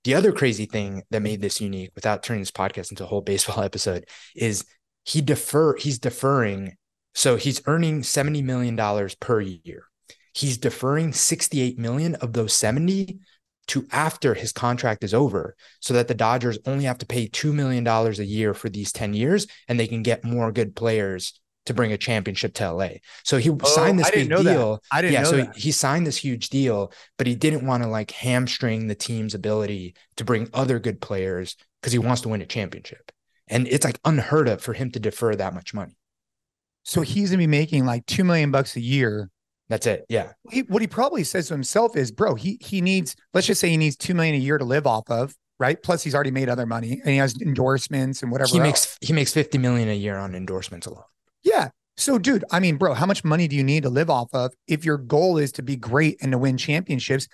The 0.08 0.14
other 0.14 0.32
crazy 0.32 0.64
thing 0.64 1.02
that 1.10 1.20
made 1.20 1.42
this 1.42 1.60
unique 1.60 1.90
without 1.94 2.22
turning 2.22 2.40
this 2.40 2.50
podcast 2.50 2.90
into 2.90 3.04
a 3.04 3.06
whole 3.06 3.20
baseball 3.20 3.62
episode 3.62 4.06
is 4.34 4.64
he 5.04 5.20
defer 5.20 5.76
he's 5.76 5.98
deferring 5.98 6.76
so 7.14 7.36
he's 7.36 7.60
earning 7.66 8.02
70 8.02 8.40
million 8.40 8.74
dollars 8.74 9.14
per 9.14 9.42
year. 9.42 9.84
He's 10.32 10.56
deferring 10.56 11.12
68 11.12 11.78
million 11.78 12.14
of 12.14 12.32
those 12.32 12.54
70 12.54 13.18
to 13.66 13.86
after 13.92 14.32
his 14.32 14.50
contract 14.50 15.04
is 15.04 15.12
over 15.12 15.54
so 15.80 15.92
that 15.92 16.08
the 16.08 16.14
Dodgers 16.14 16.58
only 16.64 16.84
have 16.84 16.96
to 16.98 17.06
pay 17.06 17.26
2 17.26 17.52
million 17.52 17.84
dollars 17.84 18.18
a 18.18 18.24
year 18.24 18.54
for 18.54 18.70
these 18.70 18.92
10 18.92 19.12
years 19.12 19.46
and 19.68 19.78
they 19.78 19.86
can 19.86 20.02
get 20.02 20.24
more 20.24 20.50
good 20.52 20.74
players 20.74 21.38
to 21.68 21.74
bring 21.74 21.92
a 21.92 21.98
championship 21.98 22.54
to 22.54 22.72
LA. 22.72 22.88
So 23.22 23.38
he 23.38 23.50
oh, 23.50 23.58
signed 23.64 23.98
this 23.98 24.06
Oh, 24.06 24.08
I 24.08 24.10
didn't 24.10 24.28
big 24.28 24.44
know 24.44 24.74
that. 24.74 24.80
I 24.90 25.02
didn't 25.02 25.14
yeah, 25.14 25.22
know 25.22 25.30
so 25.30 25.36
that. 25.36 25.56
he 25.56 25.70
signed 25.70 26.06
this 26.06 26.16
huge 26.16 26.48
deal, 26.48 26.92
but 27.16 27.26
he 27.26 27.34
didn't 27.34 27.66
want 27.66 27.82
to 27.82 27.88
like 27.88 28.10
hamstring 28.10 28.88
the 28.88 28.94
team's 28.94 29.34
ability 29.34 29.94
to 30.16 30.24
bring 30.24 30.48
other 30.52 30.78
good 30.78 31.00
players 31.00 31.56
because 31.80 31.92
he 31.92 31.98
wants 31.98 32.22
to 32.22 32.28
win 32.28 32.42
a 32.42 32.46
championship. 32.46 33.12
And 33.46 33.66
it's 33.68 33.84
like 33.84 33.98
unheard 34.04 34.48
of 34.48 34.60
for 34.60 34.72
him 34.72 34.90
to 34.90 35.00
defer 35.00 35.34
that 35.36 35.54
much 35.54 35.72
money. 35.72 35.96
So 36.84 37.02
he's 37.02 37.30
gonna 37.30 37.38
be 37.38 37.46
making 37.46 37.84
like 37.84 38.06
two 38.06 38.24
million 38.24 38.50
bucks 38.50 38.76
a 38.76 38.80
year. 38.80 39.30
That's 39.68 39.86
it. 39.86 40.06
Yeah. 40.08 40.32
He, 40.50 40.62
what 40.62 40.80
he 40.80 40.88
probably 40.88 41.24
says 41.24 41.48
to 41.48 41.54
himself 41.54 41.96
is, 41.96 42.10
bro, 42.10 42.34
he 42.34 42.58
he 42.60 42.80
needs, 42.80 43.14
let's 43.34 43.46
just 43.46 43.60
say 43.60 43.68
he 43.68 43.76
needs 43.76 43.96
two 43.96 44.14
million 44.14 44.34
a 44.34 44.38
year 44.38 44.56
to 44.56 44.64
live 44.64 44.86
off 44.86 45.10
of, 45.10 45.34
right? 45.58 45.82
Plus 45.82 46.02
he's 46.02 46.14
already 46.14 46.30
made 46.30 46.48
other 46.48 46.66
money 46.66 46.92
and 46.92 47.10
he 47.10 47.18
has 47.18 47.34
endorsements 47.42 48.22
and 48.22 48.32
whatever. 48.32 48.50
He 48.50 48.58
else. 48.58 48.66
makes 48.66 48.98
he 49.02 49.12
makes 49.12 49.32
50 49.32 49.58
million 49.58 49.88
a 49.88 49.94
year 49.94 50.16
on 50.16 50.34
endorsements 50.34 50.86
alone. 50.86 51.04
Yeah. 51.42 51.70
So, 51.96 52.18
dude, 52.18 52.44
I 52.50 52.60
mean, 52.60 52.76
bro, 52.76 52.94
how 52.94 53.06
much 53.06 53.24
money 53.24 53.48
do 53.48 53.56
you 53.56 53.64
need 53.64 53.82
to 53.82 53.90
live 53.90 54.08
off 54.10 54.28
of 54.32 54.52
if 54.68 54.84
your 54.84 54.98
goal 54.98 55.38
is 55.38 55.52
to 55.52 55.62
be 55.62 55.76
great 55.76 56.18
and 56.22 56.32
to 56.32 56.38
win 56.38 56.56
championships? 56.56 57.26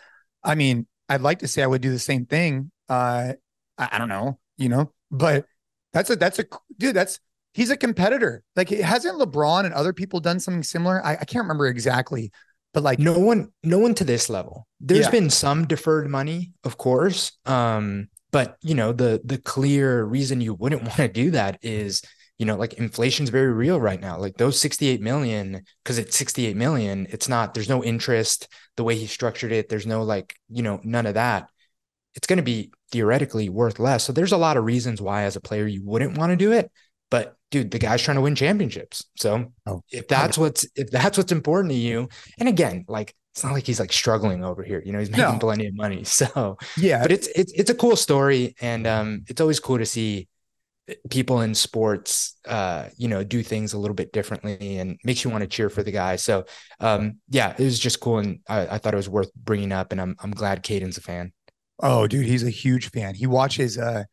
I 0.43 0.55
mean, 0.55 0.87
I'd 1.09 1.21
like 1.21 1.41
to 1.41 1.49
say 1.49 1.63
I 1.63 1.67
would 1.67 1.83
do 1.83 1.91
the 1.91 1.99
same 1.99 2.25
thing. 2.25 2.71
Uh, 2.89 3.35
I, 3.77 3.89
I 3.93 3.99
don't 3.99 4.09
know, 4.09 4.39
you 4.57 4.69
know, 4.69 4.93
but 5.11 5.45
that's 5.93 6.11
a 6.11 6.17
that's 6.17 6.39
a 6.39 6.45
dude. 6.79 6.97
That's 6.97 7.21
he's 7.53 7.71
a 7.71 7.77
competitor. 7.77 8.43
Like, 8.57 8.71
hasn't 8.71 9.21
LeBron 9.21 9.65
and 9.67 9.75
other 9.75 9.93
people 9.93 10.21
done 10.21 10.41
something 10.41 10.63
similar? 10.63 11.05
I, 11.05 11.13
I 11.13 11.25
can't 11.25 11.45
remember 11.45 11.67
exactly, 11.67 12.33
but 12.73 12.83
like, 12.83 12.99
no 12.99 13.19
one 13.19 13.53
no 13.63 13.79
one 13.79 13.95
to 13.97 14.05
this 14.05 14.29
level 14.31 14.67
There's 14.81 15.07
Yeah. 15.07 15.11
been 15.11 15.31
some 15.31 15.67
deferred 15.67 16.09
money 16.09 16.53
of 16.65 16.77
course 16.79 17.33
um 17.47 18.09
but 18.33 18.57
you 18.63 18.75
know 18.75 18.93
the 18.93 19.21
the 19.25 19.39
clear 19.39 20.05
reason 20.05 20.41
you 20.41 20.55
wouldn't 20.55 20.83
want 20.89 20.97
to 20.97 21.09
do 21.09 21.31
that 21.33 21.59
is 21.63 22.03
you 22.39 22.47
know 22.47 22.57
like 22.57 22.75
inflation's 22.75 23.31
very 23.31 23.53
real 23.53 23.81
right 23.81 24.01
now. 24.01 24.19
Like 24.19 24.37
those 24.37 24.61
68 24.61 25.01
million 25.01 25.63
because 25.83 25.99
it's 25.99 26.17
68 26.17 26.57
million 26.57 27.07
it's 27.11 27.29
not 27.29 27.55
there's 27.55 27.69
no 27.69 27.83
interest 27.85 28.49
the 28.77 28.85
way 28.85 28.97
he 28.97 29.07
structured 29.07 29.53
it 29.53 29.69
there's 29.69 29.87
no 29.87 30.03
like 30.03 30.35
you 30.49 30.63
know 30.63 30.81
none 30.85 31.07
of 31.07 31.15
that. 31.15 31.49
It's 32.17 32.27
going 32.27 32.37
to 32.37 32.43
be 32.45 32.73
theoretically 32.93 33.49
worth 33.49 33.79
less. 33.81 34.05
So 34.05 34.13
there's 34.13 34.33
a 34.33 34.37
lot 34.37 34.57
of 34.57 34.65
reasons 34.65 35.01
why 35.03 35.23
as 35.25 35.35
a 35.37 35.41
player 35.41 35.67
you 35.67 35.83
wouldn't 35.85 36.17
want 36.17 36.31
to 36.31 36.37
do 36.37 36.53
it. 36.53 36.71
But 37.11 37.37
dude 37.51 37.71
the 37.71 37.79
guy's 37.79 38.03
trying 38.03 38.17
to 38.17 38.21
win 38.21 38.35
championships. 38.35 39.05
So 39.17 39.53
Oh. 39.67 39.83
if 39.91 40.09
that's 40.09 40.37
what's 40.39 40.67
if 40.75 40.91
that's 40.91 41.17
what's 41.19 41.33
important 41.33 41.71
to 41.73 41.79
you 41.79 42.09
and 42.39 42.49
again 42.49 42.85
like 42.89 43.15
it's 43.33 43.43
not 43.45 43.53
like 43.53 43.67
he's 43.67 43.81
like 43.81 43.93
struggling 43.93 44.45
over 44.45 44.63
here 44.63 44.81
you 44.87 44.93
know 44.93 45.01
he's 45.01 45.11
making 45.11 45.25
No. 45.25 45.39
plenty 45.39 45.67
of 45.67 45.75
money. 45.77 46.05
So 46.21 46.57
yeah, 46.77 47.03
but 47.03 47.13
it's 47.13 47.29
it's 47.29 47.53
it's 47.53 47.71
a 47.71 47.75
cool 47.75 47.97
story 47.97 48.55
and 48.61 48.87
um 48.87 49.23
it's 49.29 49.41
always 49.41 49.61
cool 49.61 49.79
to 49.79 49.87
see 49.87 50.29
people 51.09 51.41
in 51.41 51.55
sports 51.55 52.39
uh 52.47 52.89
you 52.97 53.09
know 53.09 53.25
do 53.25 53.43
things 53.43 53.73
a 53.73 53.79
little 53.79 53.95
bit 53.95 54.13
differently 54.13 54.79
and 54.79 54.99
makes 55.05 55.25
you 55.25 55.31
want 55.31 55.41
to 55.43 55.49
cheer 55.49 55.71
for 55.71 55.83
the 55.83 55.91
guy 55.91 56.17
so 56.17 56.45
um 56.81 57.19
yeah 57.31 57.55
it 57.59 57.65
was 57.65 57.79
just 57.79 58.01
cool 58.01 58.19
and 58.19 58.41
I, 58.49 58.67
I 58.67 58.79
thought 58.79 58.93
it 58.93 58.99
was 58.99 59.09
worth 59.09 59.33
bringing 59.35 59.73
up 59.73 59.93
and 59.93 60.01
I'm 60.01 60.15
I'm 60.23 60.33
glad 60.33 60.63
Caden's 60.63 60.99
a 60.99 61.01
fan 61.01 61.33
Oh, 61.81 62.07
dude, 62.07 62.27
he's 62.27 62.45
a 62.45 62.51
huge 62.51 62.91
fan. 62.91 63.15
He 63.15 63.27
watches 63.27 63.79
uh 63.79 64.05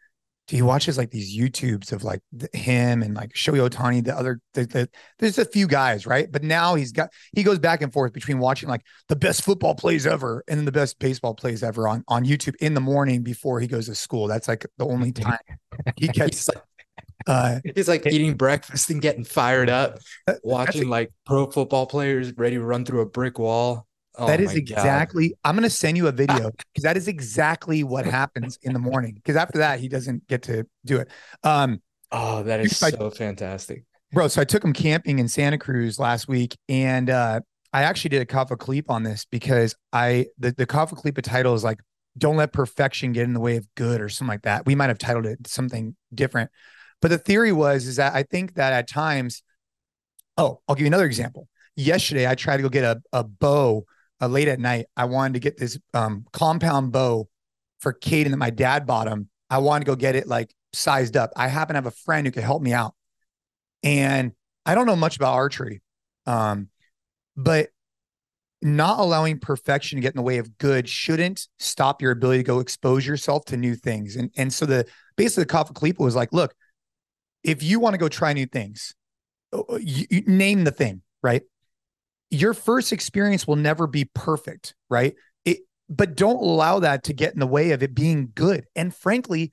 he 0.48 0.62
watches 0.62 0.98
like 0.98 1.12
these 1.12 1.38
YouTubes 1.38 1.92
of 1.92 2.04
like 2.04 2.22
the, 2.34 2.50
him 2.54 3.04
and 3.04 3.16
like 3.16 3.34
Shohei 3.34 3.70
Ohtani, 3.70 4.04
the 4.04 4.16
other, 4.16 4.40
the, 4.54 4.66
the, 4.66 4.90
there's 5.20 5.38
a 5.38 5.46
few 5.46 5.68
guys, 5.68 6.06
right? 6.06 6.30
But 6.32 6.44
now 6.44 6.76
he's 6.76 6.92
got, 6.92 7.10
he 7.34 7.44
goes 7.44 7.60
back 7.60 7.82
and 7.82 7.94
forth 7.94 8.12
between 8.12 8.40
watching 8.40 8.68
like 8.68 8.82
the 9.08 9.16
best 9.16 9.44
football 9.44 9.76
plays 9.76 10.06
ever 10.06 10.44
and 10.48 10.68
the 10.68 10.72
best 10.72 11.00
baseball 11.00 11.36
plays 11.36 11.64
ever 11.64 11.88
on, 11.88 12.04
on 12.08 12.26
YouTube 12.26 12.56
in 12.58 12.74
the 12.74 12.82
morning 12.82 13.24
before 13.24 13.60
he 13.60 13.68
goes 13.68 13.86
to 13.86 13.96
school. 13.96 14.28
That's 14.28 14.48
like 14.48 14.66
the 14.78 14.86
only 14.86 15.12
time 15.14 15.40
he 15.98 16.08
gets. 16.08 16.48
like, 16.50 16.64
uh, 17.28 17.60
he's 17.76 17.88
like 17.88 18.06
eating 18.08 18.36
breakfast 18.36 18.90
and 18.90 19.02
getting 19.02 19.24
fired 19.24 19.70
up, 19.70 20.00
watching 20.44 20.90
like 20.90 21.12
pro 21.26 21.50
football 21.50 21.86
players 21.86 22.34
ready 22.38 22.56
to 22.56 22.64
run 22.64 22.84
through 22.84 23.02
a 23.02 23.06
brick 23.06 23.40
wall. 23.40 23.88
Oh 24.22 24.28
that 24.28 24.40
is 24.40 24.54
exactly. 24.54 25.30
God. 25.30 25.38
I'm 25.44 25.56
going 25.56 25.64
to 25.64 25.70
send 25.70 25.98
you 25.98 26.08
a 26.08 26.12
video 26.12 26.52
because 26.52 26.84
that 26.84 26.96
is 26.96 27.08
exactly 27.08 27.84
what 27.84 28.06
happens 28.06 28.60
in 28.62 28.72
the 28.72 28.78
morning. 28.78 29.16
Because 29.16 29.36
after 29.36 29.58
that, 29.58 29.80
he 29.80 29.88
doesn't 29.88 30.28
get 30.28 30.44
to 30.44 30.64
do 30.86 31.00
it. 31.00 31.10
Um, 31.44 31.82
oh, 32.12 32.44
that 32.44 32.60
is 32.60 32.78
so 32.78 33.10
fantastic, 33.10 33.84
bro. 34.14 34.28
So 34.28 34.40
I 34.40 34.44
took 34.44 34.64
him 34.64 34.74
camping 34.74 35.18
in 35.18 35.28
Santa 35.28 35.58
Cruz 35.58 35.98
last 35.98 36.28
week, 36.28 36.56
and 36.70 37.10
uh, 37.10 37.40
I 37.74 37.82
actually 37.82 38.10
did 38.10 38.22
a 38.22 38.26
Kaffa 38.28 38.58
Kleep 38.58 38.92
on 38.92 39.02
this 39.02 39.26
because 39.26 39.76
I 39.92 40.28
the 40.38 40.52
the 40.52 40.68
Kaffa 40.68 40.94
Kleep 40.94 41.20
title 41.24 41.56
is 41.56 41.64
like 41.64 41.80
"Don't 42.16 42.38
let 42.38 42.54
perfection 42.54 43.14
get 43.14 43.24
in 43.24 43.34
the 43.34 43.40
way 43.40 43.58
of 43.58 43.68
good" 43.74 44.02
or 44.02 44.10
something 44.10 44.30
like 44.32 44.44
that. 44.44 44.68
We 44.68 44.76
might 44.76 44.90
have 44.90 45.00
titled 45.00 45.26
it 45.26 45.48
something 45.48 45.96
different, 46.14 46.52
but 47.02 47.08
the 47.08 47.18
theory 47.18 47.54
was 47.54 47.88
is 47.88 47.96
that 47.96 48.14
I 48.14 48.22
think 48.22 48.54
that 48.54 48.72
at 48.72 48.88
times. 48.88 49.42
Oh, 50.38 50.62
I'll 50.68 50.76
give 50.76 50.82
you 50.82 50.88
another 50.88 51.08
example. 51.08 51.48
Yesterday, 51.76 52.28
I 52.28 52.36
tried 52.36 52.58
to 52.58 52.64
go 52.64 52.70
get 52.70 52.84
a, 52.84 53.02
a 53.12 53.24
bow 53.24 53.86
uh, 54.22 54.28
late 54.28 54.48
at 54.48 54.60
night, 54.60 54.86
I 54.96 55.06
wanted 55.06 55.34
to 55.34 55.40
get 55.40 55.58
this 55.58 55.80
um, 55.94 56.26
compound 56.32 56.92
bow 56.92 57.28
for 57.80 57.94
Caden 57.94 58.32
that 58.32 58.38
my 58.38 58.52
dad 58.52 58.86
bought 58.86 59.08
him. 59.08 59.30
I 59.50 59.58
wanted 59.58 59.86
to 59.86 59.92
go 59.92 59.96
get 59.96 60.16
it 60.16 60.28
like 60.28 60.54
sized 60.74 61.18
up. 61.18 61.32
I 61.36 61.48
happen 61.48 61.74
to 61.74 61.78
have 61.78 61.86
a 61.88 61.92
friend 61.92 62.26
who 62.26 62.32
could 62.32 62.44
help 62.44 62.62
me 62.62 62.74
out. 62.74 62.94
And 63.84 64.34
I 64.66 64.76
don't 64.76 64.86
know 64.86 64.96
much 64.96 65.16
about 65.16 65.34
archery, 65.34 65.82
um, 66.26 66.70
but 67.36 67.70
not 68.62 69.00
allowing 69.00 69.40
perfection 69.40 69.98
to 69.98 70.02
get 70.02 70.14
in 70.14 70.18
the 70.18 70.24
way 70.24 70.38
of 70.38 70.58
good 70.60 70.88
shouldn't 70.88 71.48
stop 71.58 72.02
your 72.02 72.12
ability 72.12 72.40
to 72.40 72.44
go 72.44 72.60
expose 72.60 73.06
yourself 73.06 73.44
to 73.46 73.58
new 73.58 73.76
things. 73.76 74.16
And 74.16 74.30
and 74.38 74.54
so 74.54 74.68
the 74.68 74.86
basically 75.18 75.46
the 75.46 75.50
Kaffa 75.50 75.74
Kleepa 75.74 76.00
was 76.00 76.16
like, 76.16 76.32
look, 76.32 76.54
if 77.44 77.64
you 77.64 77.80
want 77.80 77.96
to 77.96 77.98
go 77.98 78.08
try 78.08 78.34
new 78.34 78.46
things, 78.46 78.94
uh, 79.52 79.64
you, 79.80 80.06
you 80.12 80.22
name 80.28 80.64
the 80.64 80.72
thing, 80.72 81.02
right? 81.24 81.42
Your 82.32 82.54
first 82.54 82.92
experience 82.94 83.46
will 83.46 83.58
never 83.58 83.86
be 83.86 84.06
perfect, 84.16 84.74
right? 84.90 85.14
It, 85.46 85.60
but 85.90 86.16
don't 86.16 86.42
allow 86.42 86.80
that 86.80 87.04
to 87.04 87.14
get 87.14 87.34
in 87.34 87.40
the 87.40 87.48
way 87.48 87.72
of 87.72 87.84
it 87.84 87.94
being 87.94 88.32
good. 88.34 88.66
And 88.76 88.96
frankly, 88.96 89.52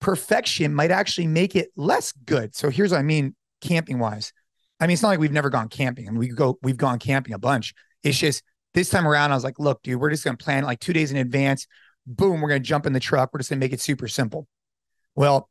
perfection 0.00 0.74
might 0.74 0.90
actually 0.90 1.28
make 1.28 1.56
it 1.56 1.70
less 1.76 2.12
good. 2.12 2.54
So 2.54 2.68
here's 2.68 2.90
what 2.90 2.98
I 2.98 3.02
mean 3.02 3.34
camping 3.60 3.98
wise. 3.98 4.32
I 4.80 4.86
mean, 4.86 4.94
it's 4.94 5.02
not 5.02 5.08
like 5.08 5.20
we've 5.20 5.32
never 5.32 5.48
gone 5.48 5.68
camping. 5.68 6.06
I 6.06 6.10
mean, 6.10 6.18
we 6.18 6.28
go, 6.28 6.58
we've 6.62 6.76
gone 6.76 6.98
camping 6.98 7.32
a 7.32 7.38
bunch. 7.38 7.72
It's 8.02 8.18
just 8.18 8.42
this 8.74 8.90
time 8.90 9.08
around, 9.08 9.30
I 9.30 9.34
was 9.34 9.44
like, 9.44 9.58
look, 9.58 9.82
dude, 9.82 9.98
we're 9.98 10.10
just 10.10 10.24
going 10.24 10.36
to 10.36 10.44
plan 10.44 10.64
like 10.64 10.80
two 10.80 10.92
days 10.92 11.10
in 11.10 11.16
advance. 11.16 11.66
Boom, 12.06 12.40
we're 12.40 12.50
going 12.50 12.62
to 12.62 12.68
jump 12.68 12.86
in 12.86 12.92
the 12.92 13.00
truck. 13.00 13.30
We're 13.32 13.38
just 13.38 13.50
going 13.50 13.58
to 13.60 13.64
make 13.64 13.72
it 13.72 13.80
super 13.80 14.06
simple. 14.06 14.46
Well, 15.14 15.48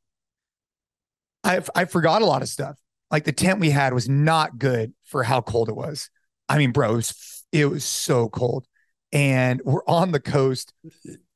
I 1.43 1.61
I 1.73 1.85
forgot 1.85 2.21
a 2.21 2.25
lot 2.25 2.41
of 2.41 2.49
stuff. 2.49 2.77
Like 3.11 3.23
the 3.23 3.31
tent 3.31 3.59
we 3.59 3.71
had 3.71 3.93
was 3.93 4.09
not 4.09 4.57
good 4.57 4.93
for 5.05 5.23
how 5.23 5.41
cold 5.41 5.69
it 5.69 5.75
was. 5.75 6.09
I 6.47 6.57
mean, 6.57 6.71
bro, 6.71 6.93
it 6.93 6.95
was, 6.95 7.45
it 7.51 7.65
was 7.65 7.83
so 7.83 8.29
cold. 8.29 8.65
And 9.11 9.61
we're 9.63 9.85
on 9.87 10.11
the 10.11 10.19
coast. 10.19 10.73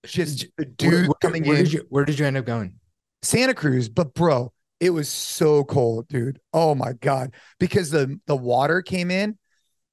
Just 0.05 0.47
dude 0.57 0.91
where, 0.91 1.01
where, 1.05 1.13
coming 1.21 1.45
where 1.45 1.57
in. 1.57 1.63
Did 1.65 1.73
you, 1.73 1.85
where 1.89 2.05
did 2.05 2.19
you 2.19 2.25
end 2.25 2.37
up 2.37 2.45
going? 2.45 2.75
Santa 3.21 3.53
Cruz, 3.53 3.89
but 3.89 4.13
bro, 4.13 4.51
it 4.79 4.91
was 4.91 5.09
so 5.09 5.63
cold, 5.63 6.07
dude. 6.07 6.39
Oh 6.53 6.73
my 6.73 6.93
god, 6.93 7.33
because 7.59 7.91
the 7.91 8.19
the 8.27 8.35
water 8.35 8.81
came 8.81 9.11
in, 9.11 9.37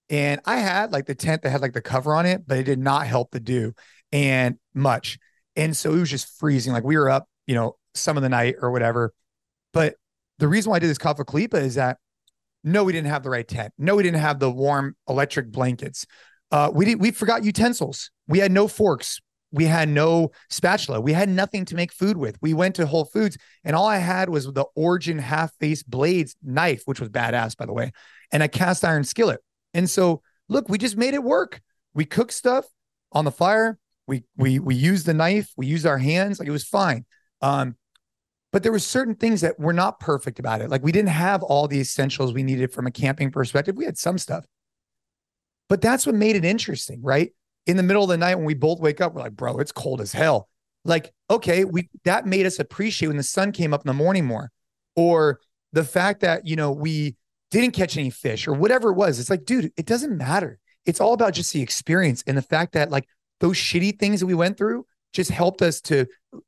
and 0.09 0.41
I 0.45 0.57
had 0.57 0.93
like 0.93 1.07
the 1.07 1.15
tent 1.15 1.43
that 1.43 1.51
had 1.51 1.61
like 1.61 1.73
the 1.73 1.83
cover 1.83 2.15
on 2.15 2.27
it, 2.27 2.47
but 2.47 2.59
it 2.59 2.65
did 2.65 2.79
not 2.79 3.07
help 3.07 3.31
the 3.33 3.41
dew 3.41 3.75
and 4.13 4.59
much, 4.75 5.19
and 5.57 5.77
so 5.77 5.93
it 5.93 5.99
was 5.99 6.11
just 6.11 6.39
freezing. 6.39 6.73
Like 6.73 6.85
we 6.85 6.97
were 6.97 7.11
up, 7.11 7.29
you 7.47 7.55
know, 7.55 7.77
some 7.95 8.17
of 8.17 8.23
the 8.23 8.29
night 8.29 8.57
or 8.61 8.71
whatever. 8.71 9.13
But 9.73 9.97
the 10.39 10.49
reason 10.49 10.71
why 10.71 10.77
I 10.77 10.79
did 10.79 10.91
this 10.91 10.99
Kaffa 10.99 11.25
Kleepa 11.25 11.61
is 11.61 11.75
that 11.75 11.99
no, 12.67 12.83
we 12.83 12.93
didn't 12.93 13.07
have 13.07 13.23
the 13.23 13.31
right 13.31 13.47
tent. 13.47 13.73
No, 13.79 13.95
we 13.95 14.03
didn't 14.03 14.21
have 14.21 14.41
the 14.41 14.51
warm 14.51 14.97
electric 15.09 15.53
blankets. 15.53 16.05
Uh, 16.51 16.69
we 16.75 16.85
did, 16.85 17.01
we 17.01 17.13
forgot 17.13 17.45
utensils. 17.45 18.11
We 18.27 18.41
had 18.41 18.51
no 18.51 18.67
forks. 18.67 19.21
We 19.53 19.67
had 19.67 19.89
no 19.89 20.33
spatula. 20.51 21.01
We 21.01 21.13
had 21.13 21.29
nothing 21.29 21.65
to 21.67 21.77
make 21.77 21.93
food 21.93 22.17
with. 22.17 22.37
We 22.43 22.55
went 22.55 22.75
to 22.75 22.87
Whole 22.87 23.05
Foods 23.05 23.39
and 23.63 23.77
all 23.77 23.87
I 23.87 23.99
had 23.99 24.29
was 24.29 24.47
the 24.47 24.65
Origin 24.75 25.19
half 25.21 25.55
face 25.61 25.85
blades 25.85 26.35
knife, 26.43 26.83
which 26.87 26.99
was 26.99 27.09
badass, 27.09 27.57
by 27.57 27.67
the 27.67 27.73
way, 27.73 27.93
and 28.33 28.43
a 28.43 28.49
cast 28.49 28.85
iron 28.85 29.05
skillet. 29.05 29.41
And 29.73 29.89
so, 29.89 30.23
look, 30.49 30.69
we 30.69 30.77
just 30.77 30.97
made 30.97 31.15
it 31.15 31.23
work. 31.23 31.61
We 31.95 32.05
cooked 32.05 32.33
stuff 32.33 32.67
on 33.13 33.25
the 33.25 33.31
fire. 33.31 33.79
We 34.09 34.25
we 34.37 34.59
we 34.59 34.75
used 34.75 35.07
the 35.07 35.15
knife. 35.15 35.53
We 35.57 35.67
used 35.67 35.87
our 35.87 35.99
hands. 35.99 36.41
Like 36.41 36.49
it 36.49 36.53
was 36.53 36.65
fine. 36.65 37.05
Um, 37.41 37.77
but 38.53 38.63
there 38.63 38.73
were 38.73 38.79
certain 38.79 39.15
things 39.15 39.41
that 39.41 39.59
were 39.59 39.73
not 39.73 40.01
perfect 40.01 40.39
about 40.39 40.61
it. 40.61 40.71
Like 40.71 40.83
we 40.83 40.93
didn't 40.93 41.11
have 41.11 41.43
all 41.43 41.69
the 41.69 41.81
essentials 41.81 42.33
we 42.33 42.43
needed 42.43 42.73
from 42.73 42.87
a 42.87 42.91
camping 42.91 43.31
perspective. 43.31 43.77
We 43.77 43.85
had 43.85 43.99
some 43.99 44.19
stuff, 44.19 44.47
but 45.69 45.81
that's 45.81 46.07
what 46.07 46.15
made 46.15 46.37
it 46.37 46.45
interesting, 46.45 47.03
right? 47.03 47.33
In 47.67 47.77
the 47.77 47.83
middle 47.83 48.05
of 48.05 48.09
the 48.09 48.17
night 48.17 48.37
when 48.37 48.45
we 48.45 48.55
both 48.55 48.81
wake 48.81 49.01
up, 49.01 49.15
we're 49.15 49.23
like, 49.23 49.37
bro, 49.37 49.59
it's 49.59 49.73
cold 49.73 50.01
as 50.01 50.13
hell. 50.13 50.49
Like, 50.85 51.13
okay, 51.29 51.65
we 51.65 51.89
that 52.05 52.27
made 52.27 52.47
us 52.47 52.61
appreciate 52.61 53.09
when 53.09 53.17
the 53.17 53.23
sun 53.23 53.51
came 53.53 53.75
up 53.75 53.83
in 53.83 53.89
the 53.89 53.95
morning 53.95 54.25
more, 54.25 54.51
or 54.95 55.41
the 55.73 55.85
fact 55.85 56.21
that 56.21 56.47
you 56.47 56.55
know 56.55 56.71
we 56.71 57.17
didn't 57.51 57.73
catch 57.73 57.97
any 57.97 58.11
fish 58.11 58.47
or 58.47 58.53
whatever 58.53 58.91
it 58.91 58.95
was. 58.95 59.19
It's 59.19 59.31
like, 59.31 59.45
dude, 59.45 59.73
it 59.77 59.87
doesn't 59.87 60.17
matter. 60.17 60.59
It's 60.85 61.01
all 61.01 61.13
about 61.13 61.35
just 61.35 61.53
the 61.53 61.63
experience 61.63 62.23
and 62.27 62.37
the 62.37 62.43
fact 62.43 62.73
that 62.73 62.91
like 62.91 63.09
those 63.41 63.57
shitty 63.57 63.99
things 63.99 64.21
that 64.21 64.27
we 64.27 64.35
went 64.35 64.57
through 64.57 64.87
just 65.17 65.31
helped 65.31 65.63
us 65.63 65.81
to 65.81 66.07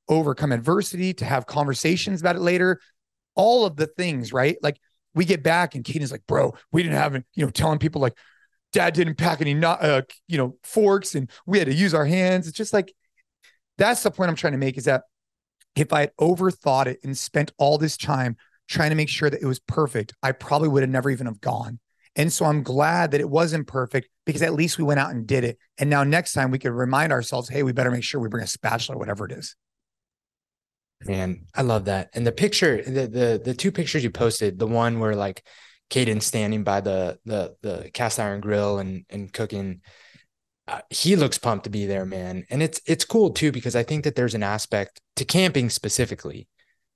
overcome 0.09 0.53
adversity, 0.53 1.15
to 1.15 1.25
have 1.25 1.47
conversations 1.47 2.21
about 2.21 2.37
it 2.37 2.43
later. 2.43 2.81
All 3.35 3.65
of 3.65 3.77
the 3.77 3.87
things, 3.87 4.31
right? 4.31 4.59
Like 4.63 4.79
we 5.15 5.25
get 5.25 5.43
back 5.43 5.75
and 5.75 5.83
Caden's 5.83 6.13
like, 6.13 6.27
bro, 6.29 6.55
we 6.71 6.83
didn't 6.83 6.99
have, 6.99 7.15
you 7.35 7.45
know, 7.45 7.51
telling 7.51 7.79
people 7.79 8.03
like 8.03 8.17
dad 8.75 8.93
didn't 8.93 9.15
pack 9.15 9.41
any, 9.41 9.55
not, 9.55 9.83
uh, 9.83 10.03
you 10.27 10.37
know, 10.37 10.57
forks 10.63 11.15
and 11.15 11.31
we 11.47 11.59
had 11.59 11.67
to 11.67 11.75
use 11.75 11.95
our 11.95 12.05
hands. 12.05 12.47
It's 12.47 12.57
just 12.57 12.75
like, 12.75 12.93
that's 13.79 14.03
the 14.03 14.11
point 14.11 14.29
I'm 14.29 14.37
trying 14.37 14.53
to 14.53 14.59
make 14.59 14.77
is 14.77 14.85
that 14.85 15.05
if 15.75 15.93
I 15.93 16.01
had 16.01 16.13
overthought 16.21 16.87
it 16.87 16.99
and 17.03 17.17
spent 17.17 17.53
all 17.57 17.79
this 17.79 17.97
time 17.97 18.37
trying 18.69 18.91
to 18.91 18.97
make 18.97 19.09
sure 19.09 19.31
that 19.31 19.41
it 19.41 19.47
was 19.47 19.61
perfect, 19.61 20.13
I 20.23 20.33
probably 20.33 20.69
would 20.69 20.83
have 20.83 20.91
never 20.91 21.09
even 21.09 21.27
have 21.27 21.41
gone. 21.41 21.79
And 22.19 22.33
so 22.33 22.45
I'm 22.45 22.65
glad 22.65 23.13
that 23.13 23.21
it 23.21 23.31
wasn't 23.31 23.69
perfect 23.69 24.09
because 24.27 24.43
at 24.43 24.53
least 24.53 24.77
we 24.77 24.83
went 24.83 24.99
out 24.99 25.13
and 25.13 25.25
did 25.25 25.45
it. 25.45 25.57
And 25.79 25.89
now 25.89 26.03
next 26.03 26.33
time 26.33 26.51
we 26.51 26.59
could 26.59 26.73
remind 26.73 27.13
ourselves, 27.13 27.49
hey, 27.49 27.63
we 27.63 27.73
better 27.73 27.93
make 27.93 28.03
sure 28.03 28.21
we 28.21 28.29
bring 28.29 28.43
a 28.43 28.49
spatula, 28.49 28.97
or 28.97 28.99
whatever 28.99 29.25
it 29.25 29.33
is. 29.33 29.55
Man, 31.07 31.47
I 31.55 31.63
love 31.63 31.85
that. 31.85 32.11
And 32.13 32.27
the 32.27 32.33
picture, 32.33 32.83
the 32.83 33.07
the 33.07 33.41
the 33.45 33.55
two 33.55 33.71
pictures 33.71 34.03
you 34.03 34.11
posted, 34.11 34.59
the 34.59 34.67
one 34.67 34.99
where 34.99 35.15
like 35.15 35.47
Caden 35.91 36.21
standing 36.21 36.65
by 36.65 36.81
the 36.81 37.21
the 37.25 37.55
the 37.63 37.91
cast 37.95 38.19
iron 38.19 38.41
grill 38.41 38.79
and 38.79 39.05
and 39.09 39.33
cooking, 39.33 39.81
uh, 40.67 40.81
he 40.91 41.15
looks 41.15 41.39
pumped 41.39 41.65
to 41.65 41.71
be 41.71 41.87
there, 41.87 42.05
man. 42.05 42.45
And 42.51 42.65
it's 42.65 42.81
it's 42.85 43.05
cool 43.05 43.31
too 43.31 43.53
because 43.53 43.77
I 43.77 43.85
think 43.85 44.03
that 44.03 44.17
there's 44.17 44.35
an 44.35 44.43
aspect 44.43 45.01
to 45.15 45.25
camping 45.25 45.71
specifically 45.71 46.49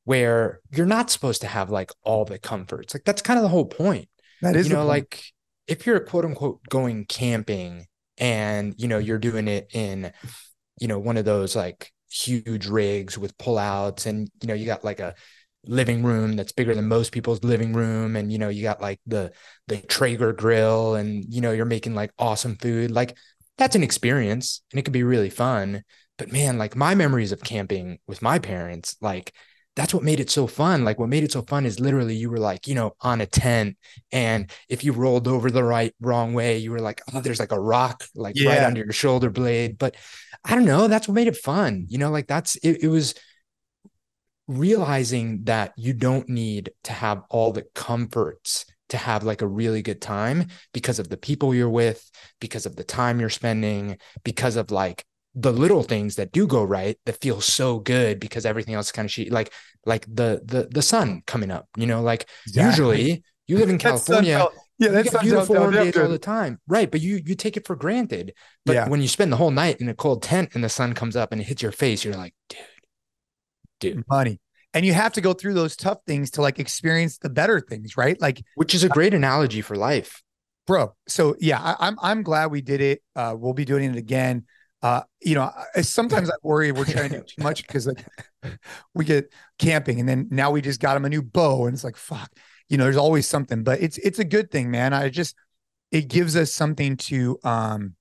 where 0.03 0.61
you're 0.73 0.85
not 0.85 1.11
supposed 1.11 1.43
to 1.43 1.47
have 1.47 1.71
like 1.71 1.93
all 2.03 2.25
the 2.25 2.41
comforts. 2.41 2.93
Like 2.93 3.05
that's 3.05 3.23
kind 3.23 3.39
of 3.39 3.45
the 3.45 3.51
whole 3.51 3.67
point. 3.67 4.09
That 4.43 4.57
is, 4.57 4.69
you 4.69 4.75
know, 4.75 4.85
like 4.85 5.23
if 5.67 5.87
you're 5.87 5.97
a 5.97 6.05
quote 6.05 6.25
unquote 6.25 6.61
going 6.69 7.07
camping 7.07 7.87
and 8.19 8.75
you 8.77 8.89
know 8.89 8.99
you're 8.99 9.19
doing 9.19 9.49
it 9.49 9.69
in, 9.73 10.13
you 10.81 10.89
know, 10.89 10.99
one 10.99 11.17
of 11.17 11.25
those 11.25 11.57
like 11.57 11.91
huge 12.11 12.67
rigs 12.67 13.17
with 13.17 13.37
pullouts, 13.39 14.07
and 14.07 14.31
you 14.41 14.49
know 14.49 14.55
you 14.55 14.67
got 14.67 14.85
like 14.85 15.01
a 15.01 15.15
living 15.65 16.03
room 16.03 16.35
that's 16.35 16.53
bigger 16.53 16.75
than 16.75 16.89
most 16.89 17.13
people's 17.13 17.45
living 17.45 17.73
room 17.73 18.17
and 18.17 18.33
you 18.33 18.39
know 18.39 18.49
you 18.49 18.63
got 18.63 18.81
like 18.81 18.99
the 19.07 19.31
the 19.69 19.77
Traeger 19.77 20.33
grill 20.33 20.97
and 20.97 21.25
you 21.33 21.41
know 21.41 21.53
you're 21.53 21.65
making 21.65 21.95
like 21.95 22.11
awesome 22.19 22.57
food 22.57 22.91
like 22.91 23.17
that's 23.59 23.77
an 23.77 23.85
experience 23.85 24.61
and 24.73 24.81
it 24.81 24.83
could 24.83 24.93
be 24.93 25.05
really 25.05 25.31
fun. 25.31 25.83
But 26.19 26.33
man 26.33 26.59
like 26.59 26.75
my 26.75 26.95
memories 26.97 27.33
of 27.33 27.45
camping 27.45 27.99
with 28.09 28.23
my 28.23 28.39
parents 28.41 28.97
like 29.01 29.33
that's 29.75 29.95
what 29.95 30.03
made 30.03 30.21
it 30.21 30.31
so 30.31 30.47
fun. 30.47 30.85
Like 30.85 30.99
what 30.99 31.09
made 31.09 31.25
it 31.25 31.33
so 31.33 31.43
fun 31.43 31.65
is 31.65 31.81
literally 31.81 32.15
you 32.15 32.29
were 32.31 32.39
like, 32.39 32.67
you 32.67 32.75
know, 32.75 32.95
on 33.01 33.21
a 33.21 33.27
tent 33.27 33.77
and 34.11 34.51
if 34.69 34.85
you 34.85 34.93
rolled 34.93 35.27
over 35.27 35.51
the 35.51 35.65
right 35.65 35.95
wrong 36.01 36.35
way, 36.35 36.59
you 36.59 36.71
were 36.71 36.81
like, 36.81 37.01
oh, 37.13 37.21
there's 37.21 37.41
like 37.41 37.53
a 37.53 37.61
rock 37.61 38.05
like 38.15 38.39
yeah. 38.39 38.51
right 38.51 38.63
under 38.63 38.85
your 38.85 38.93
shoulder 38.93 39.31
blade. 39.31 39.79
But 39.79 39.97
I 40.45 40.55
don't 40.55 40.67
know, 40.67 40.89
that's 40.89 41.09
what 41.09 41.15
made 41.15 41.29
it 41.29 41.37
fun. 41.37 41.87
You 41.89 41.99
know, 41.99 42.11
like 42.11 42.27
that's 42.27 42.57
it, 42.57 42.83
it 42.83 42.89
was 42.89 43.15
realizing 44.47 45.45
that 45.45 45.73
you 45.77 45.95
don't 45.95 46.29
need 46.29 46.71
to 46.85 46.93
have 46.93 47.23
all 47.31 47.53
the 47.53 47.65
comforts 47.75 48.67
to 48.91 48.99
have 48.99 49.25
like 49.25 49.41
a 49.41 49.47
really 49.47 49.81
good 49.81 50.03
time 50.03 50.49
because 50.75 50.99
of 50.99 51.09
the 51.09 51.17
people 51.17 51.55
you're 51.55 51.71
with, 51.71 52.11
because 52.41 52.67
of 52.67 52.77
the 52.77 52.85
time 52.85 53.21
you're 53.21 53.31
spending, 53.31 53.97
because 54.23 54.57
of 54.57 54.71
like 54.71 55.07
the 55.35 55.53
little 55.53 55.83
things 55.83 56.17
that 56.17 56.31
do 56.33 56.47
go 56.47 56.63
right 56.63 56.99
that 57.07 57.21
feel 57.21 57.41
so 57.41 57.79
good 57.79 58.21
because 58.21 58.45
everything 58.45 58.75
else 58.75 58.93
kind 58.93 59.07
of 59.07 59.13
shit. 59.13 59.33
Like 59.33 59.53
like 59.87 60.05
the 60.07 60.43
the 60.45 60.69
the 60.71 60.83
sun 60.83 61.23
coming 61.27 61.51
up. 61.51 61.69
You 61.77 61.87
know, 61.87 62.03
like 62.03 62.29
Exactly. 62.47 62.69
usually 62.71 63.25
you 63.49 63.59
live 63.59 63.71
in 63.71 63.79
California, 63.87 64.37
felt- 64.39 64.55
yeah, 64.79 64.89
that's 64.89 65.17
beautiful 65.19 65.55
warm 65.57 65.73
down 65.73 65.85
days 65.87 65.97
all 65.97 66.09
the 66.09 66.19
time, 66.19 66.61
right? 66.67 66.91
But 66.91 67.01
you 67.01 67.21
you 67.25 67.35
take 67.35 67.57
it 67.57 67.67
for 67.67 67.77
granted. 67.77 68.35
But 68.67 68.75
Yeah. 68.75 68.89
when 68.89 69.01
you 69.01 69.09
spend 69.09 69.33
the 69.33 69.37
whole 69.37 69.51
night 69.51 69.81
in 69.81 69.89
a 69.89 69.95
cold 69.95 70.23
tent 70.23 70.51
and 70.55 70.63
the 70.65 70.69
sun 70.69 70.93
comes 70.95 71.17
up 71.17 71.33
and 71.33 71.41
it 71.41 71.45
hits 71.45 71.63
your 71.63 71.73
face, 71.73 72.05
you're 72.05 72.15
like, 72.17 72.35
dude, 72.49 72.59
dude. 73.81 74.05
money. 74.09 74.41
And 74.75 74.87
you 74.87 74.95
have 74.95 75.13
to 75.15 75.21
go 75.21 75.35
through 75.35 75.55
those 75.55 75.77
tough 75.77 75.99
things 76.07 76.31
to 76.33 76.43
like 76.43 76.59
experience 76.59 77.19
the 77.19 77.29
better 77.29 77.61
things, 77.61 77.97
right? 77.97 78.19
Like, 78.21 78.43
Which 78.55 78.75
is 78.75 78.85
a 78.85 78.89
great 78.89 79.13
analogy 79.13 79.61
for 79.61 79.77
life. 79.77 80.23
bro. 80.67 80.95
So 81.09 81.37
yeah, 81.41 81.61
I, 81.61 81.77
I'm 81.89 81.97
I'm 82.03 82.23
glad 82.23 82.51
we 82.51 82.63
did 82.63 82.81
it. 82.81 83.03
Uh, 83.15 83.35
we'll 83.39 83.53
be 83.53 83.65
doing 83.67 83.85
it 83.91 83.97
again. 83.97 84.47
Uh, 84.83 85.03
you 85.21 85.37
know, 85.37 85.51
I, 85.77 85.83
sometimes 85.83 86.29
I 86.29 86.35
worry 86.43 86.73
we're 86.73 86.85
trying 86.85 87.11
to 87.11 87.19
do 87.19 87.23
too 87.23 87.43
much 87.43 87.65
because 87.67 87.87
like 87.87 88.05
we 88.95 89.05
get 89.05 89.33
camping 89.59 90.01
and 90.01 90.09
then 90.09 90.27
now 90.31 90.51
we 90.51 90.61
just 90.61 90.81
got 90.81 90.97
him 90.97 91.05
a 91.05 91.09
new 91.09 91.23
bow 91.23 91.67
and 91.67 91.75
it's 91.75 91.85
like 91.85 91.97
fuck. 91.97 92.31
You 92.69 92.79
know, 92.79 92.85
there's 92.85 92.97
always 92.97 93.29
something, 93.29 93.63
but 93.63 93.81
it's 93.81 93.99
it's 93.99 94.19
a 94.19 94.25
good 94.25 94.51
thing, 94.51 94.71
man. 94.71 94.93
I 94.93 95.09
just 95.09 95.37
it 95.91 96.09
gives 96.09 96.37
us 96.37 96.53
something 96.53 96.97
to 96.97 97.39
um, 97.45 97.95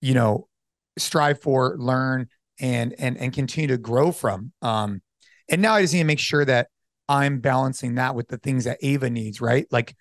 you 0.00 0.14
know, 0.14 0.48
strive 0.96 1.40
for, 1.42 1.76
learn, 1.78 2.28
and 2.60 2.94
and 2.98 3.18
and 3.18 3.32
continue 3.32 3.68
to 3.68 3.78
grow 3.78 4.12
from. 4.12 4.52
Um, 4.62 5.02
and 5.48 5.60
now 5.60 5.74
I 5.74 5.82
just 5.82 5.92
need 5.92 6.00
to 6.00 6.06
make 6.06 6.20
sure 6.20 6.44
that 6.44 6.68
I'm 7.08 7.40
balancing 7.40 7.96
that 7.96 8.14
with 8.14 8.28
the 8.28 8.38
things 8.38 8.64
that 8.64 8.78
Ava 8.82 9.10
needs, 9.10 9.40
right? 9.40 9.66
Like, 9.70 9.96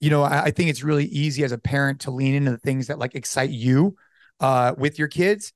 you 0.00 0.10
know, 0.10 0.22
I, 0.22 0.44
I 0.44 0.50
think 0.50 0.70
it's 0.70 0.82
really 0.82 1.06
easy 1.06 1.44
as 1.44 1.52
a 1.52 1.58
parent 1.58 2.02
to 2.02 2.10
lean 2.10 2.34
into 2.34 2.52
the 2.52 2.58
things 2.58 2.86
that 2.86 2.98
like 2.98 3.14
excite 3.14 3.50
you 3.50 3.96
uh 4.42 4.74
with 4.76 4.98
your 4.98 5.08
kids. 5.08 5.52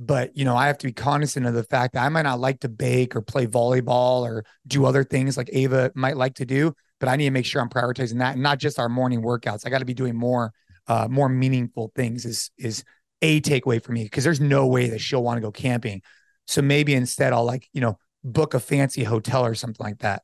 But 0.00 0.36
you 0.36 0.44
know, 0.44 0.56
I 0.56 0.66
have 0.66 0.78
to 0.78 0.86
be 0.88 0.92
cognizant 0.92 1.46
of 1.46 1.54
the 1.54 1.62
fact 1.62 1.94
that 1.94 2.04
I 2.04 2.08
might 2.08 2.22
not 2.22 2.40
like 2.40 2.60
to 2.60 2.68
bake 2.68 3.14
or 3.14 3.22
play 3.22 3.46
volleyball 3.46 4.22
or 4.22 4.44
do 4.66 4.86
other 4.86 5.04
things 5.04 5.36
like 5.36 5.48
Ava 5.52 5.92
might 5.94 6.16
like 6.16 6.34
to 6.36 6.44
do, 6.44 6.74
but 6.98 7.08
I 7.08 7.14
need 7.14 7.26
to 7.26 7.30
make 7.30 7.46
sure 7.46 7.62
I'm 7.62 7.68
prioritizing 7.68 8.18
that 8.18 8.34
and 8.34 8.42
not 8.42 8.58
just 8.58 8.80
our 8.80 8.88
morning 8.88 9.22
workouts. 9.22 9.64
I 9.64 9.70
got 9.70 9.78
to 9.78 9.84
be 9.84 9.94
doing 9.94 10.16
more 10.16 10.52
uh 10.88 11.06
more 11.08 11.28
meaningful 11.28 11.92
things 11.94 12.24
is 12.24 12.50
is 12.58 12.82
a 13.22 13.40
takeaway 13.40 13.82
for 13.82 13.92
me 13.92 14.02
because 14.02 14.24
there's 14.24 14.40
no 14.40 14.66
way 14.66 14.88
that 14.88 15.00
she'll 15.00 15.22
want 15.22 15.36
to 15.36 15.40
go 15.40 15.52
camping. 15.52 16.02
So 16.46 16.60
maybe 16.60 16.94
instead 16.94 17.32
I'll 17.32 17.44
like, 17.44 17.68
you 17.72 17.80
know, 17.80 17.98
book 18.24 18.54
a 18.54 18.60
fancy 18.60 19.04
hotel 19.04 19.46
or 19.46 19.54
something 19.54 19.84
like 19.84 20.00
that. 20.00 20.22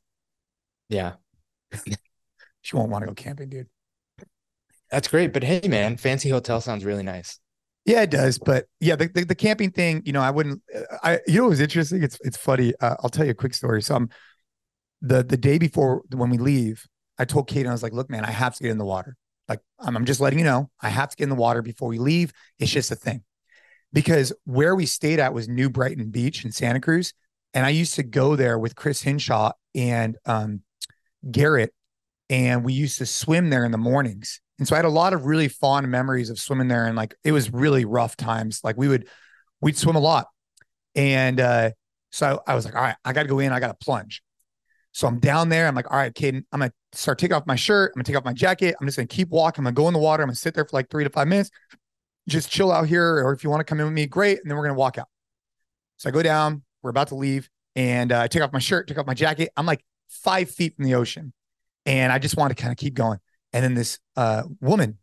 Yeah. 0.89 1.13
She 2.61 2.75
won't 2.75 2.91
want 2.91 3.01
to 3.03 3.07
go 3.07 3.13
camping, 3.13 3.49
dude. 3.49 3.67
That's 4.91 5.07
great. 5.07 5.33
But 5.33 5.43
hey, 5.43 5.67
man, 5.67 5.97
fancy 5.97 6.29
hotel 6.29 6.61
sounds 6.61 6.85
really 6.85 7.03
nice. 7.03 7.39
Yeah, 7.85 8.01
it 8.03 8.11
does. 8.11 8.37
But 8.37 8.65
yeah, 8.79 8.95
the, 8.95 9.07
the, 9.07 9.25
the 9.25 9.35
camping 9.35 9.71
thing, 9.71 10.03
you 10.05 10.13
know, 10.13 10.21
I 10.21 10.29
wouldn't, 10.29 10.61
I, 11.03 11.19
you 11.27 11.39
know, 11.39 11.45
it 11.45 11.49
was 11.49 11.61
interesting. 11.61 12.03
It's, 12.03 12.17
it's 12.21 12.37
funny. 12.37 12.73
Uh, 12.79 12.95
I'll 13.01 13.09
tell 13.09 13.25
you 13.25 13.31
a 13.31 13.35
quick 13.35 13.53
story. 13.53 13.81
So 13.81 13.95
I'm 13.95 14.09
the, 15.01 15.23
the 15.23 15.37
day 15.37 15.57
before 15.57 16.03
when 16.13 16.29
we 16.29 16.37
leave, 16.37 16.85
I 17.17 17.25
told 17.25 17.47
Kate, 17.47 17.65
I 17.65 17.71
was 17.71 17.83
like, 17.83 17.93
look, 17.93 18.09
man, 18.09 18.23
I 18.23 18.31
have 18.31 18.55
to 18.55 18.63
get 18.63 18.71
in 18.71 18.77
the 18.77 18.85
water. 18.85 19.17
Like, 19.49 19.59
I'm, 19.79 19.97
I'm 19.97 20.05
just 20.05 20.19
letting 20.21 20.39
you 20.39 20.45
know, 20.45 20.69
I 20.81 20.89
have 20.89 21.09
to 21.09 21.15
get 21.15 21.23
in 21.23 21.29
the 21.29 21.35
water 21.35 21.61
before 21.61 21.89
we 21.89 21.97
leave. 21.97 22.31
It's 22.59 22.71
just 22.71 22.91
a 22.91 22.95
thing. 22.95 23.23
Because 23.93 24.31
where 24.45 24.75
we 24.75 24.85
stayed 24.85 25.19
at 25.19 25.33
was 25.33 25.49
New 25.49 25.69
Brighton 25.69 26.11
Beach 26.11 26.45
in 26.45 26.51
Santa 26.51 26.79
Cruz. 26.79 27.13
And 27.53 27.65
I 27.65 27.69
used 27.69 27.95
to 27.95 28.03
go 28.03 28.37
there 28.37 28.57
with 28.57 28.77
Chris 28.77 29.01
Hinshaw 29.01 29.51
and 29.75 30.17
um, 30.25 30.61
Garrett, 31.29 31.73
and 32.29 32.63
we 32.63 32.71
used 32.71 32.97
to 32.99 33.05
swim 33.05 33.49
there 33.49 33.65
in 33.65 33.71
the 33.71 33.77
mornings. 33.77 34.39
And 34.61 34.67
so 34.67 34.75
I 34.75 34.77
had 34.77 34.85
a 34.85 34.89
lot 34.89 35.13
of 35.13 35.25
really 35.25 35.47
fond 35.47 35.87
memories 35.87 36.29
of 36.29 36.37
swimming 36.37 36.67
there. 36.67 36.85
And 36.85 36.95
like, 36.95 37.15
it 37.23 37.31
was 37.31 37.51
really 37.51 37.83
rough 37.83 38.15
times. 38.15 38.59
Like, 38.63 38.77
we 38.77 38.87
would, 38.87 39.07
we'd 39.59 39.75
swim 39.75 39.95
a 39.95 39.99
lot. 39.99 40.27
And 40.93 41.39
uh, 41.39 41.71
so 42.11 42.43
I 42.45 42.53
was 42.53 42.65
like, 42.65 42.75
all 42.75 42.83
right, 42.83 42.95
I 43.03 43.11
got 43.11 43.23
to 43.23 43.27
go 43.27 43.39
in, 43.39 43.51
I 43.51 43.59
got 43.59 43.69
to 43.69 43.83
plunge. 43.83 44.21
So 44.91 45.07
I'm 45.07 45.17
down 45.17 45.49
there. 45.49 45.65
I'm 45.67 45.73
like, 45.73 45.89
all 45.89 45.97
right, 45.97 46.13
Caden, 46.13 46.45
I'm 46.51 46.59
gonna 46.59 46.71
start 46.91 47.17
taking 47.17 47.33
off 47.33 47.47
my 47.47 47.55
shirt. 47.55 47.91
I'm 47.91 47.99
gonna 47.99 48.03
take 48.03 48.17
off 48.17 48.23
my 48.23 48.33
jacket. 48.33 48.75
I'm 48.79 48.85
just 48.85 48.97
gonna 48.97 49.07
keep 49.07 49.29
walking. 49.29 49.61
I'm 49.61 49.73
gonna 49.73 49.73
go 49.73 49.87
in 49.87 49.93
the 49.93 49.99
water. 49.99 50.21
I'm 50.21 50.27
gonna 50.27 50.35
sit 50.35 50.53
there 50.53 50.63
for 50.63 50.75
like 50.77 50.91
three 50.91 51.05
to 51.05 51.09
five 51.09 51.27
minutes. 51.27 51.49
Just 52.29 52.51
chill 52.51 52.71
out 52.71 52.87
here. 52.87 53.25
Or 53.25 53.33
if 53.33 53.43
you 53.43 53.49
want 53.49 53.61
to 53.61 53.63
come 53.63 53.79
in 53.79 53.85
with 53.87 53.95
me, 53.95 54.05
great. 54.05 54.41
And 54.41 54.51
then 54.51 54.57
we're 54.57 54.65
gonna 54.65 54.77
walk 54.77 54.99
out. 54.99 55.07
So 55.97 56.09
I 56.09 56.11
go 56.11 56.21
down. 56.21 56.61
We're 56.83 56.91
about 56.91 57.07
to 57.07 57.15
leave, 57.15 57.49
and 57.75 58.11
uh, 58.11 58.19
I 58.19 58.27
take 58.27 58.43
off 58.43 58.53
my 58.53 58.59
shirt, 58.59 58.87
take 58.87 58.99
off 58.99 59.07
my 59.07 59.15
jacket. 59.15 59.49
I'm 59.57 59.65
like 59.65 59.83
five 60.07 60.51
feet 60.51 60.75
from 60.75 60.85
the 60.85 60.95
ocean, 60.95 61.33
and 61.87 62.11
I 62.11 62.19
just 62.19 62.37
want 62.37 62.55
to 62.55 62.61
kind 62.61 62.71
of 62.71 62.77
keep 62.77 62.93
going. 62.93 63.17
And 63.53 63.63
then 63.63 63.73
this 63.73 63.99
uh, 64.15 64.43
woman, 64.59 64.97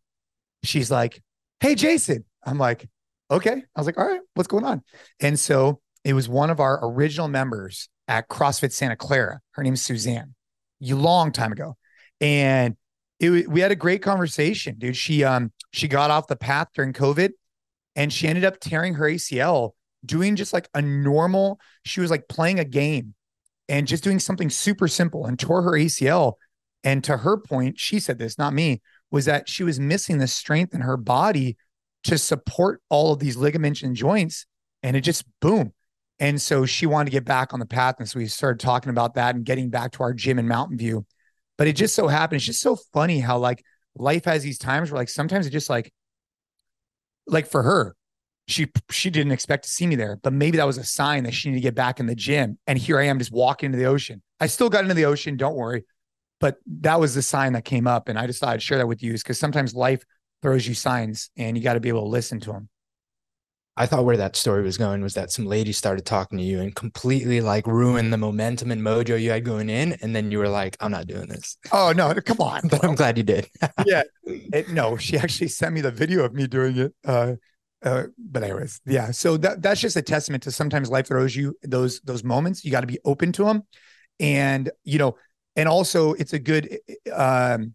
she's 0.64 0.90
like, 0.90 1.22
"Hey, 1.60 1.74
Jason." 1.74 2.24
I'm 2.44 2.58
like, 2.58 2.88
"Okay." 3.30 3.52
I 3.52 3.80
was 3.80 3.86
like, 3.86 3.98
"All 3.98 4.06
right, 4.06 4.20
what's 4.34 4.48
going 4.48 4.64
on?" 4.64 4.82
And 5.20 5.38
so 5.38 5.80
it 6.04 6.14
was 6.14 6.28
one 6.28 6.50
of 6.50 6.60
our 6.60 6.80
original 6.82 7.28
members 7.28 7.88
at 8.06 8.28
CrossFit 8.28 8.72
Santa 8.72 8.96
Clara. 8.96 9.40
Her 9.52 9.62
name's 9.62 9.82
Suzanne, 9.82 10.34
a 10.82 10.94
long 10.94 11.32
time 11.32 11.52
ago, 11.52 11.76
and 12.20 12.76
it 13.20 13.48
we 13.48 13.60
had 13.60 13.72
a 13.72 13.76
great 13.76 14.02
conversation, 14.02 14.76
dude. 14.78 14.96
She 14.96 15.24
um 15.24 15.52
she 15.72 15.88
got 15.88 16.10
off 16.10 16.26
the 16.26 16.36
path 16.36 16.68
during 16.74 16.92
COVID, 16.92 17.30
and 17.96 18.12
she 18.12 18.28
ended 18.28 18.44
up 18.44 18.60
tearing 18.60 18.94
her 18.94 19.06
ACL 19.06 19.72
doing 20.04 20.36
just 20.36 20.52
like 20.52 20.68
a 20.74 20.82
normal. 20.82 21.60
She 21.84 22.00
was 22.00 22.10
like 22.10 22.28
playing 22.28 22.58
a 22.58 22.64
game, 22.64 23.14
and 23.68 23.86
just 23.86 24.04
doing 24.04 24.18
something 24.18 24.50
super 24.50 24.88
simple, 24.88 25.26
and 25.26 25.38
tore 25.38 25.62
her 25.62 25.72
ACL. 25.72 26.34
And 26.84 27.02
to 27.04 27.18
her 27.18 27.36
point, 27.36 27.78
she 27.78 28.00
said 28.00 28.18
this, 28.18 28.38
not 28.38 28.54
me, 28.54 28.80
was 29.10 29.24
that 29.24 29.48
she 29.48 29.64
was 29.64 29.80
missing 29.80 30.18
the 30.18 30.26
strength 30.26 30.74
in 30.74 30.80
her 30.80 30.96
body 30.96 31.56
to 32.04 32.18
support 32.18 32.80
all 32.88 33.12
of 33.12 33.18
these 33.18 33.36
ligaments 33.36 33.82
and 33.82 33.96
joints, 33.96 34.46
and 34.82 34.96
it 34.96 35.00
just 35.00 35.24
boom. 35.40 35.72
And 36.20 36.40
so 36.40 36.66
she 36.66 36.86
wanted 36.86 37.06
to 37.06 37.12
get 37.12 37.24
back 37.24 37.52
on 37.52 37.60
the 37.60 37.66
path. 37.66 37.96
And 37.98 38.08
so 38.08 38.18
we 38.18 38.26
started 38.26 38.60
talking 38.60 38.90
about 38.90 39.14
that 39.14 39.34
and 39.34 39.44
getting 39.44 39.70
back 39.70 39.92
to 39.92 40.02
our 40.02 40.12
gym 40.12 40.38
in 40.38 40.48
Mountain 40.48 40.78
View. 40.78 41.06
But 41.56 41.68
it 41.68 41.74
just 41.74 41.94
so 41.94 42.08
happened, 42.08 42.36
it's 42.38 42.46
just 42.46 42.60
so 42.60 42.76
funny 42.92 43.20
how 43.20 43.38
like 43.38 43.64
life 43.96 44.24
has 44.24 44.42
these 44.42 44.58
times 44.58 44.90
where 44.90 44.98
like 44.98 45.08
sometimes 45.08 45.46
it 45.46 45.50
just 45.50 45.70
like, 45.70 45.92
like 47.26 47.46
for 47.46 47.62
her, 47.62 47.94
she 48.46 48.66
she 48.90 49.10
didn't 49.10 49.32
expect 49.32 49.64
to 49.64 49.70
see 49.70 49.86
me 49.86 49.94
there, 49.94 50.18
but 50.22 50.32
maybe 50.32 50.56
that 50.56 50.66
was 50.66 50.78
a 50.78 50.84
sign 50.84 51.24
that 51.24 51.34
she 51.34 51.50
needed 51.50 51.60
to 51.60 51.62
get 51.62 51.74
back 51.74 52.00
in 52.00 52.06
the 52.06 52.14
gym. 52.14 52.58
And 52.66 52.78
here 52.78 52.98
I 52.98 53.04
am 53.04 53.18
just 53.18 53.32
walking 53.32 53.66
into 53.66 53.78
the 53.78 53.84
ocean. 53.84 54.22
I 54.40 54.46
still 54.46 54.70
got 54.70 54.82
into 54.82 54.94
the 54.94 55.04
ocean, 55.04 55.36
don't 55.36 55.56
worry. 55.56 55.84
But 56.40 56.58
that 56.80 57.00
was 57.00 57.14
the 57.14 57.22
sign 57.22 57.54
that 57.54 57.64
came 57.64 57.86
up. 57.86 58.08
And 58.08 58.18
I 58.18 58.26
decided 58.26 58.60
to 58.60 58.66
share 58.66 58.78
that 58.78 58.86
with 58.86 59.02
you 59.02 59.12
because 59.12 59.38
sometimes 59.38 59.74
life 59.74 60.04
throws 60.42 60.66
you 60.66 60.74
signs 60.74 61.30
and 61.36 61.56
you 61.56 61.62
got 61.62 61.74
to 61.74 61.80
be 61.80 61.88
able 61.88 62.02
to 62.02 62.08
listen 62.08 62.40
to 62.40 62.52
them. 62.52 62.68
I 63.76 63.86
thought 63.86 64.04
where 64.04 64.16
that 64.16 64.34
story 64.34 64.64
was 64.64 64.76
going 64.76 65.02
was 65.02 65.14
that 65.14 65.30
some 65.30 65.46
lady 65.46 65.70
started 65.70 66.04
talking 66.04 66.36
to 66.38 66.44
you 66.44 66.60
and 66.60 66.74
completely 66.74 67.40
like 67.40 67.64
ruined 67.64 68.12
the 68.12 68.16
momentum 68.16 68.72
and 68.72 68.82
mojo 68.82 69.20
you 69.20 69.30
had 69.30 69.44
going 69.44 69.70
in. 69.70 69.92
And 70.02 70.16
then 70.16 70.32
you 70.32 70.38
were 70.38 70.48
like, 70.48 70.76
I'm 70.80 70.90
not 70.90 71.06
doing 71.06 71.28
this. 71.28 71.56
Oh 71.70 71.92
no, 71.92 72.12
come 72.14 72.40
on. 72.40 72.62
But 72.68 72.84
I'm 72.84 72.96
glad 72.96 73.16
you 73.16 73.22
did. 73.22 73.48
yeah. 73.86 74.02
It, 74.24 74.70
no, 74.70 74.96
she 74.96 75.16
actually 75.16 75.48
sent 75.48 75.74
me 75.74 75.80
the 75.80 75.92
video 75.92 76.24
of 76.24 76.34
me 76.34 76.48
doing 76.48 76.76
it. 76.76 76.94
Uh, 77.06 77.34
uh, 77.84 78.04
but 78.18 78.42
anyways, 78.42 78.80
yeah. 78.84 79.12
So 79.12 79.36
that 79.36 79.62
that's 79.62 79.80
just 79.80 79.96
a 79.96 80.02
testament 80.02 80.42
to 80.42 80.50
sometimes 80.50 80.90
life 80.90 81.06
throws 81.06 81.36
you 81.36 81.54
those 81.62 82.00
those 82.00 82.24
moments. 82.24 82.64
You 82.64 82.72
got 82.72 82.80
to 82.80 82.88
be 82.88 82.98
open 83.04 83.30
to 83.32 83.44
them, 83.44 83.62
and 84.18 84.68
you 84.82 84.98
know, 84.98 85.16
and 85.58 85.68
also 85.68 86.12
it's 86.12 86.32
a 86.32 86.38
good 86.38 86.78
um, 87.12 87.74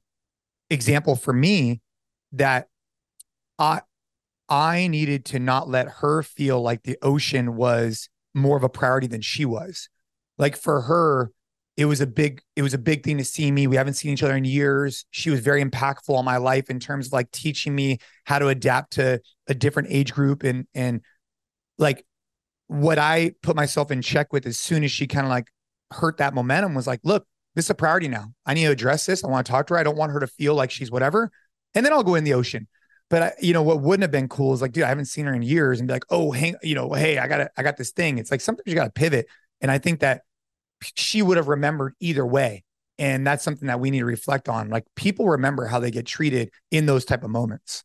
example 0.69 1.17
for 1.17 1.33
me 1.33 1.81
that 2.31 2.69
I 3.59 3.81
I 4.47 4.87
needed 4.87 5.25
to 5.25 5.39
not 5.39 5.67
let 5.67 5.87
her 5.99 6.23
feel 6.23 6.61
like 6.61 6.83
the 6.83 6.97
ocean 7.01 7.55
was 7.55 8.09
more 8.33 8.55
of 8.55 8.63
a 8.63 8.69
priority 8.69 9.07
than 9.07 9.21
she 9.21 9.43
was. 9.43 9.89
Like 10.37 10.55
for 10.55 10.81
her, 10.81 11.31
it 11.75 11.85
was 11.85 11.99
a 11.99 12.07
big 12.07 12.41
it 12.55 12.61
was 12.61 12.73
a 12.73 12.77
big 12.77 13.03
thing 13.03 13.17
to 13.17 13.25
see 13.25 13.51
me. 13.51 13.67
We 13.67 13.75
haven't 13.75 13.95
seen 13.95 14.13
each 14.13 14.23
other 14.23 14.37
in 14.37 14.45
years. 14.45 15.05
She 15.11 15.29
was 15.29 15.41
very 15.41 15.61
impactful 15.61 16.15
on 16.15 16.23
my 16.23 16.37
life 16.37 16.69
in 16.69 16.79
terms 16.79 17.07
of 17.07 17.13
like 17.13 17.31
teaching 17.31 17.75
me 17.75 17.97
how 18.23 18.39
to 18.39 18.47
adapt 18.47 18.93
to 18.93 19.19
a 19.47 19.53
different 19.53 19.89
age 19.91 20.13
group. 20.13 20.43
And 20.43 20.67
and 20.73 21.01
like 21.77 22.05
what 22.67 22.97
i 22.97 23.31
put 23.43 23.57
myself 23.57 23.91
in 23.91 24.01
check 24.01 24.31
with 24.31 24.45
as 24.45 24.57
soon 24.57 24.83
as 24.85 24.91
she 24.91 25.05
kind 25.05 25.25
of 25.25 25.29
like 25.29 25.47
hurt 25.91 26.17
that 26.17 26.33
momentum 26.33 26.73
was 26.73 26.87
like 26.87 27.01
look 27.03 27.27
this 27.55 27.65
is 27.65 27.69
a 27.69 27.75
priority 27.75 28.07
now. 28.07 28.33
I 28.45 28.53
need 28.53 28.65
to 28.65 28.71
address 28.71 29.05
this. 29.05 29.23
I 29.23 29.27
want 29.27 29.45
to 29.45 29.51
talk 29.51 29.67
to 29.67 29.73
her. 29.73 29.79
I 29.79 29.83
don't 29.83 29.97
want 29.97 30.11
her 30.11 30.19
to 30.19 30.27
feel 30.27 30.55
like 30.55 30.71
she's 30.71 30.91
whatever. 30.91 31.31
And 31.75 31.85
then 31.85 31.93
i'll 31.93 32.03
go 32.03 32.15
in 32.15 32.23
the 32.23 32.33
ocean. 32.33 32.67
But 33.09 33.21
I, 33.21 33.33
you 33.41 33.53
know 33.53 33.63
what 33.63 33.81
wouldn't 33.81 34.03
have 34.03 34.11
been 34.11 34.29
cool 34.29 34.53
is 34.53 34.61
like 34.61 34.71
dude 34.71 34.83
i 34.83 34.89
haven't 34.89 35.05
seen 35.05 35.25
her 35.25 35.33
in 35.33 35.41
years 35.41 35.79
and 35.79 35.87
be 35.87 35.93
like 35.93 36.05
oh 36.09 36.31
hang 36.31 36.55
you 36.63 36.73
know 36.75 36.93
hey 36.93 37.17
i 37.17 37.27
got 37.27 37.51
i 37.57 37.63
got 37.63 37.77
this 37.77 37.91
thing. 37.91 38.17
It's 38.17 38.31
like 38.31 38.41
sometimes 38.41 38.63
you 38.65 38.75
got 38.75 38.85
to 38.85 38.91
pivot. 38.91 39.27
And 39.61 39.71
i 39.71 39.77
think 39.77 40.01
that 40.01 40.21
she 40.95 41.21
would 41.21 41.37
have 41.37 41.47
remembered 41.47 41.93
either 41.99 42.25
way. 42.25 42.63
And 42.99 43.25
that's 43.25 43.43
something 43.43 43.67
that 43.67 43.79
we 43.79 43.89
need 43.89 43.99
to 43.99 44.05
reflect 44.05 44.49
on. 44.49 44.69
Like 44.69 44.85
people 44.95 45.27
remember 45.29 45.65
how 45.65 45.79
they 45.79 45.91
get 45.91 46.05
treated 46.05 46.51
in 46.71 46.85
those 46.85 47.05
type 47.05 47.23
of 47.23 47.29
moments. 47.31 47.83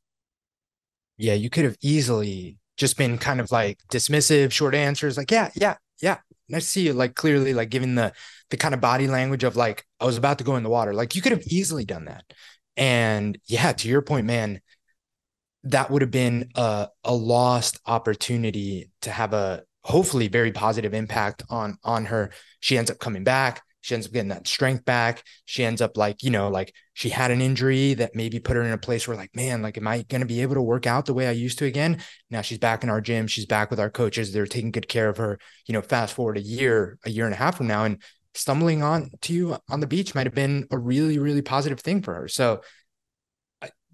Yeah, 1.17 1.35
you 1.35 1.51
could 1.51 1.65
have 1.65 1.77
easily 1.81 2.59
just 2.77 2.97
been 2.97 3.19
kind 3.19 3.41
of 3.41 3.51
like 3.51 3.79
dismissive, 3.91 4.53
short 4.53 4.75
answers, 4.75 5.17
like, 5.17 5.31
yeah, 5.31 5.51
yeah, 5.55 5.77
yeah. 6.01 6.19
Nice 6.49 6.65
to 6.65 6.71
see 6.71 6.87
you. 6.87 6.93
Like 6.93 7.15
clearly, 7.15 7.55
like 7.55 7.71
giving 7.71 7.95
the 7.95 8.13
the 8.51 8.57
kind 8.57 8.75
of 8.75 8.81
body 8.81 9.09
language 9.09 9.45
of 9.45 9.57
like, 9.57 9.85
I 10.01 10.07
was 10.07 10.17
about 10.17 10.39
to 10.39 10.45
go 10.45 10.57
in 10.57 10.63
the 10.63 10.71
water. 10.71 10.95
Like 10.95 11.15
you 11.15 11.23
could 11.23 11.33
have 11.33 11.47
easily 11.47 11.85
done 11.85 12.07
that. 12.07 12.25
And 12.77 13.39
yeah, 13.47 13.73
to 13.73 13.89
your 13.89 14.03
point, 14.03 14.27
man, 14.27 14.61
that 15.65 15.91
would 15.91 16.03
have 16.03 16.11
been 16.11 16.51
a, 16.55 16.89
a 17.05 17.15
lost 17.15 17.79
opportunity 17.87 18.91
to 19.03 19.11
have 19.11 19.33
a 19.35 19.65
hopefully 19.83 20.29
very 20.29 20.53
positive 20.53 20.95
impact 20.95 21.43
on 21.51 21.77
on 21.85 22.07
her. 22.07 22.31
She 22.61 22.79
ends 22.79 22.91
up 22.91 22.99
coming 22.99 23.25
back. 23.25 23.63
She 23.81 23.95
ends 23.95 24.07
up 24.07 24.13
getting 24.13 24.29
that 24.29 24.47
strength 24.47 24.85
back. 24.85 25.23
She 25.45 25.65
ends 25.65 25.81
up 25.81 25.97
like, 25.97 26.23
you 26.23 26.31
know, 26.31 26.49
like 26.49 26.75
she 26.99 27.11
had 27.11 27.31
an 27.31 27.41
injury 27.41 27.95
that 27.95 28.17
maybe 28.17 28.41
put 28.41 28.57
her 28.57 28.63
in 28.63 28.73
a 28.73 28.77
place 28.77 29.07
where, 29.07 29.17
like, 29.17 29.37
man, 29.37 29.63
like, 29.63 29.79
am 29.79 29.87
I 29.87 30.03
going 30.03 30.21
to 30.21 30.27
be 30.27 30.43
able 30.43 30.57
to 30.57 30.61
work 30.61 30.85
out 30.85 31.07
the 31.07 31.15
way 31.15 31.29
I 31.29 31.31
used 31.31 31.57
to 31.61 31.65
again? 31.65 32.03
Now 32.29 32.41
she's 32.41 32.59
back 32.59 32.83
in 32.83 32.91
our 32.91 33.01
gym. 33.01 33.29
She's 33.29 33.47
back 33.47 33.71
with 33.71 33.79
our 33.79 33.89
coaches. 33.89 34.33
They're 34.33 34.49
taking 34.49 34.73
good 34.73 34.89
care 34.89 35.09
of 35.09 35.17
her. 35.19 35.39
You 35.67 35.75
know, 35.75 35.81
fast 35.81 36.13
forward 36.13 36.39
a 36.39 36.41
year, 36.41 36.99
a 37.05 37.11
year 37.11 37.25
and 37.25 37.33
a 37.33 37.39
half 37.39 37.57
from 37.57 37.69
now, 37.69 37.85
and 37.85 38.03
stumbling 38.35 38.83
on 38.83 39.13
to 39.21 39.33
you 39.33 39.57
on 39.71 39.79
the 39.79 39.87
beach 39.87 40.17
might 40.17 40.27
have 40.27 40.35
been 40.35 40.67
a 40.73 40.77
really, 40.77 41.21
really 41.21 41.41
positive 41.41 41.79
thing 41.79 42.03
for 42.03 42.15
her. 42.15 42.27
So 42.27 42.63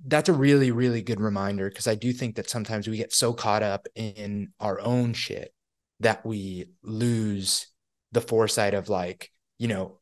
that's 0.07 0.31
a 0.31 0.33
really, 0.33 0.71
really 0.71 1.03
good 1.03 1.21
reminder 1.21 1.69
because 1.69 1.87
I 1.87 1.97
do 1.97 2.11
think 2.11 2.37
that 2.37 2.49
sometimes 2.49 2.89
we 2.89 2.97
get 2.97 3.13
so 3.13 3.35
caught 3.35 3.63
up 3.63 3.87
in 3.95 4.55
our 4.61 4.81
own 4.81 5.13
shit 5.13 5.53
that 6.01 6.25
we 6.25 6.71
lose 6.83 7.67
the 8.13 8.23
foresight 8.23 8.73
of 8.73 8.89
like, 8.89 9.31
you 9.59 9.69
know, 9.69 9.99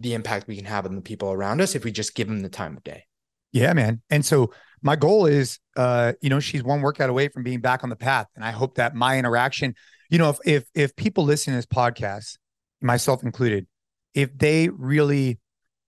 the 0.00 0.14
impact 0.14 0.46
we 0.46 0.56
can 0.56 0.64
have 0.66 0.86
on 0.86 0.94
the 0.94 1.00
people 1.00 1.32
around 1.32 1.60
us 1.60 1.74
if 1.74 1.84
we 1.84 1.92
just 1.92 2.14
give 2.14 2.28
them 2.28 2.40
the 2.40 2.48
time 2.48 2.76
of 2.76 2.84
day. 2.84 3.04
Yeah, 3.52 3.72
man. 3.72 4.02
And 4.10 4.24
so 4.24 4.52
my 4.82 4.96
goal 4.96 5.26
is, 5.26 5.58
uh, 5.76 6.12
you 6.20 6.28
know, 6.28 6.40
she's 6.40 6.62
one 6.62 6.82
workout 6.82 7.08
away 7.08 7.28
from 7.28 7.42
being 7.42 7.60
back 7.60 7.82
on 7.82 7.90
the 7.90 7.96
path. 7.96 8.26
And 8.36 8.44
I 8.44 8.50
hope 8.50 8.76
that 8.76 8.94
my 8.94 9.18
interaction, 9.18 9.74
you 10.10 10.18
know, 10.18 10.30
if 10.30 10.38
if 10.44 10.64
if 10.74 10.96
people 10.96 11.24
listen 11.24 11.52
to 11.52 11.58
this 11.58 11.66
podcast, 11.66 12.36
myself 12.80 13.22
included, 13.22 13.66
if 14.14 14.36
they 14.36 14.68
really 14.68 15.38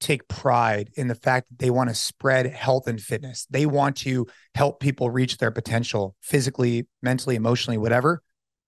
take 0.00 0.28
pride 0.28 0.90
in 0.94 1.08
the 1.08 1.14
fact 1.14 1.48
that 1.48 1.58
they 1.58 1.70
want 1.70 1.90
to 1.90 1.94
spread 1.94 2.46
health 2.46 2.86
and 2.86 3.00
fitness, 3.00 3.46
they 3.50 3.66
want 3.66 3.96
to 3.96 4.26
help 4.54 4.80
people 4.80 5.10
reach 5.10 5.38
their 5.38 5.50
potential 5.50 6.14
physically, 6.22 6.86
mentally, 7.02 7.36
emotionally, 7.36 7.78
whatever. 7.78 8.22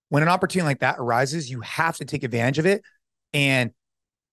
When 0.08 0.22
an 0.22 0.28
opportunity 0.28 0.66
like 0.66 0.80
that 0.80 0.96
arises, 0.98 1.48
you 1.48 1.60
have 1.60 1.96
to 1.98 2.04
take 2.04 2.24
advantage 2.24 2.58
of 2.58 2.66
it. 2.66 2.82
And 3.32 3.70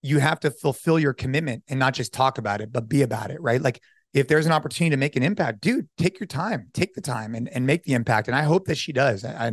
you 0.02 0.20
have 0.20 0.40
to 0.42 0.52
fulfill 0.52 1.00
your 1.00 1.14
commitment 1.14 1.64
and 1.68 1.80
not 1.80 1.94
just 1.94 2.14
talk 2.14 2.38
about 2.38 2.62
it, 2.62 2.72
but 2.72 2.88
be 2.88 3.02
about 3.02 3.32
it, 3.32 3.42
right? 3.42 3.62
Like 3.62 3.82
if 4.14 4.28
there's 4.28 4.46
an 4.46 4.52
opportunity 4.52 4.92
to 4.92 4.98
make 4.98 5.16
an 5.16 5.24
impact, 5.24 5.62
dude, 5.62 5.88
take 5.98 6.20
your 6.20 6.28
time, 6.28 6.70
take 6.74 6.94
the 6.94 7.02
time 7.02 7.36
and, 7.36 7.50
and 7.50 7.66
make 7.66 7.84
the 7.84 7.94
impact. 7.94 8.28
And 8.28 8.36
I 8.36 8.44
hope 8.44 8.66
that 8.68 8.78
she 8.78 8.94
does. 8.94 9.26
I, 9.26 9.52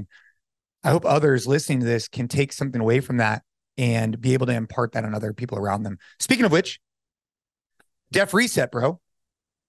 I 0.83 0.91
hope 0.91 1.05
others 1.05 1.47
listening 1.47 1.81
to 1.81 1.87
this 1.87 2.09
can 2.09 2.29
take 2.29 2.53
something 2.53 2.81
away 2.81 3.01
from 3.01 3.17
that 3.17 3.43
and 3.77 4.21
be 4.21 4.35
able 4.35 4.47
to 4.47 4.55
impart 4.55 4.93
that 4.93 5.05
on 5.05 5.15
other 5.15 5.33
people 5.33 5.59
around 5.59 5.83
them. 5.83 5.99
Speaking 6.21 6.45
of 6.45 6.53
which, 6.53 6.79
DEF 8.13 8.33
Reset, 8.35 8.71
bro. 8.71 9.01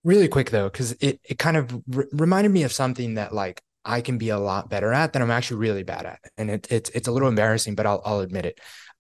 Really 0.04 0.28
quick 0.28 0.52
though, 0.52 0.70
because 0.70 0.92
it 0.94 1.20
it 1.24 1.40
kind 1.40 1.58
of 1.58 1.82
re- 1.88 2.06
reminded 2.12 2.52
me 2.52 2.62
of 2.62 2.72
something 2.72 3.16
that 3.16 3.34
like 3.34 3.60
I 3.84 4.02
can 4.02 4.20
be 4.20 4.30
a 4.30 4.38
lot 4.38 4.70
better 4.70 4.94
at 4.94 5.14
than 5.14 5.24
I'm 5.24 5.32
actually 5.32 5.58
really 5.58 5.82
bad 5.82 6.06
at, 6.06 6.20
and 6.38 6.52
it, 6.52 6.68
it's 6.70 6.92
it's 6.92 7.08
a 7.08 7.12
little 7.12 7.28
embarrassing, 7.28 7.74
but 7.74 7.88
I'll 7.88 8.04
I'll 8.06 8.20
admit 8.20 8.46
it. 8.46 8.60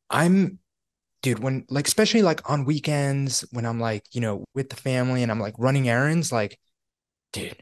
I'm 0.09 0.57
dude, 1.25 1.39
when 1.39 1.65
like 1.69 1.87
especially 1.87 2.21
like 2.21 2.47
on 2.47 2.65
weekends 2.65 3.43
when 3.51 3.65
I'm 3.65 3.79
like, 3.79 4.03
you 4.11 4.21
know, 4.21 4.45
with 4.53 4.69
the 4.69 4.75
family 4.75 5.23
and 5.23 5.31
I'm 5.31 5.39
like 5.39 5.55
running 5.57 5.89
errands, 5.89 6.31
like, 6.31 6.59
dude, 7.33 7.57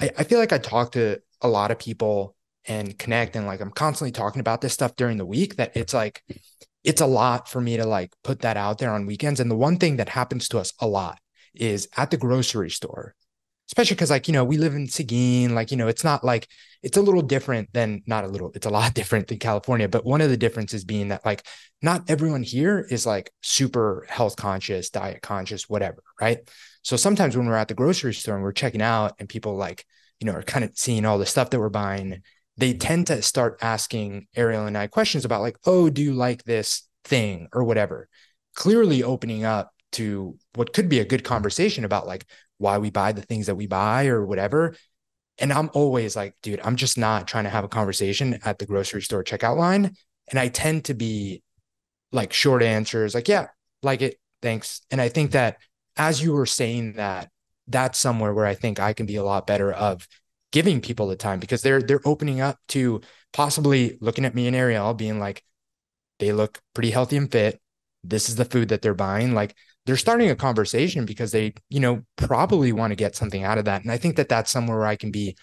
I, 0.00 0.10
I 0.16 0.24
feel 0.24 0.38
like 0.38 0.54
I 0.54 0.56
talk 0.56 0.92
to 0.92 1.20
a 1.42 1.48
lot 1.48 1.70
of 1.70 1.78
people 1.78 2.34
and 2.64 2.98
connect 2.98 3.36
and 3.36 3.46
like 3.46 3.60
I'm 3.60 3.70
constantly 3.70 4.12
talking 4.12 4.40
about 4.40 4.62
this 4.62 4.72
stuff 4.72 4.96
during 4.96 5.18
the 5.18 5.26
week 5.26 5.56
that 5.56 5.76
it's 5.76 5.92
like 5.92 6.24
it's 6.84 7.02
a 7.02 7.06
lot 7.06 7.50
for 7.50 7.60
me 7.60 7.76
to 7.76 7.84
like 7.84 8.14
put 8.24 8.40
that 8.40 8.56
out 8.56 8.78
there 8.78 8.94
on 8.94 9.04
weekends. 9.04 9.40
And 9.40 9.50
the 9.50 9.56
one 9.56 9.76
thing 9.76 9.96
that 9.96 10.08
happens 10.08 10.48
to 10.48 10.58
us 10.58 10.72
a 10.80 10.86
lot 10.86 11.18
is 11.54 11.88
at 11.98 12.10
the 12.10 12.16
grocery 12.16 12.70
store 12.70 13.14
especially 13.72 13.94
because 13.94 14.10
like 14.10 14.28
you 14.28 14.34
know 14.34 14.44
we 14.44 14.58
live 14.58 14.74
in 14.74 14.86
Seguin, 14.86 15.54
like 15.54 15.70
you 15.70 15.78
know 15.78 15.88
it's 15.88 16.04
not 16.04 16.22
like 16.22 16.46
it's 16.82 16.98
a 16.98 17.02
little 17.02 17.22
different 17.22 17.72
than 17.72 18.02
not 18.06 18.22
a 18.24 18.28
little, 18.28 18.52
it's 18.54 18.66
a 18.66 18.70
lot 18.70 18.92
different 19.00 19.28
than 19.28 19.38
California. 19.38 19.88
But 19.88 20.04
one 20.04 20.20
of 20.20 20.28
the 20.28 20.36
differences 20.36 20.84
being 20.84 21.08
that 21.08 21.24
like 21.24 21.46
not 21.80 22.10
everyone 22.10 22.42
here 22.42 22.86
is 22.90 23.06
like 23.06 23.32
super 23.40 24.04
health 24.10 24.36
conscious, 24.36 24.90
diet 24.90 25.22
conscious, 25.22 25.70
whatever, 25.70 26.02
right? 26.20 26.38
So 26.82 26.96
sometimes 26.96 27.34
when 27.34 27.46
we're 27.46 27.56
at 27.56 27.68
the 27.68 27.74
grocery 27.74 28.12
store 28.12 28.34
and 28.34 28.44
we're 28.44 28.52
checking 28.52 28.82
out, 28.82 29.14
and 29.18 29.28
people 29.28 29.56
like 29.56 29.86
you 30.20 30.26
know 30.26 30.34
are 30.34 30.42
kind 30.42 30.64
of 30.66 30.72
seeing 30.74 31.06
all 31.06 31.18
the 31.18 31.24
stuff 31.24 31.48
that 31.50 31.60
we're 31.60 31.70
buying, 31.70 32.22
they 32.58 32.74
tend 32.74 33.06
to 33.06 33.22
start 33.22 33.58
asking 33.62 34.26
Ariel 34.36 34.66
and 34.66 34.76
I 34.76 34.86
questions 34.86 35.24
about 35.24 35.40
like, 35.40 35.56
oh, 35.64 35.88
do 35.88 36.02
you 36.02 36.12
like 36.12 36.44
this 36.44 36.86
thing 37.04 37.48
or 37.54 37.64
whatever? 37.64 38.10
Clearly 38.54 39.02
opening 39.02 39.46
up 39.46 39.72
to 39.92 40.36
what 40.54 40.72
could 40.72 40.88
be 40.88 40.98
a 40.98 41.04
good 41.04 41.24
conversation 41.24 41.84
about 41.84 42.06
like 42.06 42.26
why 42.62 42.78
we 42.78 42.90
buy 42.90 43.12
the 43.12 43.22
things 43.22 43.46
that 43.46 43.56
we 43.56 43.66
buy 43.66 44.06
or 44.06 44.24
whatever. 44.24 44.74
And 45.38 45.52
I'm 45.52 45.70
always 45.74 46.14
like, 46.16 46.34
dude, 46.42 46.60
I'm 46.62 46.76
just 46.76 46.96
not 46.96 47.26
trying 47.26 47.44
to 47.44 47.50
have 47.50 47.64
a 47.64 47.68
conversation 47.68 48.38
at 48.44 48.58
the 48.58 48.66
grocery 48.66 49.02
store 49.02 49.24
checkout 49.24 49.56
line. 49.56 49.94
And 50.30 50.38
I 50.38 50.48
tend 50.48 50.84
to 50.86 50.94
be 50.94 51.42
like 52.12 52.32
short 52.32 52.62
answers, 52.62 53.14
like, 53.14 53.28
yeah, 53.28 53.48
like 53.82 54.02
it, 54.02 54.18
thanks. 54.40 54.82
And 54.90 55.00
I 55.00 55.08
think 55.08 55.32
that 55.32 55.58
as 55.96 56.22
you 56.22 56.32
were 56.32 56.46
saying 56.46 56.94
that, 56.94 57.30
that's 57.66 57.98
somewhere 57.98 58.34
where 58.34 58.46
I 58.46 58.54
think 58.54 58.78
I 58.80 58.92
can 58.92 59.06
be 59.06 59.16
a 59.16 59.24
lot 59.24 59.46
better 59.46 59.72
of 59.72 60.06
giving 60.52 60.80
people 60.80 61.08
the 61.08 61.16
time 61.16 61.40
because 61.40 61.62
they're 61.62 61.80
they're 61.80 62.06
opening 62.06 62.40
up 62.40 62.58
to 62.68 63.00
possibly 63.32 63.96
looking 64.00 64.24
at 64.24 64.34
me 64.34 64.46
and 64.46 64.56
Ariel 64.56 64.94
being 64.94 65.18
like, 65.18 65.42
they 66.18 66.32
look 66.32 66.60
pretty 66.74 66.90
healthy 66.90 67.16
and 67.16 67.30
fit. 67.32 67.60
This 68.04 68.28
is 68.28 68.36
the 68.36 68.44
food 68.44 68.68
that 68.68 68.82
they're 68.82 68.94
buying. 68.94 69.34
Like 69.34 69.54
they're 69.86 69.96
starting 69.96 70.30
a 70.30 70.36
conversation 70.36 71.04
because 71.04 71.32
they, 71.32 71.54
you 71.68 71.80
know, 71.80 72.02
probably 72.16 72.72
want 72.72 72.90
to 72.92 72.96
get 72.96 73.16
something 73.16 73.44
out 73.44 73.58
of 73.58 73.64
that. 73.66 73.82
And 73.82 73.90
I 73.90 73.98
think 73.98 74.16
that 74.16 74.28
that's 74.28 74.50
somewhere 74.50 74.78
where 74.78 74.86
I 74.86 74.96
can 74.96 75.10
be 75.10 75.36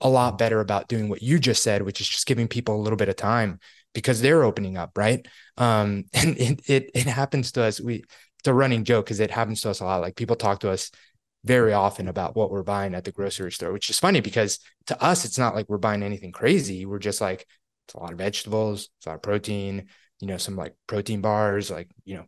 a 0.00 0.08
lot 0.08 0.38
better 0.38 0.60
about 0.60 0.88
doing 0.88 1.08
what 1.08 1.22
you 1.22 1.38
just 1.38 1.62
said, 1.62 1.82
which 1.82 2.00
is 2.00 2.08
just 2.08 2.26
giving 2.26 2.48
people 2.48 2.76
a 2.76 2.82
little 2.82 2.98
bit 2.98 3.08
of 3.08 3.16
time 3.16 3.58
because 3.94 4.20
they're 4.20 4.44
opening 4.44 4.76
up, 4.76 4.92
right? 4.96 5.26
Um, 5.56 6.04
and 6.12 6.36
it 6.38 6.60
it, 6.68 6.90
it 6.94 7.06
happens 7.06 7.52
to 7.52 7.62
us. 7.62 7.80
We 7.80 8.04
it's 8.38 8.48
a 8.48 8.54
running 8.54 8.84
joke 8.84 9.06
because 9.06 9.20
it 9.20 9.30
happens 9.30 9.62
to 9.62 9.70
us 9.70 9.80
a 9.80 9.84
lot. 9.84 10.02
Like 10.02 10.16
people 10.16 10.36
talk 10.36 10.60
to 10.60 10.70
us 10.70 10.90
very 11.44 11.72
often 11.72 12.08
about 12.08 12.36
what 12.36 12.50
we're 12.50 12.62
buying 12.62 12.94
at 12.94 13.04
the 13.04 13.12
grocery 13.12 13.52
store, 13.52 13.72
which 13.72 13.88
is 13.88 13.98
funny 13.98 14.20
because 14.20 14.58
to 14.88 15.02
us 15.02 15.24
it's 15.24 15.38
not 15.38 15.54
like 15.54 15.66
we're 15.68 15.78
buying 15.78 16.02
anything 16.02 16.32
crazy. 16.32 16.84
We're 16.84 16.98
just 16.98 17.20
like 17.20 17.46
it's 17.86 17.94
a 17.94 18.00
lot 18.00 18.12
of 18.12 18.18
vegetables, 18.18 18.90
it's 18.98 19.06
a 19.06 19.10
lot 19.10 19.16
of 19.16 19.22
protein, 19.22 19.86
you 20.20 20.26
know, 20.26 20.36
some 20.36 20.56
like 20.56 20.74
protein 20.86 21.20
bars, 21.20 21.70
like 21.70 21.88
you 22.04 22.16
know, 22.16 22.26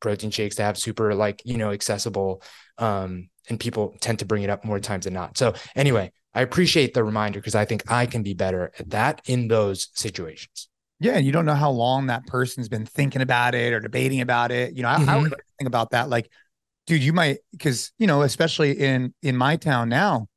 protein 0.00 0.30
shakes 0.30 0.56
to 0.56 0.62
have 0.62 0.78
super 0.78 1.14
like 1.14 1.42
you 1.44 1.56
know 1.56 1.72
accessible 1.72 2.42
um 2.78 3.28
and 3.48 3.58
people 3.58 3.96
tend 4.00 4.18
to 4.18 4.26
bring 4.26 4.42
it 4.42 4.50
up 4.50 4.64
more 4.64 4.80
times 4.80 5.04
than 5.04 5.14
not. 5.14 5.36
So 5.36 5.54
anyway 5.74 6.12
i 6.34 6.42
appreciate 6.42 6.94
the 6.94 7.02
reminder 7.02 7.40
because 7.40 7.54
i 7.54 7.64
think 7.64 7.90
i 7.90 8.04
can 8.04 8.22
be 8.22 8.34
better 8.34 8.70
at 8.78 8.90
that 8.90 9.22
in 9.26 9.48
those 9.48 9.88
situations. 9.94 10.68
Yeah 11.00 11.12
and 11.12 11.24
you 11.26 11.32
don't 11.32 11.46
know 11.46 11.54
how 11.54 11.70
long 11.70 12.06
that 12.06 12.26
person's 12.26 12.68
been 12.68 12.86
thinking 12.86 13.22
about 13.22 13.54
it 13.54 13.72
or 13.72 13.80
debating 13.80 14.20
about 14.20 14.50
it. 14.50 14.74
You 14.74 14.82
know 14.82 14.88
mm-hmm. 14.88 15.08
I, 15.08 15.14
I 15.14 15.18
would 15.18 15.34
think 15.58 15.68
about 15.68 15.90
that 15.90 16.08
like 16.08 16.30
dude 16.86 17.02
you 17.02 17.12
might 17.12 17.38
because 17.52 17.92
you 17.98 18.06
know 18.06 18.22
especially 18.22 18.72
in 18.72 19.14
in 19.22 19.36
my 19.36 19.56
town 19.56 19.88
now 19.88 20.28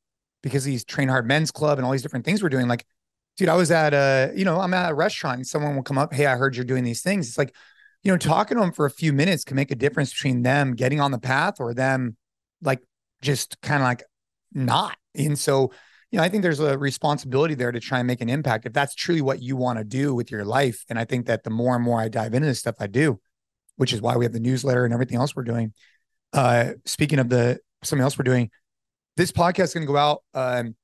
because 0.42 0.64
these 0.64 0.84
train 0.84 1.08
hard 1.08 1.26
men's 1.26 1.50
club 1.50 1.78
and 1.78 1.84
all 1.84 1.92
these 1.92 2.02
different 2.02 2.24
things 2.24 2.42
we're 2.42 2.48
doing 2.48 2.68
like 2.68 2.84
dude 3.36 3.48
i 3.48 3.54
was 3.54 3.70
at 3.70 3.94
a 3.94 4.32
you 4.36 4.44
know 4.44 4.60
i'm 4.60 4.74
at 4.74 4.90
a 4.90 4.94
restaurant 4.94 5.36
and 5.36 5.46
someone 5.46 5.74
will 5.74 5.82
come 5.82 5.98
up 5.98 6.12
hey 6.12 6.26
i 6.26 6.36
heard 6.36 6.54
you're 6.56 6.64
doing 6.64 6.84
these 6.84 7.02
things 7.02 7.28
it's 7.28 7.38
like 7.38 7.54
you 8.02 8.10
know, 8.10 8.18
talking 8.18 8.56
to 8.56 8.60
them 8.60 8.72
for 8.72 8.86
a 8.86 8.90
few 8.90 9.12
minutes 9.12 9.44
can 9.44 9.56
make 9.56 9.70
a 9.70 9.76
difference 9.76 10.12
between 10.12 10.42
them 10.42 10.74
getting 10.74 11.00
on 11.00 11.12
the 11.12 11.18
path 11.18 11.60
or 11.60 11.72
them 11.72 12.16
like 12.60 12.80
just 13.20 13.60
kind 13.60 13.82
of 13.82 13.86
like 13.86 14.02
not. 14.52 14.96
And 15.14 15.38
so, 15.38 15.72
you 16.10 16.18
know, 16.18 16.24
I 16.24 16.28
think 16.28 16.42
there's 16.42 16.60
a 16.60 16.76
responsibility 16.76 17.54
there 17.54 17.70
to 17.70 17.80
try 17.80 18.00
and 18.00 18.06
make 18.06 18.20
an 18.20 18.28
impact 18.28 18.66
if 18.66 18.72
that's 18.72 18.94
truly 18.94 19.22
what 19.22 19.40
you 19.40 19.56
want 19.56 19.78
to 19.78 19.84
do 19.84 20.14
with 20.14 20.30
your 20.30 20.44
life. 20.44 20.84
And 20.88 20.98
I 20.98 21.04
think 21.04 21.26
that 21.26 21.44
the 21.44 21.50
more 21.50 21.74
and 21.76 21.84
more 21.84 22.00
I 22.00 22.08
dive 22.08 22.34
into 22.34 22.46
this 22.46 22.58
stuff, 22.58 22.76
I 22.80 22.88
do, 22.88 23.20
which 23.76 23.92
is 23.92 24.02
why 24.02 24.16
we 24.16 24.24
have 24.24 24.32
the 24.32 24.40
newsletter 24.40 24.84
and 24.84 24.92
everything 24.92 25.18
else 25.18 25.36
we're 25.36 25.44
doing. 25.44 25.72
Uh, 26.32 26.72
speaking 26.84 27.18
of 27.18 27.28
the 27.28 27.60
something 27.84 28.02
else 28.02 28.18
we're 28.18 28.24
doing, 28.24 28.50
this 29.16 29.32
podcast 29.32 29.64
is 29.64 29.74
going 29.74 29.86
to 29.86 29.92
go 29.92 29.96
out. 29.96 30.22
Um, 30.34 30.74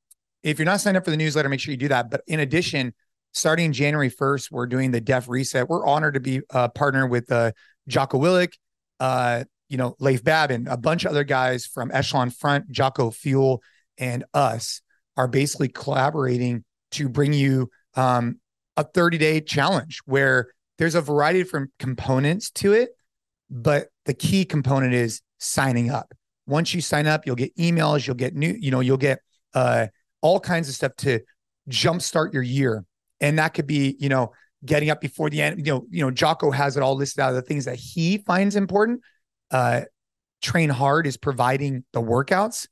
if 0.43 0.59
you're 0.59 0.67
not 0.67 0.81
signed 0.81 0.97
up 0.97 1.05
for 1.05 1.11
the 1.11 1.17
newsletter, 1.17 1.49
make 1.49 1.61
sure 1.61 1.73
you 1.73 1.79
do 1.79 1.89
that. 1.89 2.11
But 2.11 2.23
in 2.27 2.41
addition, 2.41 2.95
starting 3.33 3.73
January 3.73 4.11
1st, 4.11 4.51
we're 4.51 4.67
doing 4.67 4.91
the 4.91 5.01
DEF 5.01 5.29
Reset. 5.29 5.69
We're 5.69 5.87
honored 5.87 6.15
to 6.15 6.21
be 6.21 6.41
a 6.53 6.57
uh, 6.57 6.69
partner 6.69 7.07
with 7.07 7.31
uh, 7.31 7.53
Jocko 7.87 8.19
Willink, 8.19 8.53
uh, 9.01 9.45
you 9.69 9.77
know, 9.77 9.97
Leif 9.99 10.25
Babin, 10.25 10.67
a 10.69 10.77
bunch 10.77 11.05
of 11.05 11.11
other 11.11 11.25
guys 11.25 11.67
from 11.67 11.91
Echelon 11.93 12.31
Front, 12.31 12.71
Jocko 12.71 13.11
Fuel, 13.11 13.63
and 13.99 14.25
us 14.33 14.81
are 15.17 15.29
basically 15.29 15.69
collaborating 15.69 16.65
to 16.93 17.09
bring 17.09 17.33
you 17.33 17.69
um, 17.95 18.41
a 18.77 18.85
30 18.85 19.19
day 19.19 19.41
challenge 19.41 20.01
where 20.07 20.49
there's 20.79 20.95
a 20.95 21.01
variety 21.01 21.41
of 21.41 21.47
different 21.47 21.71
components 21.79 22.51
to 22.51 22.73
it. 22.73 22.91
But 23.51 23.89
the 24.05 24.15
key 24.15 24.45
component 24.45 24.95
is 24.95 25.21
signing 25.39 25.91
up. 25.91 26.13
Once 26.47 26.73
you 26.73 26.81
sign 26.81 27.07
up, 27.07 27.27
you'll 27.27 27.37
get 27.37 27.55
emails, 27.57 28.07
you'll 28.07 28.17
get 28.17 28.35
new, 28.35 28.57
you 28.59 28.71
know, 28.71 28.81
you'll 28.81 28.97
get 28.97 29.21
uh, 29.55 29.89
all 30.21 30.41
kinds 30.41 30.69
of 30.69 30.75
stuff 30.75 30.95
to 30.97 31.21
jumpstart 31.69 32.33
your 32.33 32.43
year. 32.43 32.85
And 33.21 33.39
that 33.39 33.55
could 33.55 33.67
be 33.67 33.97
you 33.99 34.09
know 34.09 34.33
getting 34.65 34.91
up 34.91 35.01
before 35.01 35.31
the 35.31 35.41
end 35.41 35.65
you 35.65 35.73
know 35.73 35.87
you 35.89 36.05
know 36.05 36.11
jocko 36.11 36.51
has 36.51 36.77
it 36.77 36.83
all 36.83 36.97
listed 36.97 37.21
out 37.21 37.31
of 37.31 37.37
the 37.37 37.43
things 37.43 37.65
that 37.65 37.77
he 37.77 38.19
finds 38.19 38.57
important. 38.57 39.01
Uh 39.51 39.83
train 40.41 40.71
hard 40.71 41.07
is 41.07 41.17
providing 41.17 41.85
the 41.93 42.01
workouts. 42.01 42.69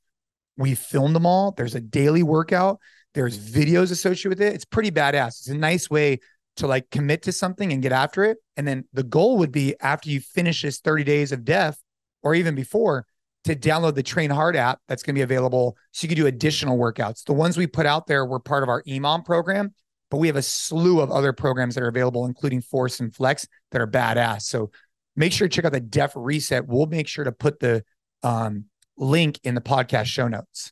We 0.57 0.75
filmed 0.75 1.15
them 1.15 1.25
all. 1.25 1.51
There's 1.51 1.75
a 1.75 1.81
daily 1.81 2.23
workout. 2.23 2.79
There's 3.13 3.37
videos 3.37 3.91
associated 3.91 4.29
with 4.29 4.41
it. 4.41 4.53
It's 4.53 4.65
pretty 4.65 4.91
badass. 4.91 5.39
It's 5.39 5.49
a 5.49 5.57
nice 5.57 5.89
way 5.89 6.19
to 6.57 6.67
like 6.67 6.89
commit 6.89 7.23
to 7.23 7.31
something 7.31 7.71
and 7.71 7.81
get 7.81 7.91
after 7.91 8.23
it. 8.23 8.37
And 8.55 8.67
then 8.67 8.85
the 8.93 9.03
goal 9.03 9.37
would 9.37 9.51
be 9.51 9.75
after 9.79 10.09
you 10.09 10.19
finish 10.19 10.61
this 10.61 10.79
30 10.79 11.03
days 11.03 11.31
of 11.31 11.45
death 11.45 11.79
or 12.23 12.35
even 12.35 12.55
before 12.55 13.05
to 13.47 13.55
download 13.55 13.95
the 13.95 14.03
Train 14.03 14.29
Hard 14.29 14.55
app 14.55 14.79
that's 14.87 15.03
going 15.03 15.15
to 15.15 15.19
be 15.19 15.23
available 15.23 15.77
so 15.91 16.05
you 16.05 16.09
can 16.09 16.17
do 16.17 16.27
additional 16.27 16.77
workouts. 16.77 17.23
The 17.23 17.33
ones 17.33 17.57
we 17.57 17.67
put 17.67 17.85
out 17.85 18.07
there 18.07 18.25
were 18.25 18.39
part 18.39 18.63
of 18.63 18.69
our 18.69 18.83
EMOM 18.83 19.25
program, 19.25 19.73
but 20.11 20.17
we 20.17 20.27
have 20.27 20.35
a 20.35 20.41
slew 20.41 21.01
of 21.01 21.11
other 21.11 21.33
programs 21.33 21.75
that 21.75 21.83
are 21.83 21.87
available, 21.87 22.25
including 22.25 22.61
Force 22.61 22.99
and 22.99 23.13
Flex, 23.13 23.47
that 23.71 23.81
are 23.81 23.87
badass. 23.87 24.43
So 24.43 24.71
make 25.15 25.33
sure 25.33 25.47
to 25.47 25.53
check 25.53 25.65
out 25.65 25.71
the 25.71 25.79
DEF 25.79 26.13
Reset. 26.15 26.67
We'll 26.67 26.85
make 26.85 27.07
sure 27.07 27.23
to 27.23 27.31
put 27.31 27.59
the 27.59 27.83
um, 28.23 28.65
link 28.97 29.39
in 29.43 29.55
the 29.55 29.61
podcast 29.61 30.05
show 30.05 30.27
notes. 30.27 30.71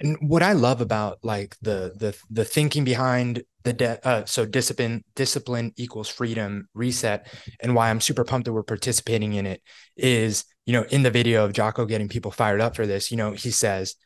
And 0.00 0.16
what 0.20 0.42
I 0.42 0.52
love 0.52 0.80
about 0.80 1.18
like 1.22 1.56
the 1.62 1.92
the 1.94 2.16
the 2.28 2.44
thinking 2.44 2.82
behind 2.82 3.44
the 3.62 3.72
de- 3.72 4.06
uh, 4.06 4.24
so 4.24 4.44
discipline 4.44 5.04
discipline 5.14 5.72
equals 5.76 6.08
freedom 6.08 6.68
reset, 6.74 7.32
and 7.60 7.76
why 7.76 7.88
I'm 7.88 8.00
super 8.00 8.24
pumped 8.24 8.46
that 8.46 8.52
we're 8.52 8.64
participating 8.64 9.34
in 9.34 9.46
it 9.46 9.62
is 9.96 10.44
you 10.66 10.72
know 10.72 10.84
in 10.90 11.02
the 11.02 11.10
video 11.10 11.44
of 11.44 11.52
Jocko 11.52 11.86
getting 11.86 12.08
people 12.08 12.30
fired 12.30 12.60
up 12.60 12.76
for 12.76 12.86
this. 12.86 13.10
You 13.10 13.16
know 13.16 13.32
he 13.32 13.50
says, 13.50 13.96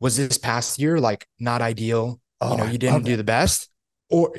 "Was 0.00 0.16
this 0.16 0.38
past 0.38 0.78
year 0.78 1.00
like 1.00 1.26
not 1.38 1.62
ideal? 1.62 2.20
Oh, 2.40 2.52
you 2.52 2.56
know 2.58 2.70
you 2.70 2.78
didn't 2.78 3.04
do 3.04 3.16
the 3.16 3.24
best, 3.24 3.68
or 4.10 4.34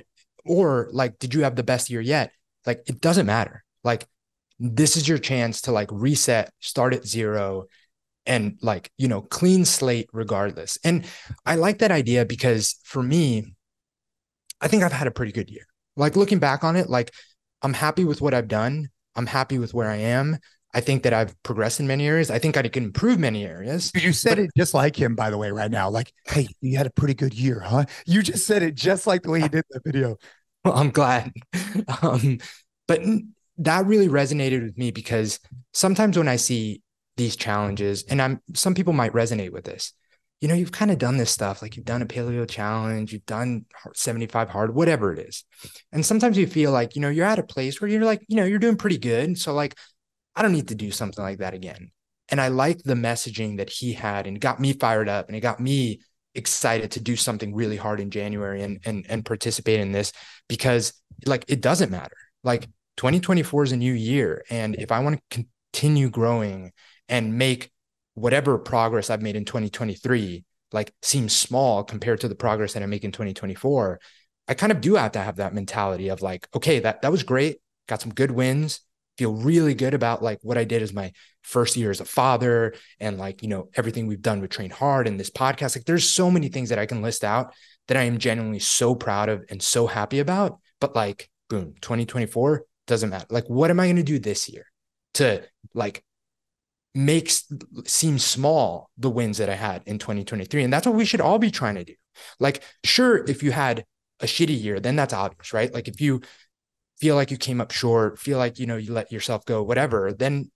or 0.46 0.90
like 0.92 1.20
did 1.20 1.34
you 1.34 1.44
have 1.44 1.56
the 1.56 1.64
best 1.64 1.90
year 1.90 2.02
yet? 2.02 2.32
Like 2.66 2.84
it 2.88 3.02
doesn't 3.02 3.26
matter. 3.26 3.64
Like 3.84 4.06
this 4.60 4.98
is 4.98 5.08
your 5.08 5.18
chance 5.18 5.62
to 5.62 5.72
like 5.72 5.90
reset, 5.92 6.52
start 6.60 6.94
at 6.94 7.06
zero, 7.06 7.68
and 8.30 8.58
like 8.62 8.92
you 8.98 9.08
know 9.08 9.22
clean 9.22 9.66
slate 9.66 10.08
regardless 10.14 10.78
and 10.84 11.06
i 11.46 11.56
like 11.56 11.80
that 11.80 11.92
idea 11.92 12.26
because 12.26 12.80
for 12.84 13.02
me 13.02 13.56
i 14.62 14.68
think 14.68 14.84
i've 14.84 14.92
had 14.92 15.08
a 15.08 15.12
pretty 15.12 15.32
good 15.32 15.50
year 15.50 15.66
like 15.96 16.16
looking 16.16 16.40
back 16.40 16.64
on 16.64 16.76
it 16.76 16.90
like 16.90 17.12
i'm 17.64 17.74
happy 17.74 18.06
with 18.06 18.22
what 18.22 18.34
i've 18.34 18.48
done 18.48 18.88
i'm 19.16 19.26
happy 19.26 19.58
with 19.58 19.74
where 19.74 19.90
i 19.90 19.96
am 19.96 20.38
i 20.74 20.80
think 20.80 21.04
that 21.04 21.14
i've 21.14 21.42
progressed 21.44 21.80
in 21.80 21.88
many 21.88 22.08
areas. 22.08 22.30
I 22.32 22.40
think 22.40 22.58
i 22.58 22.68
can 22.68 22.86
improve 22.86 23.20
many 23.20 23.46
areas 23.46 23.92
you 23.96 24.14
said 24.14 24.38
but, 24.38 24.40
it 24.40 24.52
just 24.58 24.74
like 24.74 24.96
him 24.96 25.16
by 25.16 25.30
the 25.30 25.38
way 25.38 25.52
right 25.52 25.72
now. 25.72 25.90
Like 25.90 26.12
hey 26.26 26.48
you 26.62 26.78
had 26.78 26.88
a 26.88 26.92
pretty 26.92 27.14
good 27.14 27.34
year 27.34 27.60
huh? 27.60 27.86
You 28.06 28.22
just 28.22 28.46
said 28.46 28.64
it 28.64 28.76
just 28.76 29.08
like 29.08 29.24
the 29.24 29.32
way 29.32 29.42
he 29.42 29.50
did 29.50 29.64
the 29.70 29.82
video. 29.86 30.18
Well, 30.66 30.76
i'm 30.76 30.90
glad. 30.92 31.32
Um, 32.02 32.40
but 32.86 33.00
that 33.60 33.86
really 33.86 34.10
resonated 34.10 34.62
with 34.62 34.78
me 34.78 34.92
because 34.92 35.40
sometimes 35.74 36.18
when 36.18 36.28
i 36.28 36.36
see 36.36 36.82
these 37.16 37.38
challenges 37.38 38.04
and 38.04 38.22
i'm 38.22 38.42
some 38.54 38.76
people 38.76 38.92
might 38.92 39.14
resonate 39.14 39.52
with 39.52 39.64
this 39.64 39.94
you 40.42 40.48
know 40.48 40.54
you've 40.54 40.72
kind 40.72 40.92
of 40.92 40.98
done 40.98 41.18
this 41.18 41.32
stuff 41.32 41.62
like 41.62 41.76
you've 41.76 41.86
done 41.86 42.02
a 42.02 42.06
paleo 42.06 42.50
challenge 42.50 43.12
you've 43.12 43.26
done 43.26 43.66
75 43.94 44.50
hard 44.50 44.74
whatever 44.74 45.14
it 45.14 45.20
is. 45.20 45.44
And 45.92 46.06
sometimes 46.06 46.38
you 46.38 46.48
feel 46.48 46.72
like 46.72 46.96
you 46.96 47.02
know 47.02 47.10
you're 47.10 47.26
at 47.26 47.40
a 47.40 47.44
place 47.44 47.82
where 47.82 47.90
you're 47.90 48.06
like 48.06 48.24
you 48.28 48.38
know 48.38 48.46
you're 48.46 48.60
doing 48.60 48.78
pretty 48.78 48.98
good. 48.98 49.38
So 49.38 49.54
like 49.54 49.76
i 50.40 50.42
don't 50.42 50.54
need 50.54 50.70
to 50.70 50.76
do 50.76 50.90
something 50.92 51.24
like 51.24 51.38
that 51.40 51.54
again. 51.54 51.92
And 52.30 52.40
i 52.40 52.48
like 52.48 52.82
the 52.84 52.96
messaging 52.96 53.58
that 53.58 53.70
he 53.70 53.94
had 53.94 54.26
and 54.26 54.40
got 54.40 54.60
me 54.60 54.74
fired 54.74 55.10
up 55.10 55.28
and 55.28 55.36
it 55.36 55.42
got 55.42 55.60
me 55.60 56.02
excited 56.36 56.92
to 56.92 57.00
do 57.00 57.16
something 57.16 57.54
really 57.54 57.76
hard 57.76 58.00
in 58.00 58.12
january 58.12 58.64
and 58.64 58.80
and 58.86 59.06
and 59.10 59.26
participate 59.26 59.80
in 59.80 59.92
this 59.92 60.14
because 60.48 60.94
like 61.26 61.46
it 61.48 61.62
doesn't 61.62 61.92
matter. 61.92 62.16
Like 62.44 62.68
2024 62.98 63.64
is 63.64 63.72
a 63.72 63.78
new 63.78 63.94
year 63.94 64.44
and 64.50 64.76
if 64.76 64.92
i 64.92 65.00
want 65.00 65.20
to 65.30 65.46
continue 65.72 66.10
growing 66.10 66.72
and 67.08 67.38
make 67.38 67.72
whatever 68.14 68.58
progress 68.58 69.10
I've 69.10 69.22
made 69.22 69.36
in 69.36 69.46
2023 69.46 70.44
like 70.72 70.94
seem 71.02 71.30
small 71.30 71.84
compared 71.84 72.22
to 72.22 72.28
the 72.28 72.36
progress 72.36 72.74
that 72.74 72.84
I 72.84 72.86
make 72.86 73.04
in 73.04 73.12
2024, 73.12 74.00
I 74.48 74.54
kind 74.54 74.72
of 74.72 74.82
do 74.82 74.96
have 74.96 75.14
to 75.14 75.20
have 75.20 75.38
that 75.38 75.54
mentality 75.54 76.10
of 76.10 76.22
like, 76.22 76.48
okay, 76.56 76.80
that 76.80 77.02
that 77.02 77.12
was 77.12 77.24
great, 77.24 77.58
got 77.88 78.02
some 78.02 78.14
good 78.14 78.32
wins, 78.32 78.82
feel 79.20 79.34
really 79.34 79.74
good 79.74 79.94
about 79.94 80.24
like 80.24 80.40
what 80.44 80.58
I 80.58 80.64
did 80.64 80.82
as 80.82 80.94
my 80.94 81.12
first 81.44 81.76
year 81.76 81.92
as 81.92 82.00
a 82.00 82.06
father 82.06 82.74
and 83.02 83.18
like, 83.18 83.44
you 83.44 83.50
know, 83.50 83.70
everything 83.76 84.08
we've 84.08 84.22
done 84.22 84.40
with 84.40 84.50
Train 84.50 84.70
Hard 84.70 85.10
and 85.10 85.20
this 85.20 85.30
podcast. 85.30 85.76
Like 85.76 85.84
there's 85.84 86.10
so 86.10 86.32
many 86.32 86.48
things 86.48 86.70
that 86.70 86.80
I 86.80 86.86
can 86.86 87.02
list 87.02 87.26
out 87.26 87.54
that 87.90 87.98
I 87.98 88.04
am 88.04 88.18
genuinely 88.18 88.60
so 88.60 88.96
proud 88.96 89.28
of 89.28 89.44
and 89.50 89.62
so 89.62 89.88
happy 89.88 90.20
about, 90.20 90.60
but 90.80 90.96
like 90.96 91.30
boom, 91.50 91.74
2024 91.82 92.64
doesn't 92.88 93.10
matter. 93.10 93.26
Like 93.30 93.50
what 93.50 93.70
am 93.70 93.82
I 93.82 93.88
going 93.88 93.98
to 93.98 94.04
do 94.04 94.20
this 94.20 94.48
year 94.48 94.66
to 95.16 95.44
like 95.74 96.02
makes 96.96 97.44
seem 97.86 98.20
small 98.20 98.90
the 98.98 99.10
wins 99.10 99.40
that 99.40 99.50
I 99.50 99.56
had 99.56 99.84
in 99.86 100.00
2023. 100.00 100.64
And 100.64 100.72
that's 100.72 100.88
what 100.88 100.96
we 100.96 101.04
should 101.04 101.22
all 101.22 101.40
be 101.40 101.52
trying 101.52 101.76
to 101.76 101.84
do. 101.84 101.96
Like, 102.40 102.64
sure, 102.86 103.18
if 103.26 103.44
you 103.44 103.52
had 103.52 103.84
a 104.22 104.26
shitty 104.26 104.62
year, 104.62 104.80
then 104.80 104.96
that's 104.96 105.14
obvious, 105.14 105.52
right? 105.54 105.74
Like 105.74 105.90
if 105.90 106.00
you 106.00 106.22
feel 107.00 107.16
like 107.16 107.32
you 107.32 107.38
came 107.38 107.62
up 107.62 107.72
short, 107.72 108.20
feel 108.20 108.38
like, 108.38 108.60
you 108.60 108.66
know, 108.66 108.78
you 108.78 108.94
let 108.94 109.12
yourself 109.12 109.46
go, 109.46 109.64
whatever, 109.64 110.12
then 110.14 110.52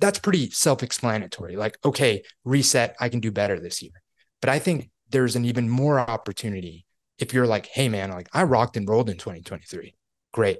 that's 0.00 0.18
pretty 0.18 0.50
self-explanatory. 0.50 1.56
Like, 1.56 1.76
okay, 1.84 2.22
reset, 2.44 2.94
I 3.00 3.08
can 3.08 3.20
do 3.20 3.32
better 3.32 3.58
this 3.58 3.82
year. 3.82 3.92
But 4.40 4.50
I 4.50 4.58
think 4.58 4.90
there's 5.10 5.36
an 5.36 5.44
even 5.44 5.68
more 5.68 5.98
opportunity 5.98 6.86
if 7.18 7.32
you're 7.32 7.46
like, 7.46 7.66
hey 7.66 7.88
man, 7.88 8.10
like 8.10 8.28
I 8.32 8.42
rocked 8.44 8.76
and 8.76 8.88
rolled 8.88 9.10
in 9.10 9.16
2023. 9.16 9.94
Great. 10.32 10.58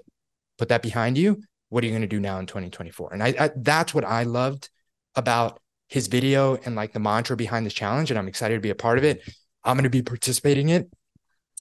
Put 0.58 0.68
that 0.68 0.82
behind 0.82 1.16
you. 1.18 1.42
What 1.70 1.82
are 1.82 1.86
you 1.86 1.92
going 1.92 2.02
to 2.02 2.08
do 2.08 2.20
now 2.20 2.38
in 2.38 2.46
2024? 2.46 3.14
And 3.14 3.22
I, 3.22 3.34
I 3.38 3.50
that's 3.56 3.94
what 3.94 4.04
I 4.04 4.24
loved 4.24 4.68
about 5.14 5.60
his 5.88 6.06
video 6.06 6.56
and 6.56 6.76
like 6.76 6.92
the 6.92 7.00
mantra 7.00 7.36
behind 7.36 7.66
this 7.66 7.74
challenge. 7.74 8.10
And 8.10 8.18
I'm 8.18 8.28
excited 8.28 8.54
to 8.54 8.60
be 8.60 8.70
a 8.70 8.74
part 8.74 8.98
of 8.98 9.04
it. 9.04 9.22
I'm 9.64 9.76
going 9.76 9.84
to 9.84 9.90
be 9.90 10.02
participating 10.02 10.68
in 10.68 10.82
it. 10.82 10.90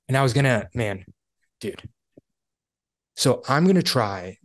And 0.08 0.18
I 0.18 0.24
was 0.24 0.34
going 0.34 0.46
to, 0.46 0.68
man, 0.74 1.06
dude. 1.60 1.82
So 3.22 3.44
I'm 3.48 3.66
going 3.66 3.76
to 3.76 3.84
try. 3.84 4.40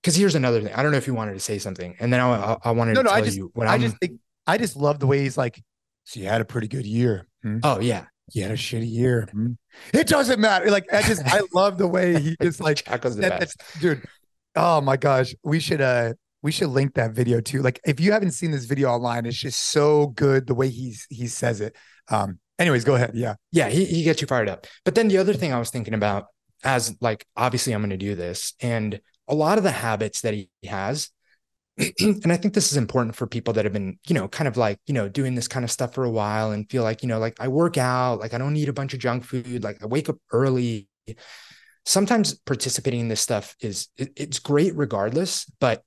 Because 0.00 0.16
here's 0.16 0.34
another 0.34 0.62
thing. 0.62 0.72
I 0.72 0.82
don't 0.82 0.90
know 0.90 0.96
if 0.96 1.06
you 1.06 1.12
wanted 1.12 1.34
to 1.34 1.40
say 1.40 1.58
something, 1.58 1.96
and 2.00 2.10
then 2.10 2.20
I, 2.20 2.52
I, 2.52 2.56
I 2.64 2.70
wanted 2.70 2.94
no, 2.94 3.02
to 3.02 3.04
no, 3.04 3.10
tell 3.10 3.18
I 3.18 3.22
just, 3.22 3.36
you 3.36 3.50
when 3.54 3.68
I 3.68 3.74
I'm, 3.74 3.80
just 3.82 3.98
think 3.98 4.20
I 4.46 4.56
just 4.56 4.74
love 4.74 5.00
the 5.00 5.06
way 5.06 5.18
he's 5.18 5.36
like. 5.36 5.62
So 6.04 6.20
you 6.20 6.26
had 6.26 6.40
a 6.40 6.44
pretty 6.44 6.68
good 6.68 6.86
year. 6.86 7.26
Hmm? 7.42 7.58
Oh 7.62 7.78
yeah, 7.80 8.06
you 8.32 8.42
had 8.42 8.52
a 8.52 8.56
shitty 8.56 8.90
year. 8.90 9.28
Hmm? 9.30 9.52
It 9.92 10.06
doesn't 10.06 10.40
matter. 10.40 10.70
Like 10.70 10.90
I 10.92 11.02
just 11.02 11.26
I 11.26 11.42
love 11.52 11.76
the 11.76 11.88
way 11.88 12.18
he 12.18 12.36
just 12.42 12.60
like 12.60 12.84
that, 12.84 13.52
dude. 13.80 14.02
Oh 14.54 14.80
my 14.80 14.96
gosh, 14.96 15.34
we 15.42 15.60
should 15.60 15.82
uh 15.82 16.14
we 16.42 16.52
should 16.52 16.68
link 16.68 16.94
that 16.94 17.10
video 17.10 17.40
too. 17.40 17.60
Like 17.60 17.80
if 17.84 18.00
you 18.00 18.12
haven't 18.12 18.30
seen 18.30 18.50
this 18.50 18.64
video 18.64 18.88
online, 18.88 19.26
it's 19.26 19.36
just 19.36 19.60
so 19.60 20.06
good 20.06 20.46
the 20.46 20.54
way 20.54 20.70
he's 20.70 21.06
he 21.10 21.26
says 21.26 21.60
it. 21.60 21.76
Um, 22.08 22.38
anyways, 22.58 22.84
go 22.84 22.94
ahead. 22.94 23.10
Yeah. 23.14 23.34
Yeah, 23.52 23.68
he, 23.68 23.84
he 23.84 24.04
gets 24.04 24.22
you 24.22 24.26
fired 24.26 24.48
up. 24.48 24.66
But 24.84 24.94
then 24.94 25.08
the 25.08 25.18
other 25.18 25.34
thing 25.34 25.52
I 25.52 25.58
was 25.58 25.70
thinking 25.70 25.92
about 25.92 26.26
as 26.64 26.96
like 27.00 27.26
obviously 27.36 27.72
I'm 27.72 27.82
gonna 27.82 27.96
do 27.96 28.14
this, 28.14 28.54
and 28.60 29.00
a 29.28 29.34
lot 29.34 29.58
of 29.58 29.64
the 29.64 29.70
habits 29.70 30.20
that 30.22 30.34
he 30.34 30.48
has, 30.64 31.10
and 32.00 32.32
I 32.32 32.36
think 32.36 32.54
this 32.54 32.70
is 32.70 32.78
important 32.78 33.16
for 33.16 33.26
people 33.26 33.54
that 33.54 33.64
have 33.64 33.72
been, 33.72 33.98
you 34.06 34.14
know, 34.14 34.28
kind 34.28 34.48
of 34.48 34.56
like, 34.56 34.78
you 34.86 34.94
know, 34.94 35.08
doing 35.08 35.34
this 35.34 35.48
kind 35.48 35.64
of 35.64 35.70
stuff 35.70 35.94
for 35.94 36.04
a 36.04 36.10
while 36.10 36.52
and 36.52 36.68
feel 36.70 36.82
like, 36.82 37.02
you 37.02 37.08
know, 37.08 37.18
like 37.18 37.36
I 37.38 37.48
work 37.48 37.76
out, 37.76 38.20
like 38.20 38.32
I 38.32 38.38
don't 38.38 38.56
eat 38.56 38.68
a 38.68 38.72
bunch 38.72 38.94
of 38.94 39.00
junk 39.00 39.24
food, 39.24 39.62
like 39.62 39.82
I 39.82 39.86
wake 39.86 40.08
up 40.08 40.16
early. 40.32 40.88
Sometimes 41.84 42.34
participating 42.34 43.00
in 43.00 43.08
this 43.08 43.20
stuff 43.20 43.54
is 43.60 43.88
it, 43.96 44.10
it's 44.16 44.38
great 44.38 44.74
regardless, 44.74 45.44
but 45.60 45.82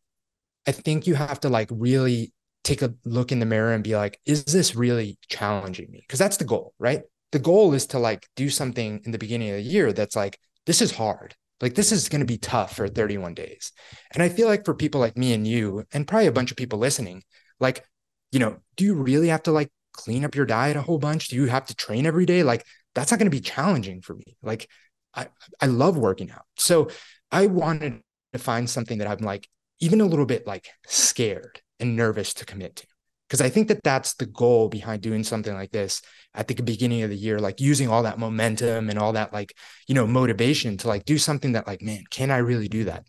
I 0.67 0.71
think 0.71 1.07
you 1.07 1.15
have 1.15 1.39
to 1.41 1.49
like 1.49 1.69
really 1.71 2.33
take 2.63 2.83
a 2.83 2.93
look 3.03 3.31
in 3.31 3.39
the 3.39 3.45
mirror 3.45 3.73
and 3.73 3.83
be 3.83 3.95
like, 3.95 4.19
is 4.25 4.45
this 4.45 4.75
really 4.75 5.17
challenging 5.27 5.89
me? 5.91 6.01
Because 6.01 6.19
that's 6.19 6.37
the 6.37 6.45
goal, 6.45 6.73
right? 6.77 7.01
The 7.31 7.39
goal 7.39 7.73
is 7.73 7.87
to 7.87 7.99
like 7.99 8.27
do 8.35 8.49
something 8.49 9.01
in 9.05 9.11
the 9.11 9.17
beginning 9.17 9.49
of 9.49 9.55
the 9.55 9.61
year 9.63 9.91
that's 9.91 10.15
like, 10.15 10.37
this 10.69 10.83
is 10.83 10.91
hard. 10.91 11.33
Like, 11.61 11.73
this 11.73 11.91
is 11.91 12.09
going 12.09 12.19
to 12.19 12.27
be 12.27 12.37
tough 12.37 12.75
for 12.75 12.87
31 12.87 13.33
days. 13.33 13.71
And 14.13 14.21
I 14.21 14.29
feel 14.29 14.47
like 14.47 14.65
for 14.65 14.75
people 14.75 15.01
like 15.01 15.17
me 15.17 15.33
and 15.33 15.47
you, 15.47 15.83
and 15.91 16.07
probably 16.07 16.27
a 16.27 16.31
bunch 16.31 16.51
of 16.51 16.57
people 16.57 16.77
listening, 16.77 17.23
like, 17.59 17.83
you 18.31 18.37
know, 18.37 18.57
do 18.77 18.85
you 18.85 18.93
really 18.93 19.29
have 19.29 19.41
to 19.43 19.51
like 19.51 19.71
clean 19.93 20.23
up 20.23 20.35
your 20.35 20.45
diet 20.45 20.77
a 20.77 20.83
whole 20.83 20.99
bunch? 20.99 21.29
Do 21.29 21.37
you 21.37 21.47
have 21.47 21.65
to 21.65 21.75
train 21.75 22.05
every 22.05 22.27
day? 22.27 22.43
Like, 22.43 22.67
that's 22.93 23.09
not 23.09 23.17
going 23.17 23.31
to 23.31 23.35
be 23.35 23.41
challenging 23.41 24.03
for 24.03 24.13
me. 24.13 24.37
Like, 24.43 24.69
I, 25.15 25.29
I 25.59 25.65
love 25.65 25.97
working 25.97 26.29
out. 26.29 26.45
So 26.55 26.91
I 27.31 27.47
wanted 27.47 28.01
to 28.33 28.39
find 28.39 28.69
something 28.69 28.99
that 28.99 29.07
I'm 29.07 29.25
like, 29.25 29.49
even 29.79 30.01
a 30.01 30.05
little 30.05 30.27
bit 30.27 30.45
like 30.45 30.67
scared 30.85 31.61
and 31.79 31.95
nervous 31.95 32.35
to 32.35 32.45
commit 32.45 32.75
to. 32.75 32.87
Because 33.29 33.41
I 33.41 33.49
think 33.49 33.67
that 33.67 33.83
that's 33.83 34.15
the 34.15 34.25
goal 34.25 34.69
behind 34.69 35.03
doing 35.03 35.23
something 35.23 35.53
like 35.53 35.71
this 35.71 36.01
at 36.33 36.47
the 36.47 36.55
beginning 36.55 37.03
of 37.03 37.11
the 37.11 37.15
year, 37.15 37.37
like 37.37 37.61
using 37.61 37.87
all 37.87 38.01
that 38.03 38.17
momentum 38.17 38.89
and 38.89 38.97
all 38.97 39.13
that, 39.13 39.31
like, 39.31 39.53
you 39.87 39.93
know, 39.93 40.07
motivation 40.07 40.77
to 40.77 40.87
like 40.87 41.05
do 41.05 41.19
something 41.19 41.51
that, 41.51 41.67
like, 41.67 41.83
man, 41.83 42.03
can 42.09 42.31
I 42.31 42.37
really 42.37 42.67
do 42.67 42.85
that? 42.85 43.05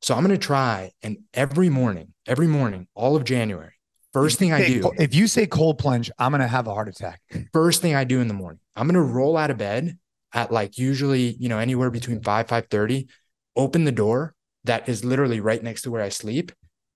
So 0.00 0.16
I'm 0.16 0.24
going 0.24 0.36
to 0.36 0.46
try. 0.46 0.90
And 1.02 1.18
every 1.32 1.68
morning, 1.68 2.12
every 2.26 2.48
morning, 2.48 2.88
all 2.96 3.14
of 3.14 3.22
January, 3.22 3.74
first 4.12 4.40
thing 4.40 4.52
I 4.52 4.66
do. 4.66 4.90
If 4.98 5.14
you 5.14 5.28
say 5.28 5.46
cold 5.46 5.78
plunge, 5.78 6.10
I'm 6.18 6.32
going 6.32 6.40
to 6.40 6.48
have 6.48 6.66
a 6.66 6.74
heart 6.74 6.88
attack. 6.88 7.20
First 7.52 7.82
thing 7.82 7.94
I 7.94 8.02
do 8.02 8.20
in 8.20 8.26
the 8.26 8.34
morning, 8.34 8.58
I'm 8.74 8.88
going 8.88 8.94
to 8.94 9.12
roll 9.12 9.36
out 9.36 9.52
of 9.52 9.58
bed 9.58 9.96
at 10.32 10.50
like 10.50 10.76
usually, 10.76 11.36
you 11.38 11.48
know, 11.48 11.58
anywhere 11.58 11.90
between 11.90 12.20
5, 12.20 12.48
5 12.48 12.66
30, 12.68 13.06
open 13.54 13.84
the 13.84 13.92
door, 13.92 14.34
that 14.64 14.88
is 14.88 15.04
literally 15.04 15.38
right 15.40 15.62
next 15.62 15.82
to 15.82 15.90
where 15.90 16.02
I 16.02 16.08
sleep 16.08 16.50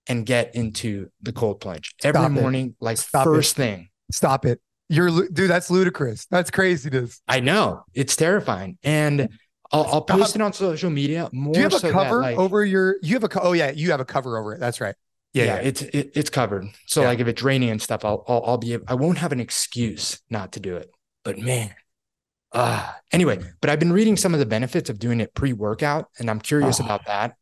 and 0.08 0.24
get 0.26 0.54
into 0.54 1.08
the 1.22 1.32
cold 1.32 1.60
plunge 1.60 1.94
every 2.04 2.20
Stop 2.20 2.32
morning, 2.32 2.66
it. 2.68 2.74
like 2.84 2.96
Stop 2.98 3.24
first 3.24 3.52
it. 3.52 3.56
thing. 3.56 3.88
Stop 4.12 4.44
it. 4.46 4.60
You're 4.88 5.10
dude, 5.28 5.50
that's 5.50 5.70
ludicrous. 5.70 6.26
That's 6.26 6.50
craziness. 6.50 7.20
I 7.26 7.40
know. 7.40 7.84
It's 7.92 8.14
terrifying. 8.14 8.78
And 8.84 9.28
I'll, 9.72 9.84
I'll 9.86 10.02
post 10.02 10.36
it 10.36 10.42
on 10.42 10.52
social 10.52 10.90
media. 10.90 11.28
More 11.32 11.52
Do 11.54 11.58
you 11.58 11.64
have 11.64 11.74
a 11.74 11.80
so 11.80 11.90
cover 11.90 12.16
that, 12.20 12.22
like, 12.22 12.38
over 12.38 12.64
your? 12.64 12.96
You 13.02 13.14
have 13.14 13.24
a. 13.24 13.28
co- 13.28 13.40
Oh 13.42 13.52
yeah, 13.52 13.72
you 13.72 13.90
have 13.90 13.98
a 13.98 14.04
cover 14.04 14.38
over 14.38 14.54
it. 14.54 14.60
That's 14.60 14.80
right. 14.80 14.94
Yeah, 15.32 15.44
yeah, 15.44 15.54
yeah. 15.56 15.60
it's 15.62 15.82
it, 15.82 16.12
it's 16.14 16.30
covered. 16.30 16.66
So 16.86 17.02
Yeah. 17.02 17.08
like 17.08 17.18
if 17.18 17.26
it's 17.26 17.42
raining 17.42 17.70
and 17.70 17.82
stuff, 17.82 18.04
I'll, 18.04 18.24
I'll 18.28 18.42
I'll 18.46 18.58
be 18.58 18.78
I 18.86 18.94
won't 18.94 19.18
have 19.18 19.32
an 19.32 19.40
excuse 19.40 20.20
not 20.30 20.52
to 20.52 20.60
do 20.60 20.76
it. 20.76 20.88
But 21.24 21.38
man, 21.38 21.74
ah, 22.52 22.96
anyway. 23.12 23.40
But 23.60 23.70
I've 23.70 23.80
been 23.80 23.92
reading 23.92 24.16
some 24.16 24.34
of 24.34 24.40
the 24.40 24.46
benefits 24.46 24.88
of 24.88 24.98
doing 25.00 25.20
it 25.20 25.34
pre-workout, 25.34 26.08
and 26.20 26.30
I'm 26.30 26.40
curious 26.40 26.80
Oh. 26.80 26.84
about 26.84 27.06
that. 27.06 27.34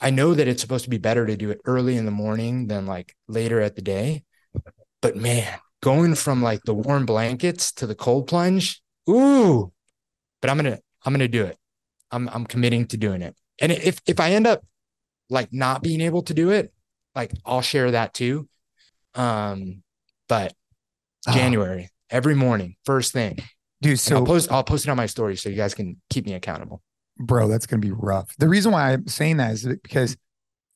I 0.00 0.10
know 0.10 0.34
that 0.34 0.48
it's 0.48 0.62
supposed 0.62 0.84
to 0.84 0.90
be 0.90 0.98
better 0.98 1.26
to 1.26 1.36
do 1.36 1.50
it 1.50 1.60
early 1.64 1.96
in 1.96 2.04
the 2.06 2.10
morning 2.10 2.68
than 2.68 2.86
like 2.86 3.14
later 3.28 3.60
at 3.60 3.76
the 3.76 3.82
day. 3.82 4.24
But 5.02 5.16
man, 5.16 5.58
going 5.82 6.14
from 6.14 6.42
like 6.42 6.62
the 6.64 6.74
warm 6.74 7.06
blankets 7.06 7.72
to 7.72 7.86
the 7.86 7.94
cold 7.94 8.26
plunge, 8.26 8.80
ooh. 9.08 9.72
But 10.40 10.50
I'm 10.50 10.56
gonna 10.56 10.78
I'm 11.04 11.12
gonna 11.12 11.28
do 11.28 11.44
it. 11.44 11.56
I'm 12.10 12.28
I'm 12.28 12.46
committing 12.46 12.86
to 12.88 12.96
doing 12.96 13.22
it. 13.22 13.36
And 13.60 13.72
if 13.72 14.00
if 14.06 14.20
I 14.20 14.32
end 14.32 14.46
up 14.46 14.64
like 15.28 15.52
not 15.52 15.82
being 15.82 16.00
able 16.00 16.22
to 16.22 16.34
do 16.34 16.50
it, 16.50 16.72
like 17.14 17.32
I'll 17.44 17.62
share 17.62 17.90
that 17.90 18.14
too. 18.14 18.48
Um, 19.14 19.82
but 20.28 20.54
Ah, 21.26 21.34
January 21.34 21.90
every 22.08 22.34
morning, 22.34 22.76
first 22.86 23.12
thing. 23.12 23.38
dude. 23.82 23.90
And 23.92 24.00
So 24.00 24.16
I'll 24.16 24.24
post 24.26 24.50
I'll 24.50 24.64
post 24.64 24.86
it 24.86 24.90
on 24.90 24.96
my 24.96 25.06
story 25.06 25.36
so 25.36 25.48
you 25.50 25.56
guys 25.56 25.74
can 25.74 26.00
keep 26.08 26.24
me 26.26 26.32
accountable. 26.34 26.82
Bro, 27.20 27.48
that's 27.48 27.66
gonna 27.66 27.80
be 27.80 27.92
rough. 27.92 28.34
The 28.38 28.48
reason 28.48 28.72
why 28.72 28.92
I'm 28.92 29.06
saying 29.06 29.36
that 29.36 29.52
is 29.52 29.64
because 29.66 30.16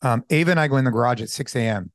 um, 0.02 0.22
Ava 0.30 0.50
and 0.52 0.60
I 0.60 0.68
go 0.68 0.76
in 0.76 0.84
the 0.84 0.90
garage 0.90 1.22
at 1.22 1.30
6 1.30 1.56
a.m. 1.56 1.90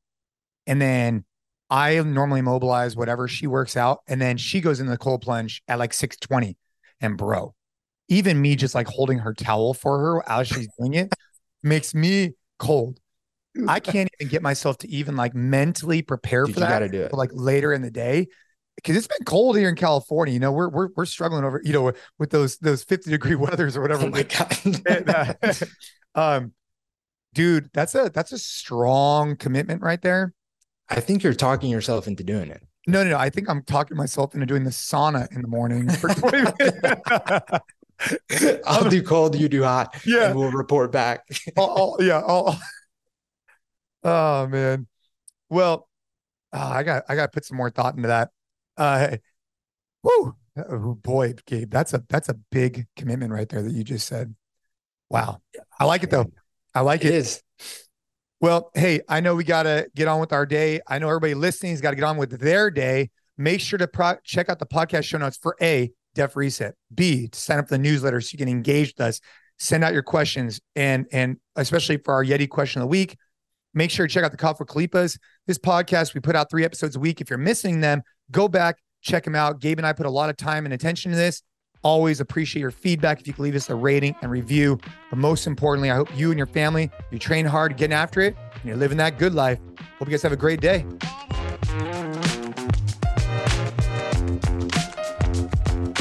and 0.68 0.82
then 0.82 1.24
I 1.70 2.02
normally 2.02 2.42
mobilize 2.42 2.96
whatever 2.96 3.28
she 3.28 3.46
works 3.48 3.78
out, 3.78 4.00
and 4.08 4.20
then 4.20 4.38
she 4.38 4.60
goes 4.60 4.80
into 4.80 4.92
the 4.92 4.98
cold 4.98 5.22
plunge 5.22 5.62
at 5.68 5.80
like 5.80 5.92
6:20. 5.92 6.56
And 7.02 7.18
bro, 7.18 7.54
even 8.10 8.42
me 8.42 8.56
just 8.56 8.76
like 8.76 8.88
holding 8.88 9.20
her 9.20 9.34
towel 9.34 9.74
for 9.74 10.00
her 10.00 10.30
as 10.30 10.48
she's 10.48 10.68
doing 10.78 10.96
it 10.96 11.14
makes 11.64 11.94
me 11.94 12.34
cold. 12.58 13.00
I 13.68 13.80
can't 13.80 14.10
even 14.20 14.30
get 14.32 14.42
myself 14.42 14.78
to 14.80 14.90
even 14.90 15.16
like 15.16 15.34
mentally 15.34 16.02
prepare 16.02 16.46
Dude, 16.46 16.56
for 16.56 16.60
you 16.62 16.66
that. 16.66 16.72
gotta 16.72 16.90
do 16.90 17.02
it. 17.04 17.14
like 17.14 17.32
later 17.34 17.74
in 17.74 17.82
the 17.82 17.92
day 17.92 18.28
because 18.82 18.96
it's 18.96 19.08
been 19.08 19.26
cold 19.26 19.58
here 19.58 19.70
in 19.70 19.76
California. 19.76 20.34
You 20.34 20.40
know, 20.40 20.52
we're 20.52 20.70
we're 20.70 20.90
we're 20.96 21.06
struggling 21.06 21.44
over 21.44 21.62
you 21.64 21.74
know 21.74 21.92
with, 22.18 22.30
those 22.30 22.58
those 22.58 22.84
fifty 22.84 23.12
degree 23.12 23.36
weathers 23.46 23.76
or 23.76 23.82
whatever. 23.82 24.06
Oh 24.06 24.10
my 24.10 24.24
god. 24.24 24.58
And, 24.86 25.10
uh, 25.10 25.34
um, 26.16 26.54
dude, 27.34 27.70
that's 27.74 27.96
a 27.96 28.10
that's 28.14 28.32
a 28.32 28.38
strong 28.38 29.36
commitment 29.36 29.82
right 29.82 30.02
there. 30.02 30.34
I 30.90 31.02
think 31.02 31.24
you're 31.24 31.34
talking 31.34 31.70
yourself 31.70 32.08
into 32.08 32.24
doing 32.24 32.50
it. 32.50 32.64
No, 32.88 33.04
no, 33.04 33.12
no. 33.12 33.18
I 33.18 33.30
think 33.30 33.50
I'm 33.50 33.62
talking 33.64 33.98
myself 33.98 34.34
into 34.34 34.46
doing 34.46 34.64
the 34.64 34.72
sauna 34.72 35.32
in 35.36 35.42
the 35.42 35.48
morning 35.48 35.90
for 35.90 36.10
20 36.10 36.38
minutes. 36.38 38.62
I'll 38.66 38.90
do 38.90 39.04
cold, 39.04 39.36
you 39.36 39.50
do 39.50 39.64
hot, 39.64 39.94
yeah. 40.06 40.30
and 40.30 40.40
we'll 40.40 40.52
report 40.52 40.92
back. 40.92 41.26
I'll, 41.58 41.78
I'll- 41.78 41.98
yeah. 42.00 42.22
I'll, 42.26 42.60
oh 44.04 44.48
man. 44.48 44.88
Well, 45.50 45.88
ah, 46.54 46.74
I 46.74 46.84
got 46.84 47.04
I 47.10 47.16
got 47.16 47.24
to 47.24 47.32
put 47.32 47.46
some 47.46 47.58
more 47.58 47.70
thought 47.70 47.96
into 47.96 48.08
that. 48.08 48.30
Uh, 48.80 49.18
whoo, 50.04 50.36
oh, 50.58 50.96
boy, 50.96 51.34
Gabe, 51.46 51.70
that's 51.70 51.94
a 51.94 52.04
that's 52.10 52.30
a 52.30 52.34
big 52.52 52.88
commitment 52.96 53.32
right 53.32 53.48
there 53.48 53.62
that 53.62 53.72
you 53.72 53.84
just 53.84 54.08
said. 54.08 54.34
Wow, 55.10 55.42
I 55.80 55.86
like 55.86 56.04
it 56.04 56.10
though. 56.10 56.32
I 56.74 56.82
like 56.82 57.04
It 57.04 57.14
it. 57.14 57.16
is. 57.16 57.44
Well, 58.42 58.72
hey, 58.74 59.02
I 59.10 59.20
know 59.20 59.36
we 59.36 59.44
got 59.44 59.64
to 59.64 59.90
get 59.96 60.08
on 60.08 60.22
with 60.22 60.32
our 60.32 60.46
day. 60.46 60.80
I 60.88 60.98
know 61.00 61.10
everybody 61.10 61.34
listening 61.34 61.74
has 61.74 61.82
got 61.82 61.90
to 61.90 61.96
get 61.98 62.06
on 62.06 62.18
with 62.18 62.40
their 62.40 62.72
day. 62.72 63.10
Make 63.38 63.60
sure 63.60 63.78
to 63.80 63.88
pro- 63.88 64.16
check 64.24 64.50
out 64.50 64.60
the 64.60 64.66
podcast 64.66 65.04
show 65.04 65.18
notes 65.18 65.38
for 65.38 65.56
A, 65.62 65.92
DEF 66.16 66.36
Reset, 66.36 66.74
B, 66.94 67.28
to 67.28 67.40
sign 67.40 67.60
up 67.60 67.68
for 67.68 67.76
the 67.76 67.80
newsletter 67.84 68.22
so 68.22 68.30
you 68.34 68.38
can 68.38 68.48
engage 68.48 68.94
with 68.98 69.02
us, 69.02 69.20
send 69.58 69.84
out 69.84 69.94
your 69.94 70.04
questions, 70.04 70.62
and 70.76 71.06
and 71.12 71.38
especially 71.58 71.98
for 71.98 72.14
our 72.14 72.24
Yeti 72.24 72.48
question 72.48 72.82
of 72.82 72.86
the 72.86 72.90
week, 72.90 73.18
make 73.74 73.92
sure 73.92 74.08
to 74.08 74.14
check 74.14 74.24
out 74.24 74.32
the 74.32 74.38
Call 74.38 74.54
for 74.54 74.66
Khalipas. 74.66 75.18
This 75.48 75.58
podcast, 75.58 76.14
we 76.14 76.22
put 76.22 76.36
out 76.36 76.50
three 76.50 76.64
episodes 76.64 76.96
a 76.96 77.00
week. 77.00 77.22
If 77.22 77.30
you're 77.30 77.40
missing 77.40 77.82
them, 77.82 78.02
go 78.32 78.48
back, 78.48 78.78
check 79.02 79.24
them 79.24 79.36
out. 79.36 79.60
Gabe 79.60 79.80
and 79.80 79.88
I 79.88 79.94
put 79.94 80.06
a 80.06 80.12
lot 80.12 80.30
of 80.30 80.38
time 80.38 80.66
and 80.66 80.74
attention 80.74 81.12
to 81.12 81.18
this. 81.18 81.42
Always 81.82 82.20
appreciate 82.20 82.62
your 82.62 82.72
feedback 82.72 83.22
if 83.22 83.28
you 83.28 83.34
could 83.34 83.44
leave 83.44 83.56
us 83.56 83.70
a 83.70 83.76
rating 83.76 84.16
and 84.22 84.30
review. 84.30 84.78
But 85.10 85.20
most 85.20 85.48
importantly, 85.48 85.90
I 85.90 85.96
hope 85.96 86.10
you 86.18 86.30
and 86.30 86.38
your 86.38 86.48
family, 86.48 86.92
you 87.10 87.20
train 87.20 87.46
hard, 87.46 87.78
getting 87.78 87.94
after 87.94 88.20
it, 88.20 88.36
and 88.54 88.66
you're 88.66 88.76
living 88.76 88.98
that 88.98 89.18
good 89.18 89.34
life. 89.34 89.60
Hope 89.98 90.08
you 90.08 90.12
guys 90.12 90.22
have 90.24 90.34
a 90.34 90.38
great 90.38 90.60
day. 90.60 90.86